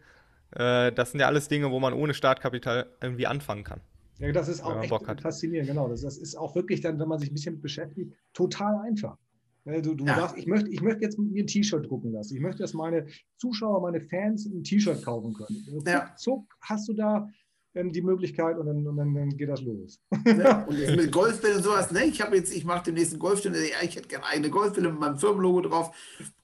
äh, 0.55 0.91
das 0.91 1.11
sind 1.11 1.19
ja 1.19 1.27
alles 1.27 1.47
Dinge, 1.47 1.69
wo 1.71 1.79
man 1.79 1.93
ohne 1.93 2.13
Startkapital 2.13 2.87
irgendwie 2.99 3.27
anfangen 3.27 3.63
kann. 3.63 3.81
Ja, 4.17 4.31
das 4.31 4.47
ist 4.47 4.63
auch 4.63 4.81
echt 4.81 5.21
faszinierend, 5.21 5.69
genau. 5.69 5.87
Das, 5.87 6.01
das 6.01 6.17
ist 6.17 6.35
auch 6.35 6.55
wirklich 6.55 6.81
dann, 6.81 6.99
wenn 6.99 7.07
man 7.07 7.19
sich 7.19 7.29
ein 7.31 7.33
bisschen 7.33 7.53
mit 7.53 7.61
beschäftigt, 7.63 8.13
total 8.33 8.75
einfach. 8.85 9.17
Ne, 9.65 9.81
Du, 9.81 9.93
du 9.93 10.05
Ja. 10.05 10.15
sagst, 10.15 10.37
ich 10.37 10.47
möchte, 10.47 10.69
ich 10.69 10.81
möchte 10.81 11.03
jetzt 11.03 11.19
mir 11.19 11.43
ein 11.43 11.47
T-Shirt 11.47 11.87
drucken 11.89 12.11
lassen. 12.11 12.35
Ich 12.35 12.41
möchte, 12.41 12.63
dass 12.63 12.73
meine 12.73 13.05
Zuschauer, 13.37 13.81
meine 13.81 14.01
Fans 14.01 14.45
ein 14.45 14.63
T-Shirt 14.63 15.03
kaufen 15.03 15.33
können. 15.33 15.63
Zuck, 15.65 15.87
Ja. 15.87 16.15
zuck, 16.17 16.45
hast 16.61 16.87
du 16.87 16.93
da 16.93 17.29
ähm, 17.75 17.91
die 17.91 18.01
Möglichkeit 18.01 18.57
und, 18.57 18.65
dann, 18.65 18.85
und 18.87 18.97
dann, 18.97 19.13
dann 19.13 19.29
geht 19.37 19.49
das 19.49 19.61
los. 19.61 20.01
Ja, 20.25 20.63
und 20.67 20.77
jetzt 20.77 20.95
mit 20.95 21.11
Golfbällen 21.11 21.57
und 21.57 21.63
sowas, 21.63 21.91
ne? 21.91 22.03
Ich 22.05 22.19
habe 22.21 22.35
jetzt, 22.35 22.53
ich 22.53 22.65
mache 22.65 22.85
den 22.85 22.95
nächsten 22.95 23.17
Golfturnier, 23.19 23.61
ja, 23.61 23.75
ich 23.83 23.95
hätte 23.95 24.07
gerne 24.09 24.25
eigene 24.25 24.49
Golfbälle 24.49 24.89
mit 24.91 24.99
meinem 24.99 25.17
Firmenlogo 25.17 25.61
drauf. 25.61 25.95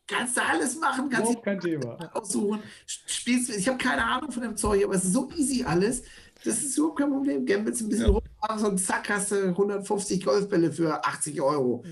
Kannst 0.07 0.37
du 0.37 0.41
alles 0.41 0.79
machen, 0.79 1.09
kannst 1.09 1.25
Überhaupt 1.31 1.43
kein 1.45 1.59
Thema. 1.59 1.97
aussuchen. 2.13 2.61
Spielst, 2.85 3.49
ich 3.49 3.67
habe 3.67 3.77
keine 3.77 4.03
Ahnung 4.05 4.31
von 4.31 4.41
dem 4.41 4.55
Zeug, 4.55 4.83
aber 4.85 4.95
es 4.95 5.03
ist 5.03 5.13
so 5.13 5.29
easy 5.35 5.63
alles. 5.65 6.03
Das 6.45 6.59
ist 6.63 6.77
überhaupt 6.77 6.99
kein 6.99 7.09
Problem. 7.09 7.45
Gambelst 7.45 7.81
ein 7.81 7.89
bisschen 7.89 8.05
Ja. 8.05 8.11
rum, 8.11 8.65
und 8.65 8.77
zack, 8.77 9.09
hast 9.09 9.31
du 9.31 9.47
150 9.49 10.23
Golfbälle 10.23 10.71
für 10.71 11.03
80 11.05 11.41
Euro. 11.41 11.83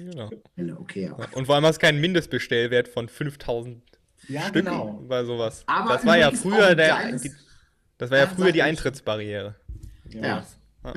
Genau. 0.56 0.80
Okay, 0.80 1.10
aber. 1.10 1.28
Und 1.36 1.45
vor 1.45 1.56
allem 1.56 1.65
hast 1.65 1.78
du 1.82 1.86
keinen 1.86 1.99
Mindestbestellwert 1.99 2.88
von 2.88 3.10
5000 3.10 3.82
Ja, 4.30 4.41
Stück 4.43 4.65
genau. 4.65 5.04
bei 5.10 5.25
sowas. 5.25 5.63
Aber 5.65 5.93
das 5.95 6.06
war 6.06 6.17
ja 6.17 6.32
früher 6.32 6.67
ein 6.67 6.78
der, 6.78 7.17
die, 7.17 7.32
das 7.97 8.12
war 8.12 8.17
ja 8.19 8.23
Ja, 8.25 8.30
früher 8.30 8.51
die. 8.54 8.62
Eintrittsbarriere. 8.62 9.56
Ja. 10.10 10.21
ja. 10.21 10.45
Das 10.84 10.93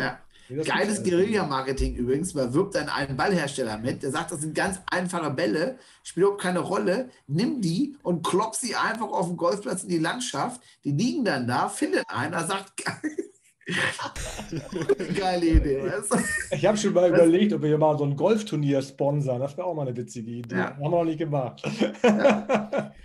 Geiles. 0.48 1.02
Guerilla-Marketing 1.02 1.94
übrigens, 1.94 2.34
weil 2.34 2.54
wirbt 2.54 2.74
dann 2.74 2.88
einen 2.88 3.16
Ballhersteller 3.16 3.78
mit, 3.78 4.02
der 4.02 4.10
sagt, 4.10 4.32
das 4.32 4.40
sind 4.40 4.54
ganz 4.54 4.80
einfache 4.86 5.30
Bälle, 5.30 5.78
spielt 6.02 6.24
überhaupt 6.24 6.42
keine 6.42 6.60
Rolle, 6.60 7.10
nimm 7.26 7.60
die 7.60 7.96
und 8.02 8.26
klopp 8.26 8.54
sie 8.54 8.74
einfach 8.74 9.08
auf 9.08 9.26
dem 9.26 9.36
Golfplatz 9.36 9.82
in 9.82 9.90
die 9.90 9.98
Landschaft, 9.98 10.60
die 10.84 10.92
liegen 10.92 11.24
dann 11.24 11.46
da, 11.46 11.68
findet 11.68 12.04
einer, 12.08 12.44
sagt, 12.44 12.72
geile 15.16 15.46
Idee, 15.46 15.82
weißt 15.82 16.12
du? 16.14 16.18
Ich 16.56 16.64
habe 16.66 16.76
schon 16.78 16.92
mal 16.94 17.08
überlegt, 17.08 17.52
ob 17.52 17.60
wir 17.62 17.68
hier 17.68 17.78
mal 17.78 17.96
so 17.98 18.04
ein 18.04 18.16
Golfturnier 18.16 18.80
sponsern. 18.82 19.40
Das 19.40 19.56
wäre 19.56 19.66
auch 19.66 19.74
mal 19.74 19.86
eine 19.86 19.96
witzige 19.96 20.30
Idee. 20.30 20.54
Ja. 20.56 20.70
Haben 20.70 20.80
wir 20.80 20.88
noch 20.90 21.04
nicht 21.04 21.18
gemacht. 21.18 21.62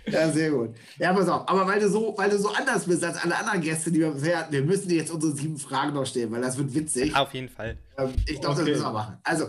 Ja, 0.06 0.28
sehr 0.30 0.50
gut. 0.50 0.70
Ja, 0.98 1.12
pass 1.12 1.28
auf, 1.28 1.48
aber 1.48 1.66
weil 1.66 1.80
du 1.80 1.88
so, 1.88 2.14
weil 2.16 2.30
du 2.30 2.38
so 2.38 2.48
anders 2.50 2.84
bist 2.86 3.04
als 3.04 3.22
alle 3.22 3.36
anderen 3.36 3.60
Gäste, 3.60 3.90
die 3.90 4.00
wir 4.00 4.10
bisher 4.10 4.38
hatten, 4.40 4.52
wir 4.52 4.62
müssen 4.62 4.88
dir 4.88 4.98
jetzt 4.98 5.10
unsere 5.10 5.32
sieben 5.34 5.56
Fragen 5.58 5.94
noch 5.94 6.06
stellen, 6.06 6.30
weil 6.32 6.42
das 6.42 6.56
wird 6.58 6.74
witzig. 6.74 7.14
Auf 7.16 7.32
jeden 7.34 7.48
Fall. 7.48 7.76
Ähm, 7.98 8.10
Ich 8.26 8.40
glaube, 8.40 8.54
Okay. 8.60 8.70
das 8.70 8.78
müssen 8.80 8.82
wir 8.84 8.92
machen. 8.92 9.16
Also, 9.24 9.46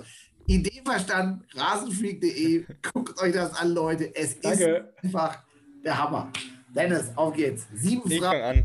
Idee 0.47 0.82
verstanden, 0.86 1.43
rasenfreak.de, 1.56 2.65
guckt 2.93 3.21
euch 3.21 3.34
das 3.34 3.54
an, 3.58 3.73
Leute. 3.73 4.15
Es 4.15 4.39
Danke. 4.39 4.63
ist 5.00 5.04
einfach 5.06 5.40
der 5.83 5.98
Hammer. 5.98 6.31
Dennis, 6.75 7.12
auf 7.15 7.33
geht's. 7.33 7.67
Sieben 7.73 8.10
Ich 8.12 8.19
Fragen, 8.19 8.42
an. 8.44 8.63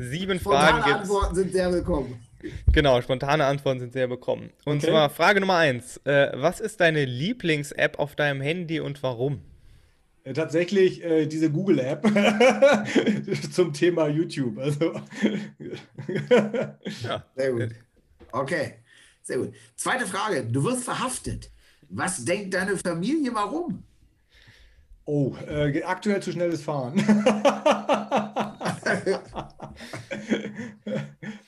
Sieben 0.00 0.38
spontane 0.38 0.80
Fragen 0.80 0.84
gibt's. 0.84 1.00
Antworten 1.00 1.34
sind 1.34 1.52
sehr 1.52 1.72
willkommen. 1.72 2.20
Genau, 2.72 3.02
spontane 3.02 3.44
Antworten 3.46 3.80
sind 3.80 3.92
sehr 3.92 4.08
willkommen. 4.08 4.50
Und 4.64 4.76
Okay. 4.78 4.90
zwar 4.90 5.10
Frage 5.10 5.40
Nummer 5.40 5.56
eins. 5.56 5.96
Äh, 6.04 6.30
was 6.34 6.60
ist 6.60 6.80
deine 6.80 7.04
Lieblings-App 7.04 7.98
auf 7.98 8.14
deinem 8.14 8.40
Handy 8.40 8.78
und 8.78 9.02
warum? 9.02 9.40
Äh, 10.22 10.34
Tatsächlich 10.34 11.02
äh, 11.02 11.26
diese 11.26 11.50
Google-App 11.50 12.06
zum 13.52 13.72
Thema 13.72 14.06
YouTube. 14.06 14.58
Also, 14.58 14.92
Ja. 17.02 17.24
Sehr 17.34 17.52
gut. 17.52 17.70
Okay, 18.30 18.74
sehr 19.22 19.38
gut. 19.38 19.52
Zweite 19.74 20.06
Frage. 20.06 20.44
Du 20.44 20.62
wirst 20.62 20.84
verhaftet. 20.84 21.50
Was 21.88 22.24
denkt 22.24 22.54
deine 22.54 22.76
Familie, 22.76 23.34
warum? 23.34 23.82
Oh, 25.06 25.34
äh, 25.48 25.82
aktuell 25.82 26.22
zu 26.22 26.30
schnelles 26.32 26.62
Fahren. 26.62 26.98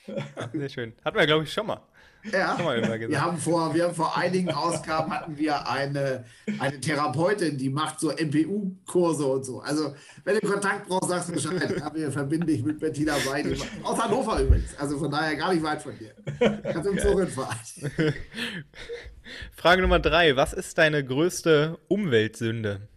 Sehr 0.53 0.69
schön. 0.69 0.93
Hatten 1.03 1.17
wir, 1.17 1.25
glaube 1.25 1.43
ich, 1.43 1.53
schon 1.53 1.67
mal. 1.67 1.81
Ja, 2.31 2.57
wir 2.59 3.21
haben, 3.21 3.37
vor, 3.37 3.73
wir 3.73 3.85
haben 3.85 3.95
vor 3.95 4.15
einigen 4.15 4.51
Ausgaben 4.51 5.11
hatten 5.11 5.37
wir 5.39 5.67
eine, 5.67 6.23
eine 6.59 6.79
Therapeutin, 6.79 7.57
die 7.57 7.69
macht 7.69 7.99
so 7.99 8.11
MPU-Kurse 8.11 9.25
und 9.25 9.43
so. 9.43 9.61
Also, 9.61 9.95
wenn 10.23 10.37
du 10.37 10.47
Kontakt 10.47 10.87
brauchst, 10.87 11.09
sagst 11.09 11.29
du 11.29 11.33
Bescheid. 11.33 11.75
Ja, 11.79 11.91
wir 11.93 12.11
verbinden 12.11 12.45
dich 12.45 12.63
mit 12.63 12.79
Bettina 12.79 13.13
Weide. 13.25 13.55
Aus 13.81 13.99
Hannover 13.99 14.39
übrigens. 14.39 14.77
Also 14.77 14.99
von 14.99 15.09
daher 15.09 15.35
gar 15.35 15.51
nicht 15.51 15.63
weit 15.63 15.81
von 15.81 15.97
dir. 15.97 16.13
Kannst 16.61 16.89
im 16.89 16.99
Zug 16.99 17.19
hinfahren. 17.19 17.57
Frage 19.55 19.81
Nummer 19.81 19.99
drei. 19.99 20.35
Was 20.35 20.53
ist 20.53 20.77
deine 20.77 21.03
größte 21.03 21.79
Umweltsünde? 21.87 22.87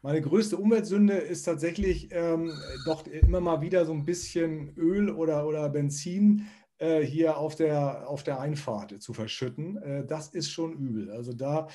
Meine 0.00 0.20
größte 0.20 0.56
Umweltsünde 0.56 1.14
ist 1.14 1.42
tatsächlich 1.42 2.08
ähm, 2.12 2.52
doch 2.84 3.06
immer 3.06 3.40
mal 3.40 3.60
wieder 3.60 3.84
so 3.84 3.92
ein 3.92 4.04
bisschen 4.04 4.76
Öl 4.76 5.10
oder, 5.10 5.46
oder 5.46 5.68
Benzin 5.68 6.46
äh, 6.78 7.00
hier 7.00 7.36
auf 7.36 7.56
der, 7.56 8.08
auf 8.08 8.22
der 8.22 8.38
Einfahrt 8.38 9.02
zu 9.02 9.12
verschütten. 9.12 9.76
Äh, 9.78 10.06
das 10.06 10.28
ist 10.28 10.50
schon 10.50 10.72
übel. 10.72 11.10
Also 11.10 11.32
da, 11.32 11.66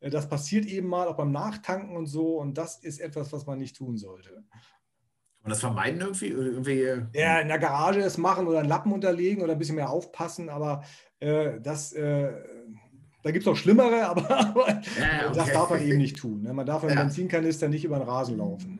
äh, 0.00 0.10
das 0.10 0.28
passiert 0.28 0.66
eben 0.66 0.88
mal 0.88 1.08
auch 1.08 1.16
beim 1.16 1.32
Nachtanken 1.32 1.96
und 1.96 2.06
so 2.06 2.38
und 2.38 2.58
das 2.58 2.78
ist 2.78 3.00
etwas, 3.00 3.32
was 3.32 3.46
man 3.46 3.58
nicht 3.58 3.76
tun 3.76 3.96
sollte. 3.96 4.44
Und 5.42 5.48
das 5.48 5.60
vermeiden 5.60 6.02
irgendwie? 6.02 6.26
irgendwie 6.26 6.84
ja, 7.18 7.40
in 7.40 7.48
der 7.48 7.58
Garage 7.58 8.00
es 8.00 8.18
machen 8.18 8.46
oder 8.46 8.58
einen 8.58 8.68
Lappen 8.68 8.92
unterlegen 8.92 9.42
oder 9.42 9.52
ein 9.52 9.58
bisschen 9.58 9.76
mehr 9.76 9.88
aufpassen, 9.88 10.50
aber 10.50 10.84
äh, 11.20 11.58
das 11.62 11.94
äh, 11.94 12.34
da 13.22 13.30
gibt 13.30 13.44
es 13.44 13.48
auch 13.48 13.56
Schlimmere, 13.56 14.06
aber, 14.08 14.30
aber 14.30 14.68
ja, 14.68 15.28
okay. 15.28 15.34
das 15.34 15.52
darf 15.52 15.70
man 15.70 15.82
eben 15.82 15.98
nicht 15.98 16.16
tun. 16.16 16.42
Ne? 16.42 16.52
Man 16.52 16.66
darf 16.66 16.82
mit 16.82 16.94
ja. 16.94 17.02
Benzinkanister 17.02 17.68
nicht 17.68 17.84
über 17.84 17.98
den 17.98 18.08
Rasen 18.08 18.38
laufen. 18.38 18.78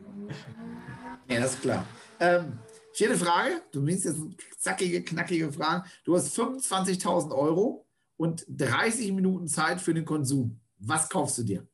Ja, 1.27 1.39
das 1.39 1.53
ist 1.53 1.61
klar. 1.61 1.85
Ähm, 2.19 2.59
vierte 2.93 3.17
Frage. 3.17 3.61
Du 3.71 3.83
bist 3.83 4.05
jetzt 4.05 4.19
zackige, 4.57 5.03
knackige 5.03 5.51
Fragen. 5.51 5.83
Du 6.03 6.15
hast 6.15 6.37
25.000 6.37 7.31
Euro 7.31 7.85
und 8.17 8.45
30 8.49 9.13
Minuten 9.13 9.47
Zeit 9.47 9.81
für 9.81 9.93
den 9.93 10.05
Konsum. 10.05 10.59
Was 10.77 11.09
kaufst 11.09 11.37
du 11.37 11.43
dir? 11.43 11.67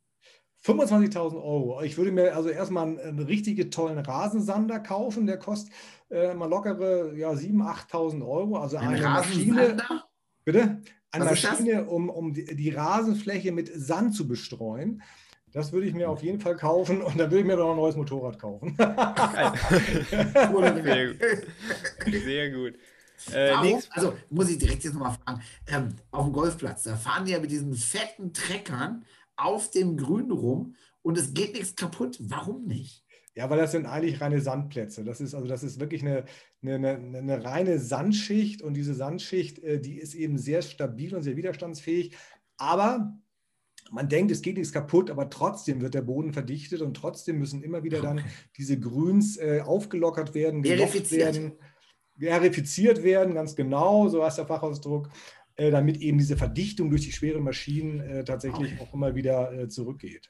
25.000 0.65 1.35
Euro. 1.35 1.81
Ich 1.81 1.97
würde 1.97 2.11
mir 2.11 2.35
also 2.35 2.49
erstmal 2.49 2.87
einen, 2.87 2.99
einen 2.99 3.19
richtig 3.19 3.71
tollen 3.71 3.99
Rasensander 3.99 4.79
kaufen. 4.79 5.25
Der 5.25 5.37
kostet 5.37 5.73
äh, 6.09 6.33
mal 6.33 6.49
lockere 6.49 7.15
ja, 7.15 7.31
7.000, 7.31 7.89
8.000 7.89 8.27
Euro. 8.27 8.57
Also 8.57 8.77
Ein 8.77 8.89
eine 8.89 9.03
Rasensander? 9.03 9.75
Maschine. 9.75 10.03
Bitte? 10.43 10.81
Eine 11.11 11.25
Maschine, 11.25 11.85
um, 11.85 12.09
um 12.09 12.33
die, 12.33 12.45
die 12.55 12.69
Rasenfläche 12.69 13.51
mit 13.51 13.71
Sand 13.73 14.15
zu 14.15 14.27
bestreuen. 14.27 15.01
Das 15.53 15.71
würde 15.71 15.87
ich 15.87 15.93
mir 15.93 16.09
auf 16.09 16.21
jeden 16.21 16.41
Fall 16.41 16.55
kaufen 16.55 17.01
und 17.01 17.17
dann 17.17 17.31
würde 17.31 17.39
ich 17.39 17.45
mir 17.45 17.55
noch 17.55 17.71
ein 17.71 17.77
neues 17.77 17.95
Motorrad 17.95 18.37
kaufen. 18.37 18.75
Sehr 18.77 20.49
gut. 20.51 22.23
Sehr 22.23 22.51
gut. 22.51 22.75
Äh, 23.33 23.51
Warum, 23.51 23.81
also 23.91 24.13
muss 24.29 24.49
ich 24.49 24.57
direkt 24.59 24.83
jetzt 24.83 24.93
nochmal 24.93 25.17
fragen, 25.23 25.41
ähm, 25.67 25.95
auf 26.11 26.25
dem 26.25 26.33
Golfplatz, 26.33 26.83
da 26.83 26.95
fahren 26.95 27.25
die 27.25 27.31
ja 27.31 27.39
mit 27.39 27.49
diesen 27.49 27.73
fetten 27.73 28.33
Treckern 28.33 29.05
auf 29.35 29.71
dem 29.71 29.97
Grün 29.97 30.31
rum 30.31 30.75
und 31.01 31.17
es 31.17 31.33
geht 31.33 31.53
nichts 31.53 31.75
kaputt. 31.75 32.17
Warum 32.19 32.65
nicht? 32.65 33.06
Ja, 33.37 33.51
weil 33.51 33.59
das 33.59 33.71
sind 33.71 33.85
eigentlich 33.85 34.19
reine 34.19 34.41
Sandplätze. 34.41 35.03
Das 35.03 35.21
ist 35.21 35.35
also 35.35 35.47
das 35.47 35.61
ist 35.61 35.79
wirklich 35.79 36.01
eine, 36.01 36.25
eine, 36.63 36.97
eine, 36.97 37.17
eine 37.19 37.45
reine 37.45 37.77
Sandschicht 37.77 38.63
und 38.63 38.73
diese 38.73 38.95
Sandschicht, 38.95 39.59
äh, 39.59 39.79
die 39.79 39.99
ist 39.99 40.15
eben 40.15 40.39
sehr 40.39 40.63
stabil 40.63 41.13
und 41.13 41.21
sehr 41.21 41.37
widerstandsfähig. 41.37 42.17
Aber 42.57 43.15
man 43.91 44.09
denkt, 44.09 44.31
es 44.31 44.41
geht 44.41 44.57
nichts 44.57 44.73
kaputt, 44.73 45.11
aber 45.11 45.29
trotzdem 45.29 45.81
wird 45.81 45.93
der 45.93 46.01
Boden 46.01 46.33
verdichtet 46.33 46.81
und 46.81 46.97
trotzdem 46.97 47.37
müssen 47.37 47.61
immer 47.61 47.83
wieder 47.83 48.01
dann 48.01 48.23
diese 48.57 48.79
Grüns 48.79 49.37
äh, 49.37 49.61
aufgelockert 49.63 50.33
werden, 50.33 50.63
verifiziert 50.63 51.35
werden, 51.35 51.51
verifiziert 52.17 53.03
werden, 53.03 53.35
ganz 53.35 53.55
genau, 53.55 54.09
so 54.09 54.25
heißt 54.25 54.39
der 54.39 54.47
Fachausdruck, 54.47 55.09
äh, 55.57 55.69
damit 55.69 55.97
eben 55.97 56.17
diese 56.17 56.37
Verdichtung 56.37 56.89
durch 56.89 57.03
die 57.03 57.11
schweren 57.11 57.43
Maschinen 57.43 57.99
äh, 57.99 58.23
tatsächlich 58.23 58.73
okay. 58.73 58.81
auch 58.81 58.95
immer 58.95 59.13
wieder 59.13 59.69
zurückgeht. 59.69 60.27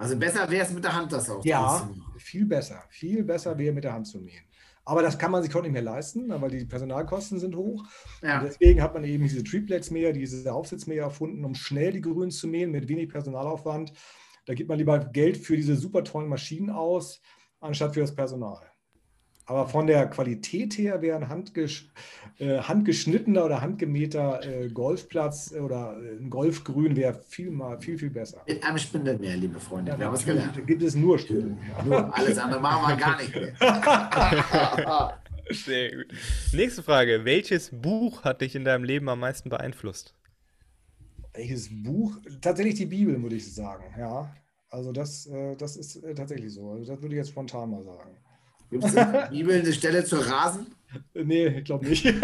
Also 0.00 0.16
besser 0.16 0.50
wäre 0.50 0.64
es 0.64 0.72
mit 0.72 0.82
der 0.82 0.94
Hand 0.94 1.12
das 1.12 1.28
auch. 1.28 1.44
Ja, 1.44 1.90
viel 2.16 2.46
besser. 2.46 2.82
Viel 2.88 3.22
besser 3.22 3.58
wäre 3.58 3.74
mit 3.74 3.84
der 3.84 3.92
Hand 3.92 4.06
zu 4.06 4.18
mähen. 4.18 4.44
Aber 4.86 5.02
das 5.02 5.18
kann 5.18 5.30
man 5.30 5.42
sich 5.42 5.54
heute 5.54 5.64
nicht 5.64 5.74
mehr 5.74 5.82
leisten, 5.82 6.30
weil 6.40 6.50
die 6.50 6.64
Personalkosten 6.64 7.38
sind 7.38 7.54
hoch. 7.54 7.84
Ja. 8.22 8.42
deswegen 8.42 8.80
hat 8.80 8.94
man 8.94 9.04
eben 9.04 9.24
diese 9.24 9.44
Triplex-Mäher, 9.44 10.14
diese 10.14 10.50
Aufsitzmäher 10.54 11.02
erfunden, 11.02 11.44
um 11.44 11.54
schnell 11.54 11.92
die 11.92 12.00
Grüns 12.00 12.38
zu 12.38 12.48
mähen 12.48 12.70
mit 12.70 12.88
wenig 12.88 13.10
Personalaufwand. 13.10 13.92
Da 14.46 14.54
gibt 14.54 14.70
man 14.70 14.78
lieber 14.78 14.98
Geld 15.00 15.36
für 15.36 15.54
diese 15.54 15.76
super 15.76 16.02
tollen 16.02 16.30
Maschinen 16.30 16.70
aus, 16.70 17.20
anstatt 17.60 17.92
für 17.92 18.00
das 18.00 18.14
Personal. 18.14 18.69
Aber 19.50 19.66
von 19.66 19.88
der 19.88 20.06
Qualität 20.06 20.78
her 20.78 21.02
wäre 21.02 21.16
ein 21.16 21.28
handgesch 21.28 21.90
äh, 22.38 22.58
handgeschnittener 22.58 23.44
oder 23.44 23.60
handgemähter 23.60 24.46
äh, 24.46 24.68
Golfplatz 24.68 25.52
oder 25.52 26.00
äh, 26.00 26.22
ein 26.22 26.30
Golfgrün 26.30 26.94
wäre 26.94 27.14
viel, 27.14 27.50
mal, 27.50 27.80
viel, 27.80 27.98
viel 27.98 28.10
besser. 28.10 28.44
Mit 28.46 28.62
einem 28.62 28.78
Spindelmeer, 28.78 29.36
liebe 29.36 29.58
Freunde. 29.58 29.96
Ja, 29.98 30.12
was 30.12 30.24
gelernt. 30.24 30.64
gibt 30.68 30.82
es 30.84 30.94
nur 30.94 31.18
Spindelmeer. 31.18 31.82
Nur. 31.84 32.16
Alles 32.16 32.38
andere 32.38 32.60
machen 32.60 32.90
wir 32.90 32.96
gar 32.96 33.16
nicht 33.20 33.34
mehr. 33.34 33.52
Sehr 35.50 35.96
gut. 35.96 36.14
Nächste 36.52 36.84
Frage. 36.84 37.24
Welches 37.24 37.70
Buch 37.72 38.22
hat 38.22 38.42
dich 38.42 38.54
in 38.54 38.64
deinem 38.64 38.84
Leben 38.84 39.08
am 39.08 39.18
meisten 39.18 39.50
beeinflusst? 39.50 40.14
Welches 41.34 41.70
Buch? 41.82 42.18
Tatsächlich 42.40 42.76
die 42.76 42.86
Bibel, 42.86 43.20
würde 43.20 43.34
ich 43.34 43.52
sagen. 43.52 43.82
Ja. 43.98 44.32
Also 44.68 44.92
das, 44.92 45.26
äh, 45.26 45.56
das 45.56 45.76
ist 45.76 45.96
äh, 45.96 46.14
tatsächlich 46.14 46.54
so. 46.54 46.70
Also 46.70 46.92
das 46.92 47.02
würde 47.02 47.16
ich 47.16 47.18
jetzt 47.18 47.30
spontan 47.30 47.68
mal 47.70 47.82
sagen. 47.82 48.16
Gibt 48.70 48.84
es 48.84 48.90
in 48.90 49.12
der 49.12 49.28
Bibel 49.30 49.60
eine 49.60 49.72
Stelle 49.72 50.04
zur 50.04 50.24
Rasen? 50.26 50.74
Nee, 51.14 51.46
ich 51.58 51.64
glaube 51.64 51.86
nicht. 51.86 52.04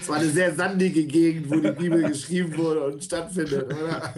Es 0.00 0.08
war 0.08 0.16
eine 0.16 0.30
sehr 0.30 0.54
sandige 0.54 1.04
Gegend, 1.04 1.50
wo 1.50 1.56
die 1.56 1.72
Bibel 1.72 2.02
geschrieben 2.08 2.56
wurde 2.56 2.86
und 2.86 3.04
stattfindet, 3.04 3.66
oder? 3.66 4.14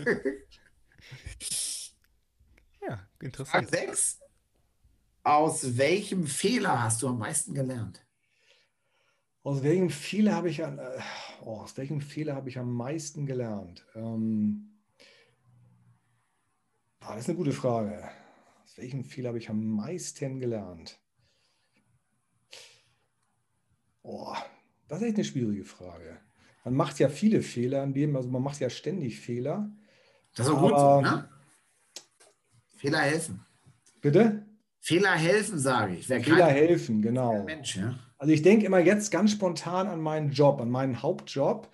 Ja, 2.86 3.00
interessant. 3.20 3.68
Frage 3.68 3.86
6. 3.88 4.20
Aus 5.22 5.76
welchem 5.76 6.26
Fehler 6.26 6.82
hast 6.82 7.02
du 7.02 7.08
am 7.08 7.18
meisten 7.18 7.52
gelernt? 7.52 8.00
Aus 9.42 9.62
welchem 9.62 9.90
Fehler 9.90 10.34
habe 10.34 10.50
ich, 10.50 10.60
äh, 10.60 10.76
oh, 11.42 11.60
aus 11.60 11.76
welchem 11.76 12.00
Fehler 12.00 12.36
habe 12.36 12.48
ich 12.48 12.58
am 12.58 12.72
meisten 12.72 13.26
gelernt? 13.26 13.86
Ähm, 13.94 14.78
ah, 17.00 17.14
das 17.14 17.24
ist 17.24 17.30
eine 17.30 17.38
gute 17.38 17.52
Frage. 17.52 18.08
Aus 18.70 18.78
welchem 18.78 19.02
Fehler 19.02 19.30
habe 19.30 19.38
ich 19.38 19.50
am 19.50 19.66
meisten 19.66 20.38
gelernt? 20.38 21.00
Oh, 24.02 24.32
das 24.86 25.00
ist 25.00 25.08
echt 25.08 25.16
eine 25.16 25.24
schwierige 25.24 25.64
Frage. 25.64 26.20
Man 26.62 26.74
macht 26.74 27.00
ja 27.00 27.08
viele 27.08 27.42
Fehler 27.42 27.82
im 27.82 27.94
Leben, 27.94 28.14
also 28.14 28.28
man 28.28 28.44
macht 28.44 28.60
ja 28.60 28.70
ständig 28.70 29.18
Fehler. 29.18 29.68
Das 30.36 30.46
ist 30.46 30.52
auch 30.52 30.60
gut 30.60 30.78
so, 30.78 31.00
ne? 31.00 31.28
Fehler 32.76 33.00
helfen. 33.00 33.44
Bitte? 34.00 34.46
Fehler 34.78 35.16
helfen, 35.16 35.58
sage 35.58 35.96
ich. 35.96 36.08
Wer 36.08 36.22
Fehler 36.22 36.46
helfen, 36.46 37.02
genau. 37.02 37.42
Mensch, 37.42 37.74
ja? 37.74 37.98
Also 38.18 38.32
ich 38.32 38.42
denke 38.42 38.66
immer 38.66 38.78
jetzt 38.78 39.10
ganz 39.10 39.32
spontan 39.32 39.88
an 39.88 40.00
meinen 40.00 40.30
Job, 40.30 40.60
an 40.60 40.70
meinen 40.70 41.02
Hauptjob 41.02 41.68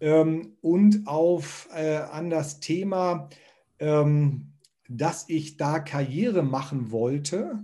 ähm, 0.00 0.58
und 0.60 1.06
auf, 1.06 1.66
äh, 1.72 1.96
an 1.96 2.28
das 2.28 2.60
Thema, 2.60 3.30
ähm, 3.78 4.52
dass 4.88 5.28
ich 5.28 5.56
da 5.56 5.78
Karriere 5.78 6.42
machen 6.42 6.90
wollte 6.90 7.58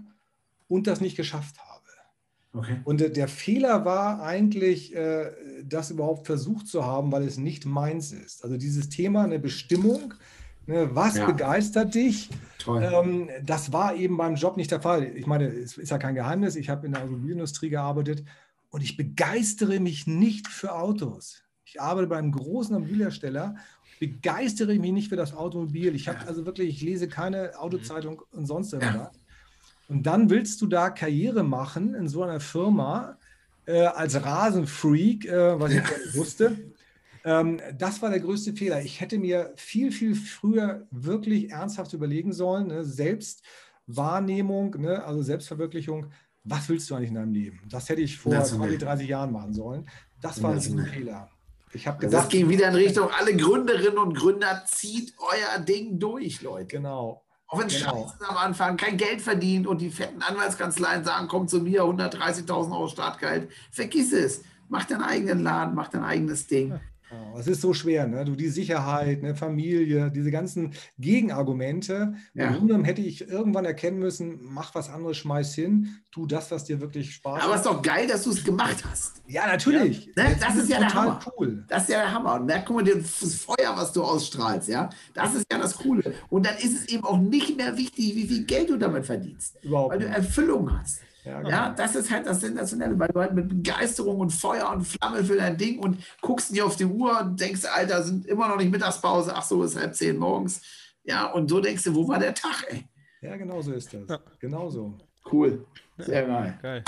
und 0.68 0.86
das 0.86 1.00
nicht 1.00 1.16
geschafft 1.16 1.58
habe. 1.58 1.72
Okay. 2.54 2.80
Und 2.84 3.00
der 3.00 3.28
Fehler 3.28 3.86
war 3.86 4.22
eigentlich, 4.22 4.94
äh, 4.94 5.32
das 5.64 5.90
überhaupt 5.90 6.26
versucht 6.26 6.66
zu 6.66 6.84
haben, 6.84 7.10
weil 7.10 7.22
es 7.22 7.38
nicht 7.38 7.64
meins 7.64 8.12
ist. 8.12 8.44
Also 8.44 8.58
dieses 8.58 8.90
Thema, 8.90 9.24
eine 9.24 9.38
Bestimmung, 9.38 10.12
ne, 10.66 10.94
was 10.94 11.16
ja. 11.16 11.26
begeistert 11.26 11.94
dich? 11.94 12.28
Ähm, 12.66 13.30
das 13.42 13.72
war 13.72 13.94
eben 13.94 14.18
beim 14.18 14.34
Job 14.34 14.58
nicht 14.58 14.70
der 14.70 14.82
Fall. 14.82 15.16
Ich 15.16 15.26
meine, 15.26 15.46
es 15.46 15.78
ist 15.78 15.90
ja 15.90 15.98
kein 15.98 16.14
Geheimnis, 16.14 16.56
ich 16.56 16.68
habe 16.68 16.84
in 16.84 16.92
der 16.92 17.02
Automobilindustrie 17.02 17.70
gearbeitet 17.70 18.22
und 18.68 18.82
ich 18.82 18.98
begeistere 18.98 19.80
mich 19.80 20.06
nicht 20.06 20.46
für 20.48 20.74
Autos. 20.74 21.42
Ich 21.64 21.80
arbeite 21.80 22.08
bei 22.08 22.18
einem 22.18 22.32
großen 22.32 22.74
Automobilhersteller 22.74 23.56
begeistere 24.02 24.72
ich 24.72 24.80
mich 24.80 24.90
nicht 24.90 25.08
für 25.10 25.16
das 25.16 25.32
Automobil. 25.32 25.94
Ich 25.94 26.08
habe 26.08 26.26
also 26.26 26.44
wirklich, 26.44 26.70
ich 26.70 26.82
lese 26.82 27.06
keine 27.06 27.56
Autozeitung 27.56 28.20
und 28.32 28.46
sonst 28.46 28.72
irgendwas. 28.72 29.12
Und 29.86 30.04
dann 30.08 30.28
willst 30.28 30.60
du 30.60 30.66
da 30.66 30.90
Karriere 30.90 31.44
machen 31.44 31.94
in 31.94 32.08
so 32.08 32.24
einer 32.24 32.40
Firma 32.40 33.16
äh, 33.64 33.84
als 33.84 34.20
Rasenfreak, 34.20 35.26
äh, 35.26 35.60
was 35.60 35.70
ich 35.70 35.82
nicht 35.82 36.16
wusste. 36.16 36.56
Ähm, 37.24 37.60
das 37.78 38.02
war 38.02 38.10
der 38.10 38.18
größte 38.18 38.54
Fehler. 38.54 38.82
Ich 38.82 39.00
hätte 39.00 39.20
mir 39.20 39.52
viel, 39.54 39.92
viel 39.92 40.16
früher 40.16 40.84
wirklich 40.90 41.52
ernsthaft 41.52 41.92
überlegen 41.92 42.32
sollen, 42.32 42.66
ne? 42.66 42.84
Selbstwahrnehmung, 42.84 44.80
ne? 44.80 45.04
also 45.04 45.22
Selbstverwirklichung. 45.22 46.06
Was 46.42 46.68
willst 46.68 46.90
du 46.90 46.96
eigentlich 46.96 47.10
in 47.10 47.14
deinem 47.14 47.34
Leben? 47.34 47.60
Das 47.68 47.88
hätte 47.88 48.00
ich 48.00 48.18
vor 48.18 48.42
20, 48.42 48.80
30 48.80 49.08
Jahren 49.08 49.30
machen 49.30 49.52
sollen. 49.52 49.88
Das 50.20 50.42
war 50.42 50.54
ein 50.54 50.60
Fehler. 50.60 51.30
Ich 51.74 51.86
habe 51.86 51.98
gedacht, 51.98 52.24
das 52.24 52.28
ging 52.30 52.48
wieder 52.48 52.68
in 52.68 52.74
Richtung, 52.74 53.08
alle 53.18 53.36
Gründerinnen 53.36 53.98
und 53.98 54.14
Gründer, 54.14 54.64
zieht 54.66 55.14
euer 55.18 55.60
Ding 55.60 55.98
durch, 55.98 56.42
Leute. 56.42 56.76
Genau. 56.76 57.24
Auch 57.46 57.58
wenn 57.58 57.66
es 57.66 57.78
genau. 57.78 58.08
scheiße 58.08 58.28
am 58.28 58.36
Anfang, 58.36 58.76
kein 58.76 58.96
Geld 58.96 59.20
verdient 59.20 59.66
und 59.66 59.80
die 59.80 59.90
fetten 59.90 60.22
Anwaltskanzleien 60.22 61.04
sagen, 61.04 61.28
komm 61.28 61.48
zu 61.48 61.60
mir, 61.60 61.82
130.000 61.82 62.72
Euro 62.72 62.88
Startgeld. 62.88 63.50
Vergiss 63.70 64.12
es. 64.12 64.42
Mach 64.68 64.84
deinen 64.84 65.02
eigenen 65.02 65.42
Laden, 65.42 65.74
mach 65.74 65.88
dein 65.88 66.02
eigenes 66.02 66.46
Ding. 66.46 66.80
Genau, 67.12 67.38
es 67.38 67.46
ist 67.46 67.60
so 67.60 67.74
schwer, 67.74 68.06
ne? 68.06 68.24
Du 68.24 68.34
die 68.34 68.48
Sicherheit, 68.48 69.22
ne? 69.22 69.34
Familie, 69.34 70.10
diese 70.10 70.30
ganzen 70.30 70.72
Gegenargumente. 70.98 72.14
Ja. 72.32 72.54
Und 72.54 72.84
hätte 72.84 73.02
ich 73.02 73.28
irgendwann 73.28 73.66
erkennen 73.66 73.98
müssen, 73.98 74.38
mach 74.40 74.74
was 74.74 74.88
anderes, 74.88 75.18
schmeiß 75.18 75.54
hin, 75.54 75.88
tu 76.10 76.26
das, 76.26 76.50
was 76.50 76.64
dir 76.64 76.80
wirklich 76.80 77.14
Spaß 77.14 77.34
macht. 77.34 77.44
Aber 77.44 77.54
es 77.54 77.60
ist 77.60 77.66
doch 77.66 77.82
geil, 77.82 78.06
dass 78.06 78.24
du 78.24 78.30
es 78.30 78.42
gemacht 78.42 78.82
hast. 78.90 79.22
Ja, 79.26 79.46
natürlich. 79.46 80.10
Ja, 80.16 80.24
ne? 80.24 80.36
Das 80.40 80.56
ist 80.56 80.70
ja 80.70 80.78
der 80.78 80.94
Hammer. 80.94 81.20
Cool. 81.38 81.64
Das 81.68 81.82
ist 81.82 81.90
ja 81.90 81.98
der 81.98 82.12
Hammer. 82.14 82.40
Und 82.40 82.48
da 82.48 82.58
guck 82.58 82.76
mal, 82.76 82.84
das 82.84 83.34
Feuer, 83.34 83.74
was 83.76 83.92
du 83.92 84.02
ausstrahlst, 84.02 84.68
ja, 84.68 84.88
das 85.12 85.34
ist 85.34 85.46
ja 85.52 85.58
das 85.58 85.76
Coole. 85.76 86.14
Und 86.30 86.46
dann 86.46 86.56
ist 86.56 86.74
es 86.74 86.88
eben 86.88 87.04
auch 87.04 87.18
nicht 87.18 87.56
mehr 87.56 87.76
wichtig, 87.76 88.16
wie 88.16 88.26
viel 88.26 88.44
Geld 88.44 88.70
du 88.70 88.78
damit 88.78 89.04
verdienst. 89.04 89.56
Überhaupt 89.62 89.92
weil 89.92 90.00
du 90.00 90.06
Erfüllung 90.06 90.78
hast. 90.78 91.00
Ja, 91.24 91.38
genau. 91.38 91.50
ja, 91.50 91.70
das 91.70 91.94
ist 91.94 92.10
halt 92.10 92.26
das 92.26 92.40
Sensationelle, 92.40 92.98
weil 92.98 93.08
du 93.08 93.20
halt 93.20 93.32
mit 93.32 93.48
Begeisterung 93.48 94.18
und 94.18 94.30
Feuer 94.30 94.68
und 94.70 94.84
Flamme 94.84 95.22
für 95.22 95.36
dein 95.36 95.56
Ding 95.56 95.78
und 95.78 96.02
guckst 96.20 96.50
nicht 96.50 96.62
auf 96.62 96.76
die 96.76 96.84
Uhr 96.84 97.20
und 97.20 97.40
denkst, 97.40 97.64
Alter, 97.64 98.02
sind 98.02 98.26
immer 98.26 98.48
noch 98.48 98.56
nicht 98.56 98.72
Mittagspause, 98.72 99.32
ach 99.34 99.44
so, 99.44 99.62
ist 99.62 99.78
halb 99.78 99.94
zehn 99.94 100.16
morgens. 100.18 100.62
Ja, 101.04 101.26
und 101.30 101.48
so 101.48 101.60
denkst 101.60 101.84
du, 101.84 101.94
wo 101.94 102.08
war 102.08 102.18
der 102.18 102.34
Tag, 102.34 102.64
ey? 102.68 102.84
Ja, 103.20 103.36
genau 103.36 103.62
so 103.62 103.72
ist 103.72 103.94
das. 103.94 104.08
Ja. 104.08 104.18
Genau 104.40 104.68
so. 104.68 104.98
Cool. 105.30 105.64
Sehr 105.98 106.26
geil. 106.26 106.58
geil. 106.60 106.84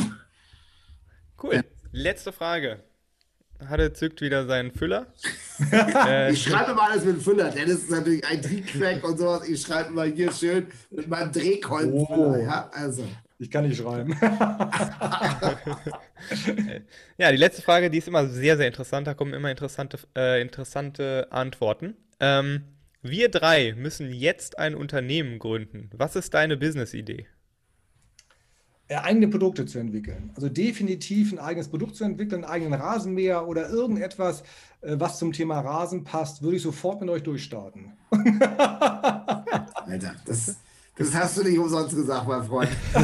Cool. 1.40 1.54
Ja. 1.54 1.62
Letzte 1.92 2.32
Frage. 2.32 2.82
Hatte 3.68 3.92
zückt 3.92 4.20
wieder 4.20 4.46
seinen 4.46 4.72
Füller. 4.72 5.06
äh, 5.72 6.32
ich 6.32 6.42
schreibe 6.42 6.72
immer 6.72 6.82
alles 6.82 7.04
mit 7.04 7.22
Füller. 7.22 7.50
Dennis 7.50 7.84
ist 7.84 7.90
natürlich 7.90 8.26
ein 8.26 8.42
Triebcrack 8.42 9.04
und 9.04 9.16
sowas. 9.16 9.48
Ich 9.48 9.62
schreibe 9.62 9.90
immer 9.90 10.04
hier 10.04 10.32
schön 10.32 10.66
mit 10.90 11.06
meinem 11.06 11.30
Drehkolbenfüller. 11.30 12.38
Oh. 12.40 12.42
Ja, 12.42 12.68
also. 12.72 13.04
Ich 13.44 13.50
kann 13.50 13.68
nicht 13.68 13.76
schreiben. 13.76 14.16
ja, 17.18 17.30
die 17.30 17.36
letzte 17.36 17.60
Frage, 17.60 17.90
die 17.90 17.98
ist 17.98 18.08
immer 18.08 18.26
sehr, 18.26 18.56
sehr 18.56 18.66
interessant. 18.66 19.06
Da 19.06 19.12
kommen 19.12 19.34
immer 19.34 19.50
interessante, 19.50 19.98
äh, 20.16 20.40
interessante 20.40 21.26
Antworten. 21.30 21.94
Ähm, 22.20 22.62
wir 23.02 23.28
drei 23.28 23.74
müssen 23.74 24.14
jetzt 24.14 24.58
ein 24.58 24.74
Unternehmen 24.74 25.38
gründen. 25.38 25.90
Was 25.92 26.16
ist 26.16 26.32
deine 26.32 26.56
Business-Idee? 26.56 27.26
Eigene 28.88 29.28
Produkte 29.28 29.66
zu 29.66 29.78
entwickeln. 29.78 30.32
Also 30.36 30.48
definitiv 30.48 31.30
ein 31.30 31.38
eigenes 31.38 31.68
Produkt 31.68 31.96
zu 31.96 32.04
entwickeln, 32.04 32.44
einen 32.44 32.50
eigenen 32.50 32.80
Rasenmäher 32.80 33.46
oder 33.46 33.68
irgendetwas, 33.68 34.40
äh, 34.80 34.96
was 34.98 35.18
zum 35.18 35.32
Thema 35.32 35.60
Rasen 35.60 36.04
passt, 36.04 36.40
würde 36.40 36.56
ich 36.56 36.62
sofort 36.62 37.02
mit 37.02 37.10
euch 37.10 37.22
durchstarten. 37.22 37.92
Alter, 38.10 40.14
das, 40.24 40.56
das 40.96 41.12
hast 41.12 41.38
du 41.38 41.42
nicht 41.42 41.58
umsonst 41.58 41.96
gesagt, 41.96 42.28
mein 42.28 42.44
Freund. 42.44 42.70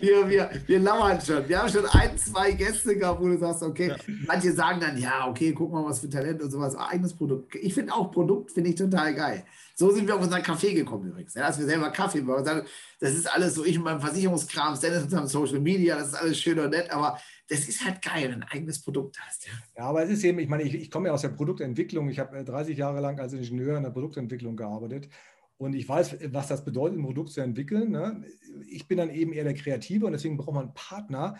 wir, 0.00 0.28
wir, 0.28 0.50
wir 0.66 0.78
lauern 0.80 1.20
schon. 1.20 1.46
Wir 1.46 1.60
haben 1.60 1.68
schon 1.68 1.84
ein, 1.86 2.16
zwei 2.16 2.52
Gäste 2.52 2.96
gehabt, 2.96 3.20
wo 3.20 3.26
du 3.26 3.36
sagst, 3.36 3.62
okay, 3.62 3.94
manche 4.26 4.52
sagen 4.52 4.80
dann, 4.80 4.96
ja, 4.96 5.28
okay, 5.28 5.52
guck 5.52 5.70
mal, 5.70 5.84
was 5.84 6.00
für 6.00 6.08
Talent 6.08 6.42
und 6.42 6.50
sowas. 6.50 6.74
Eigenes 6.76 7.14
Produkt. 7.14 7.54
Ich 7.56 7.74
finde 7.74 7.92
auch 7.92 8.10
Produkt, 8.10 8.52
finde 8.52 8.70
ich 8.70 8.76
total 8.76 9.14
geil. 9.14 9.44
So 9.74 9.90
sind 9.90 10.06
wir 10.06 10.14
auf 10.14 10.22
unseren 10.22 10.42
Kaffee 10.42 10.72
gekommen 10.72 11.10
übrigens. 11.10 11.34
Ja, 11.34 11.48
dass 11.48 11.58
wir 11.58 11.66
selber 11.66 11.90
Kaffee 11.90 12.22
machen. 12.22 12.62
Das 12.98 13.12
ist 13.12 13.30
alles 13.30 13.54
so, 13.54 13.62
ich 13.62 13.76
mit 13.76 13.84
meinem 13.84 14.00
Versicherungskram, 14.00 14.80
Dennis 14.80 15.02
mit 15.02 15.10
seinem 15.10 15.26
Social 15.26 15.60
Media, 15.60 15.98
das 15.98 16.08
ist 16.08 16.14
alles 16.14 16.40
schön 16.40 16.58
und 16.58 16.70
nett, 16.70 16.90
aber 16.90 17.18
das 17.48 17.68
ist 17.68 17.84
halt 17.84 18.00
geil, 18.00 18.30
wenn 18.30 18.40
du 18.40 18.46
ein 18.46 18.50
eigenes 18.50 18.82
Produkt 18.82 19.18
hast. 19.20 19.46
Ja, 19.46 19.52
ja 19.76 19.84
aber 19.84 20.02
es 20.02 20.10
ist 20.10 20.24
eben, 20.24 20.38
ich 20.38 20.48
meine, 20.48 20.62
ich, 20.62 20.74
ich 20.74 20.90
komme 20.90 21.08
ja 21.08 21.14
aus 21.14 21.20
der 21.20 21.28
Produktentwicklung. 21.28 22.08
Ich 22.08 22.18
habe 22.18 22.42
30 22.42 22.76
Jahre 22.78 23.00
lang 23.00 23.20
als 23.20 23.34
Ingenieur 23.34 23.76
in 23.76 23.82
der 23.82 23.90
Produktentwicklung 23.90 24.56
gearbeitet. 24.56 25.10
Und 25.58 25.74
ich 25.74 25.88
weiß, 25.88 26.16
was 26.32 26.48
das 26.48 26.64
bedeutet, 26.64 26.98
ein 26.98 27.04
Produkt 27.04 27.30
zu 27.30 27.40
entwickeln. 27.40 27.90
Ne? 27.90 28.24
Ich 28.68 28.86
bin 28.86 28.98
dann 28.98 29.10
eben 29.10 29.32
eher 29.32 29.44
der 29.44 29.54
Kreative 29.54 30.06
und 30.06 30.12
deswegen 30.12 30.36
braucht 30.36 30.54
man 30.54 30.74
Partner, 30.74 31.36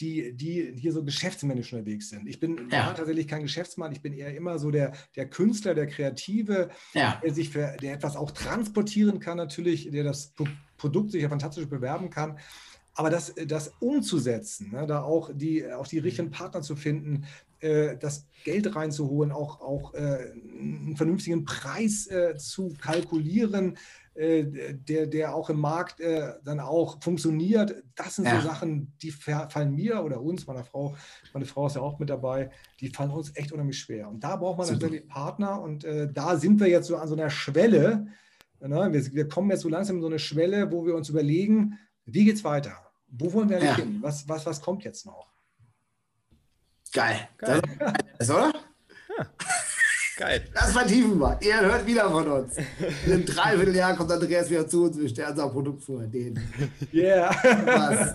die, 0.00 0.34
die 0.34 0.72
hier 0.76 0.92
so 0.92 1.04
geschäftsmännisch 1.04 1.72
unterwegs 1.72 2.08
sind. 2.08 2.26
Ich 2.26 2.40
bin 2.40 2.68
ja. 2.70 2.92
tatsächlich 2.92 3.28
kein 3.28 3.42
Geschäftsmann, 3.42 3.92
ich 3.92 4.00
bin 4.00 4.14
eher 4.14 4.34
immer 4.34 4.58
so 4.58 4.70
der, 4.70 4.92
der 5.14 5.28
Künstler, 5.28 5.74
der 5.74 5.86
Kreative, 5.86 6.70
ja. 6.94 7.20
der 7.22 7.34
sich 7.34 7.50
für, 7.50 7.76
der 7.80 7.94
etwas 7.94 8.16
auch 8.16 8.30
transportieren 8.30 9.20
kann, 9.20 9.36
natürlich, 9.36 9.90
der 9.90 10.04
das 10.04 10.32
Produkt 10.78 11.10
sich 11.10 11.22
ja 11.22 11.28
fantastisch 11.28 11.68
bewerben 11.68 12.08
kann. 12.10 12.38
Aber 12.94 13.10
das, 13.10 13.34
das 13.46 13.72
umzusetzen, 13.78 14.72
ne, 14.72 14.86
da 14.86 15.02
auch 15.02 15.30
die, 15.32 15.70
auch 15.70 15.86
die 15.86 15.98
richtigen 15.98 16.30
Partner 16.30 16.62
zu 16.62 16.76
finden, 16.76 17.26
äh, 17.60 17.96
das 17.96 18.26
Geld 18.44 18.74
reinzuholen, 18.74 19.32
auch, 19.32 19.60
auch 19.60 19.94
äh, 19.94 20.32
einen 20.58 20.94
vernünftigen 20.96 21.44
Preis 21.44 22.06
äh, 22.06 22.36
zu 22.36 22.74
kalkulieren, 22.80 23.76
äh, 24.14 24.74
der, 24.74 25.06
der 25.06 25.34
auch 25.34 25.50
im 25.50 25.60
Markt 25.60 26.00
äh, 26.00 26.34
dann 26.44 26.60
auch 26.60 27.02
funktioniert. 27.02 27.82
Das 27.94 28.16
sind 28.16 28.26
ja. 28.26 28.40
so 28.40 28.48
Sachen, 28.48 28.92
die 29.02 29.10
fallen 29.10 29.74
mir 29.74 30.02
oder 30.02 30.20
uns, 30.20 30.46
meiner 30.46 30.64
Frau, 30.64 30.96
meine 31.32 31.46
Frau 31.46 31.66
ist 31.66 31.76
ja 31.76 31.82
auch 31.82 31.98
mit 31.98 32.10
dabei, 32.10 32.50
die 32.80 32.88
fallen 32.88 33.10
uns 33.10 33.36
echt 33.36 33.52
unheimlich 33.52 33.78
schwer. 33.78 34.08
Und 34.08 34.24
da 34.24 34.36
braucht 34.36 34.58
man 34.58 34.66
Super. 34.66 34.80
natürlich 34.80 35.06
Partner 35.06 35.60
und 35.60 35.84
da 35.84 36.36
sind 36.36 36.60
wir 36.60 36.68
jetzt 36.68 36.86
so 36.86 36.96
an 36.96 37.08
so 37.08 37.14
einer 37.14 37.30
Schwelle. 37.30 38.06
Ne? 38.60 38.92
Wir, 38.92 39.12
wir, 39.14 39.28
kommen 39.28 39.50
jetzt 39.50 39.62
so 39.62 39.68
langsam 39.68 39.96
in 39.96 40.02
so 40.02 40.08
eine 40.08 40.18
Schwelle, 40.18 40.70
wo 40.70 40.84
wir 40.86 40.94
uns 40.94 41.08
überlegen, 41.08 41.78
wie 42.04 42.24
geht 42.24 42.36
es 42.36 42.44
weiter? 42.44 42.72
Wo 43.08 43.32
wollen 43.32 43.48
wir 43.48 43.62
ja. 43.62 43.76
hin? 43.76 43.98
Was, 44.00 44.28
was, 44.28 44.46
was 44.46 44.60
kommt 44.60 44.84
jetzt 44.84 45.06
noch? 45.06 45.29
Geil. 46.92 47.28
Geil. 47.38 47.62
Das, 48.18 48.30
oder? 48.30 48.52
Ja. 49.16 49.26
Geil. 50.16 50.44
Das 50.54 50.72
vertiefen 50.72 51.18
wir. 51.18 51.38
Ihr 51.40 51.60
hört 51.60 51.86
wieder 51.86 52.10
von 52.10 52.26
uns. 52.28 52.56
In 53.06 53.12
einem 53.12 53.24
Dreivierteljahr 53.24 53.96
kommt 53.96 54.12
Andreas 54.12 54.50
wieder 54.50 54.68
zu 54.68 54.84
uns. 54.84 54.98
Wir 54.98 55.08
stellen 55.08 55.30
unser 55.30 55.48
Produkt 55.48 55.82
vor. 55.82 56.02
Den. 56.02 56.38
Yeah. 56.92 57.34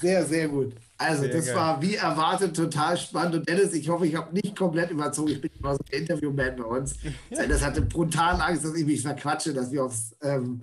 sehr, 0.00 0.26
sehr 0.26 0.48
gut. 0.48 0.74
Also, 0.98 1.22
sehr 1.22 1.32
das 1.32 1.46
geil. 1.46 1.56
war 1.56 1.80
wie 1.80 1.94
erwartet 1.94 2.54
total 2.54 2.96
spannend. 2.98 3.36
Und 3.36 3.48
Dennis, 3.48 3.72
ich 3.72 3.88
hoffe, 3.88 4.06
ich 4.06 4.14
habe 4.14 4.34
nicht 4.34 4.54
komplett 4.54 4.90
überzogen. 4.90 5.30
Ich 5.30 5.40
bin 5.40 5.50
immer 5.58 5.74
so 5.74 5.80
ein 5.90 5.98
Interviewman 6.00 6.56
bei 6.56 6.64
uns. 6.64 6.96
Das 7.30 7.64
hatte 7.64 7.80
brutal 7.80 8.38
Angst, 8.42 8.64
dass 8.64 8.74
ich 8.74 8.84
mich 8.84 9.00
verquatsche, 9.00 9.54
dass 9.54 9.70
wir 9.70 9.84
aufs. 9.84 10.14
Ähm, 10.20 10.62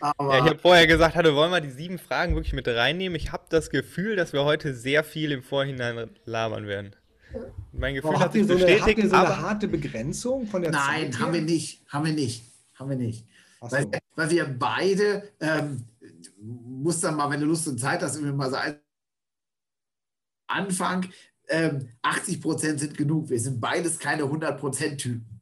aber 0.00 0.34
ja, 0.34 0.44
ich 0.44 0.50
habe 0.50 0.58
vorher 0.58 0.86
gesagt, 0.86 1.14
hatte, 1.14 1.34
wollen 1.34 1.50
wir 1.50 1.60
die 1.60 1.70
sieben 1.70 1.98
Fragen 1.98 2.34
wirklich 2.34 2.52
mit 2.52 2.66
reinnehmen? 2.68 3.16
Ich 3.16 3.32
habe 3.32 3.44
das 3.48 3.70
Gefühl, 3.70 4.16
dass 4.16 4.32
wir 4.32 4.44
heute 4.44 4.74
sehr 4.74 5.04
viel 5.04 5.32
im 5.32 5.42
Vorhinein 5.42 6.10
labern 6.24 6.66
werden. 6.66 6.94
Mein 7.72 7.94
Gefühl 7.94 8.10
aber 8.10 8.20
hat 8.20 8.32
sich 8.32 8.46
so 8.46 8.54
bestätigt. 8.54 8.82
Eine, 8.82 8.92
habt 8.92 8.98
ihr 8.98 9.08
so 9.08 9.16
eine 9.16 9.40
harte 9.42 9.68
Begrenzung 9.68 10.46
von 10.46 10.62
der 10.62 10.70
Nein, 10.70 11.12
Zeit 11.12 11.20
haben 11.20 11.32
wir 11.32 11.42
nicht. 11.42 11.82
Haben 11.88 12.06
wir 12.06 12.12
nicht. 12.12 12.44
Haben 12.74 12.90
wir 12.90 12.96
nicht. 12.96 13.26
So. 13.60 13.72
Weil, 13.72 13.90
weil, 14.14 14.30
wir 14.30 14.46
beide, 14.46 15.30
ähm, 15.40 15.84
muss 16.40 17.00
dann 17.00 17.16
mal, 17.16 17.30
wenn 17.30 17.40
du 17.40 17.46
Lust 17.46 17.68
und 17.68 17.78
Zeit 17.78 18.02
hast, 18.02 18.16
irgendwie 18.16 18.34
mal 18.34 18.50
so 18.50 18.56
ein 18.56 18.78
Anfang, 20.46 21.06
ähm, 21.48 21.88
80 22.02 22.40
Prozent 22.40 22.80
sind 22.80 22.96
genug. 22.96 23.28
Wir 23.30 23.40
sind 23.40 23.60
beides 23.60 23.98
keine 23.98 24.24
100 24.24 24.58
Prozent 24.58 25.00
Typen. 25.00 25.37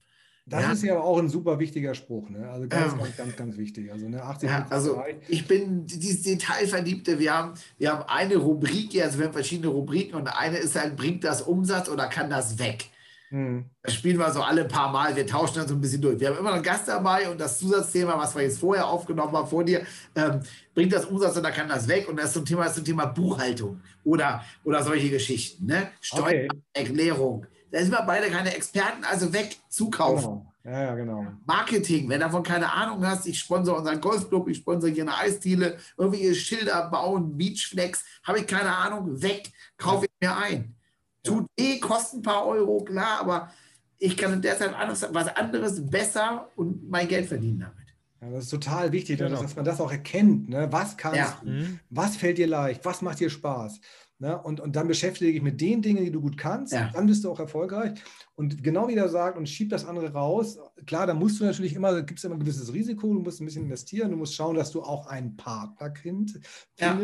Das 0.49 0.63
ja. 0.63 0.73
ist 0.73 0.83
ja 0.85 1.01
auch 1.01 1.19
ein 1.19 1.29
super 1.29 1.59
wichtiger 1.59 1.93
Spruch, 1.97 2.31
ne? 2.31 2.49
Also 2.49 2.69
ganz, 2.69 2.93
ähm, 2.93 3.01
ganz, 3.01 3.17
ganz, 3.17 3.37
ganz 3.37 3.57
wichtig. 3.57 3.91
Also 3.91 4.09
ne, 4.09 4.23
80 4.23 4.49
ja, 4.49 4.67
also 4.71 5.03
ich 5.27 5.49
bin 5.49 5.87
dieses 5.87 6.23
Detailverliebte. 6.23 7.19
Wir 7.19 7.37
haben, 7.37 7.55
wir 7.79 7.93
haben 7.93 8.05
eine 8.09 8.37
Rubrik, 8.37 9.03
also 9.03 9.19
wir 9.19 9.27
haben 9.27 9.33
verschiedene 9.33 9.69
Rubriken 9.69 10.15
und 10.15 10.29
eine 10.29 10.59
ist 10.59 10.81
halt, 10.81 10.97
bringt 10.97 11.25
das 11.25 11.43
Umsatz 11.43 11.89
oder 11.89 12.07
kann 12.07 12.31
das 12.31 12.61
weg? 12.61 12.91
Hm. 13.31 13.65
Das 13.83 13.95
spielen 13.95 14.19
wir 14.19 14.31
so 14.31 14.41
alle 14.41 14.67
paar 14.67 14.93
Mal, 14.93 15.17
wir 15.17 15.27
tauschen 15.27 15.57
dann 15.57 15.67
so 15.67 15.75
ein 15.75 15.81
bisschen 15.81 16.01
durch. 16.01 16.21
Wir 16.21 16.29
haben 16.29 16.39
immer 16.39 16.53
einen 16.53 16.63
Gast 16.63 16.87
dabei 16.87 17.29
und 17.29 17.41
das 17.41 17.59
Zusatzthema, 17.59 18.17
was 18.17 18.37
wir 18.37 18.43
jetzt 18.43 18.61
vorher 18.61 18.87
aufgenommen 18.87 19.33
haben 19.33 19.49
vor 19.49 19.65
dir, 19.65 19.85
ähm, 20.15 20.43
bringt 20.75 20.93
das 20.93 21.07
Umsatz 21.07 21.37
oder 21.37 21.51
kann 21.51 21.69
das 21.69 21.89
weg? 21.89 22.09
Und 22.09 22.21
das 22.21 22.37
ein 22.37 22.45
Thema, 22.45 22.63
das 22.65 22.75
ist 22.75 22.83
ein 22.83 22.85
Thema 22.85 23.07
Buchhaltung 23.07 23.81
oder, 24.05 24.45
oder 24.63 24.85
solche 24.85 25.11
Geschichten. 25.11 25.67
Ne? 25.67 25.89
Steuererklärung. 26.01 27.39
Okay. 27.39 27.56
Da 27.71 27.81
sind 27.81 27.91
wir 27.91 28.03
beide 28.03 28.31
keine 28.31 28.55
Experten, 28.55 29.05
also 29.05 29.33
weg, 29.33 29.57
zukaufen. 29.69 30.23
Genau. 30.23 30.53
Ja, 30.65 30.83
ja, 30.83 30.95
genau. 30.97 31.25
Marketing, 31.47 32.09
wenn 32.09 32.19
du 32.19 32.27
davon 32.27 32.43
keine 32.43 32.73
Ahnung 32.73 33.07
hast, 33.07 33.27
ich 33.27 33.39
sponsere 33.39 33.77
unseren 33.77 34.01
Golfclub, 34.01 34.49
ich 34.49 34.59
sponsere 34.59 34.93
hier 34.93 35.05
eine 35.05 35.17
Eisdiele, 35.17 35.79
irgendwie 35.97 36.35
Schilder 36.35 36.91
bauen, 36.91 37.37
Beachflex, 37.37 38.05
habe 38.25 38.41
ich 38.41 38.47
keine 38.49 38.75
Ahnung, 38.75 39.23
weg, 39.23 39.53
kaufe 39.77 40.07
ich 40.07 40.13
mir 40.21 40.37
ein. 40.37 40.75
Tut 41.23 41.47
eh, 41.57 41.79
kostet 41.79 42.21
ein 42.21 42.23
paar 42.23 42.47
Euro, 42.47 42.83
klar, 42.83 43.21
aber 43.21 43.51
ich 43.99 44.17
kann 44.17 44.43
deshalb 44.43 44.79
anderes, 44.79 45.07
was 45.13 45.29
anderes 45.37 45.89
besser 45.89 46.49
und 46.57 46.89
mein 46.91 47.07
Geld 47.07 47.27
verdienen 47.27 47.61
damit. 47.61 47.87
Ja, 48.21 48.31
das 48.31 48.45
ist 48.45 48.51
total 48.51 48.93
wichtig, 48.93 49.19
genau. 49.19 49.41
dass 49.41 49.55
man 49.55 49.65
das 49.65 49.81
auch 49.81 49.93
erkennt. 49.93 50.49
Ne? 50.49 50.67
Was 50.71 50.97
kannst 50.97 51.19
ja. 51.19 51.39
du? 51.43 51.51
Mhm. 51.51 51.81
Was 51.91 52.17
fällt 52.17 52.39
dir 52.39 52.47
leicht? 52.47 52.85
Was 52.85 53.03
macht 53.03 53.21
dir 53.21 53.31
Spaß? 53.31 53.81
Ne? 54.19 54.41
Und, 54.41 54.61
und 54.61 54.75
dann 54.75 54.89
beschäftige 54.89 55.31
dich 55.31 55.43
mit 55.43 55.61
den 55.61 55.83
Dingen, 55.83 56.03
die 56.03 56.11
du 56.11 56.23
gut 56.23 56.39
kannst. 56.39 56.73
Ja. 56.73 56.91
Dann 56.93 57.07
bist 57.07 57.23
du 57.23 57.31
auch 57.31 57.39
erfolgreich. 57.39 58.03
Und 58.35 58.65
genau 58.65 58.89
wie 58.89 58.95
er 58.95 59.11
sagt, 59.11 59.37
und 59.37 59.47
schieb 59.47 59.69
das 59.69 59.85
andere 59.85 60.13
raus. 60.13 60.59
Klar, 60.87 61.07
da 61.07 61.13
musst 61.13 61.39
du 61.39 61.45
natürlich 61.45 61.75
immer, 61.75 62.03
gibt 62.03 62.19
es 62.19 62.25
immer 62.25 62.35
ein 62.35 62.41
gewisses 62.41 62.73
Risiko, 62.73 63.13
du 63.13 63.21
musst 63.21 63.41
ein 63.41 63.45
bisschen 63.45 63.65
investieren, 63.65 64.11
du 64.11 64.17
musst 64.17 64.35
schauen, 64.35 64.57
dass 64.57 64.71
du 64.71 64.83
auch 64.83 65.07
einen 65.07 65.37
Partner 65.37 65.93
findest, 65.95 66.41
ja. 66.79 66.99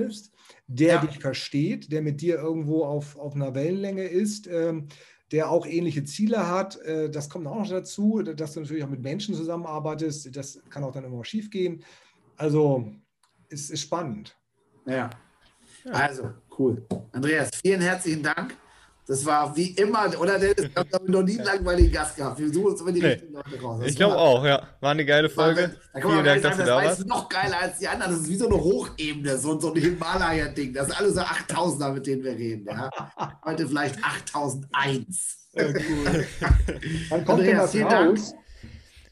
der 0.67 0.95
ja. 0.95 1.01
dich 1.05 1.19
versteht, 1.19 1.93
der 1.93 2.01
mit 2.01 2.23
dir 2.23 2.37
irgendwo 2.37 2.85
auf, 2.85 3.19
auf 3.19 3.35
einer 3.35 3.55
Wellenlänge 3.55 4.05
ist. 4.05 4.47
Ähm, 4.47 4.89
der 5.31 5.51
auch 5.51 5.67
ähnliche 5.67 6.05
Ziele 6.05 6.47
hat. 6.47 6.77
Äh, 6.83 7.09
das 7.09 7.31
kommt 7.31 7.47
auch 7.47 7.57
noch 7.57 7.69
dazu, 7.69 8.23
dass 8.23 8.53
du 8.53 8.61
natürlich 8.61 8.85
auch 8.85 8.91
mit 8.91 9.01
Menschen 9.01 9.35
zusammenarbeitest. 9.35 10.37
Das 10.37 10.63
kann 10.69 10.85
auch 10.85 10.93
dann 10.93 11.05
immer 11.05 11.25
schief 11.25 11.51
gehen. 11.51 11.83
Also 12.37 12.93
es 13.49 13.71
ist 13.71 13.81
spannend. 13.81 14.37
Ja. 14.87 15.09
Also, 15.91 16.31
cool. 16.59 16.83
Andreas, 17.13 17.51
vielen 17.63 17.81
herzlichen 17.81 18.23
Dank. 18.23 18.57
Das 19.07 19.27
war 19.27 19.57
wie 19.57 19.71
immer, 19.73 20.09
oder 20.21 20.39
Dennis? 20.39 20.71
Ich 20.71 20.95
habe 20.95 21.11
noch 21.11 21.23
nie 21.23 21.37
einen 21.37 21.45
langweiligen 21.45 21.91
Gast 21.91 22.17
gehabt. 22.17 22.39
Wir 22.39 22.53
suchen 22.53 22.67
uns 22.67 22.81
immer 22.81 22.93
die 22.93 23.01
nee. 23.01 23.07
richtigen 23.09 23.33
Leute 23.33 23.61
raus. 23.61 23.81
Das 23.81 23.91
ich 23.91 23.97
glaube 23.97 24.17
auch, 24.17 24.45
ja. 24.45 24.63
War 24.81 24.93
eine 24.93 25.05
geile 25.05 25.29
Folge. 25.29 25.75
Da 25.93 26.01
kann 26.01 26.11
man 26.11 26.23
Vielen 26.23 26.25
Dank, 26.25 26.43
sagen, 26.43 26.57
dass 26.57 26.67
du 26.67 26.71
da 26.71 26.77
warst. 26.77 26.89
Das 26.89 26.99
ist 27.01 27.09
noch 27.09 27.29
geiler 27.29 27.61
als 27.61 27.79
die 27.79 27.89
anderen. 27.89 28.13
Das 28.13 28.21
ist 28.23 28.29
wie 28.29 28.37
so 28.37 28.47
eine 28.47 28.63
Hochebene, 28.63 29.39
so, 29.39 29.59
so 29.59 29.75
ein 29.75 29.81
Himalaya-Ding. 29.81 30.73
Das 30.73 30.87
sind 30.87 31.01
alle 31.01 31.11
so 31.11 31.21
8000er, 31.21 31.93
mit 31.93 32.07
denen 32.07 32.23
wir 32.23 32.33
reden. 32.33 32.67
Ja? 32.67 32.89
Heute 33.45 33.67
vielleicht 33.67 33.99
8001. 34.05 35.49
Ja, 35.55 35.65
cool. 35.65 35.75
wann 37.09 37.25
kommt 37.25 37.41
Andreas, 37.41 37.73
denn 37.73 37.89
das 37.89 37.93
raus? 37.93 38.35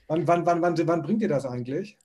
Wann, 0.07 0.27
wann, 0.27 0.47
wann, 0.47 0.63
wann, 0.63 0.87
wann 0.87 1.03
bringt 1.03 1.21
ihr 1.21 1.29
das 1.29 1.45
eigentlich? 1.45 1.99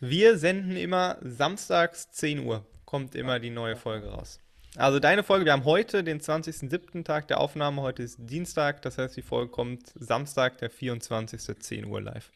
Wir 0.00 0.36
senden 0.36 0.76
immer 0.76 1.16
samstags 1.22 2.10
10 2.10 2.44
Uhr. 2.44 2.66
Kommt 2.84 3.14
immer 3.14 3.38
die 3.38 3.50
neue 3.50 3.76
Folge 3.76 4.08
raus. 4.08 4.40
Also 4.76 5.00
deine 5.00 5.24
Folge, 5.24 5.44
wir 5.44 5.52
haben 5.52 5.64
heute 5.64 6.04
den 6.04 6.20
20.07. 6.20 7.04
Tag 7.04 7.26
der 7.26 7.40
Aufnahme, 7.40 7.82
heute 7.82 8.04
ist 8.04 8.18
Dienstag, 8.20 8.82
das 8.82 8.98
heißt 8.98 9.16
die 9.16 9.22
Folge 9.22 9.50
kommt 9.50 9.92
Samstag, 9.96 10.58
der 10.58 10.70
24. 10.70 11.58
10 11.58 11.86
Uhr 11.86 12.00
live. 12.00 12.30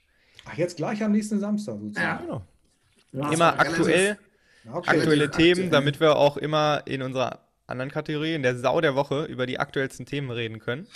Ach, 0.45 0.55
jetzt 0.57 0.77
gleich 0.77 1.03
am 1.03 1.13
nächsten 1.13 1.39
Samstag 1.39 1.79
sozusagen. 1.79 2.07
Ja, 2.07 2.17
genau. 2.17 2.43
Ja, 3.13 3.33
immer 3.33 3.61
aktuell, 3.61 4.19
okay. 4.71 4.91
aktuelle 4.91 5.31
Themen, 5.31 5.51
aktuell. 5.51 5.71
damit 5.71 6.01
wir 6.01 6.17
auch 6.17 6.37
immer 6.37 6.83
in 6.87 7.03
unserer 7.03 7.39
anderen 7.69 7.93
Kategorie, 7.93 8.35
in 8.35 8.43
der 8.43 8.59
Sau 8.59 8.81
der 8.81 8.97
Woche, 8.97 9.25
über 9.27 9.47
die 9.47 9.61
aktuellsten 9.61 10.05
Themen 10.05 10.31
reden 10.33 10.59
können 10.59 10.89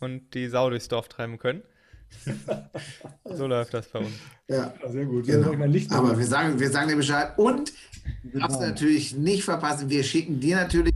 und 0.00 0.32
die 0.32 0.48
Sau 0.48 0.70
durchs 0.70 0.88
Dorf 0.88 1.08
treiben 1.08 1.38
können. 1.38 1.62
So 3.24 3.46
läuft 3.46 3.74
das 3.74 3.88
bei 3.88 3.98
uns. 4.00 4.10
Ja, 4.48 4.72
sehr 4.88 5.04
gut. 5.04 5.26
Genau. 5.26 5.52
Aber 5.90 6.18
wir 6.18 6.26
sagen, 6.26 6.58
wir 6.58 6.70
sagen 6.70 6.88
dir 6.88 6.96
Bescheid. 6.96 7.36
Und 7.36 7.72
Du 8.22 8.38
darfst 8.38 8.58
genau. 8.58 8.70
natürlich 8.70 9.14
nicht 9.14 9.44
verpassen. 9.44 9.90
Wir 9.90 10.04
schicken 10.04 10.40
dir 10.40 10.56
natürlich 10.56 10.92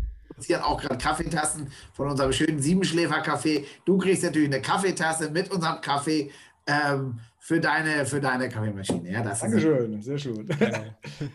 hier 0.47 0.67
auch 0.67 0.81
gerade 0.81 0.97
Kaffeetassen 0.97 1.71
von 1.93 2.09
unserem 2.09 2.33
schönen 2.33 2.61
Siebenschläfer-Kaffee. 2.61 3.67
Du 3.85 3.99
kriegst 3.99 4.23
natürlich 4.23 4.49
eine 4.49 4.63
Kaffeetasse 4.63 5.31
mit 5.31 5.51
unserem 5.51 5.81
Kaffee 5.83 6.31
ähm, 6.67 7.19
für, 7.41 7.59
deine, 7.59 8.05
für 8.07 8.21
deine 8.21 8.49
Kaffeemaschine. 8.49 9.11
Ja, 9.11 9.23
das 9.23 9.41
Dankeschön, 9.41 9.99
ist, 9.99 10.05
sehr 10.05 10.19
schön. 10.19 10.49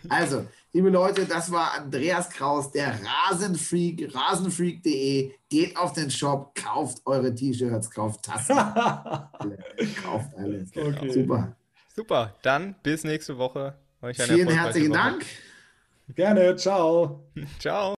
Also, 0.07 0.45
liebe 0.71 0.89
Leute, 0.89 1.25
das 1.25 1.51
war 1.51 1.73
Andreas 1.73 2.29
Kraus, 2.29 2.71
der 2.71 2.93
Rasenfreak, 3.03 4.15
rasenfreak.de. 4.15 5.31
Geht 5.49 5.75
auf 5.75 5.93
den 5.93 6.11
Shop, 6.11 6.53
kauft 6.55 7.01
eure 7.05 7.33
T-Shirts, 7.33 7.89
kauft 7.89 8.23
Tassen. 8.23 8.55
kauft 10.03 10.35
alles. 10.37 10.69
Okay. 10.75 11.09
Super. 11.11 11.55
Super, 11.95 12.35
dann 12.43 12.75
bis 12.83 13.03
nächste 13.03 13.37
Woche. 13.37 13.75
Vielen 14.13 14.49
herzlichen 14.49 14.91
Woche. 14.91 14.99
Dank. 14.99 15.25
Gerne, 16.13 16.55
ciao. 16.55 17.23
Ciao. 17.59 17.93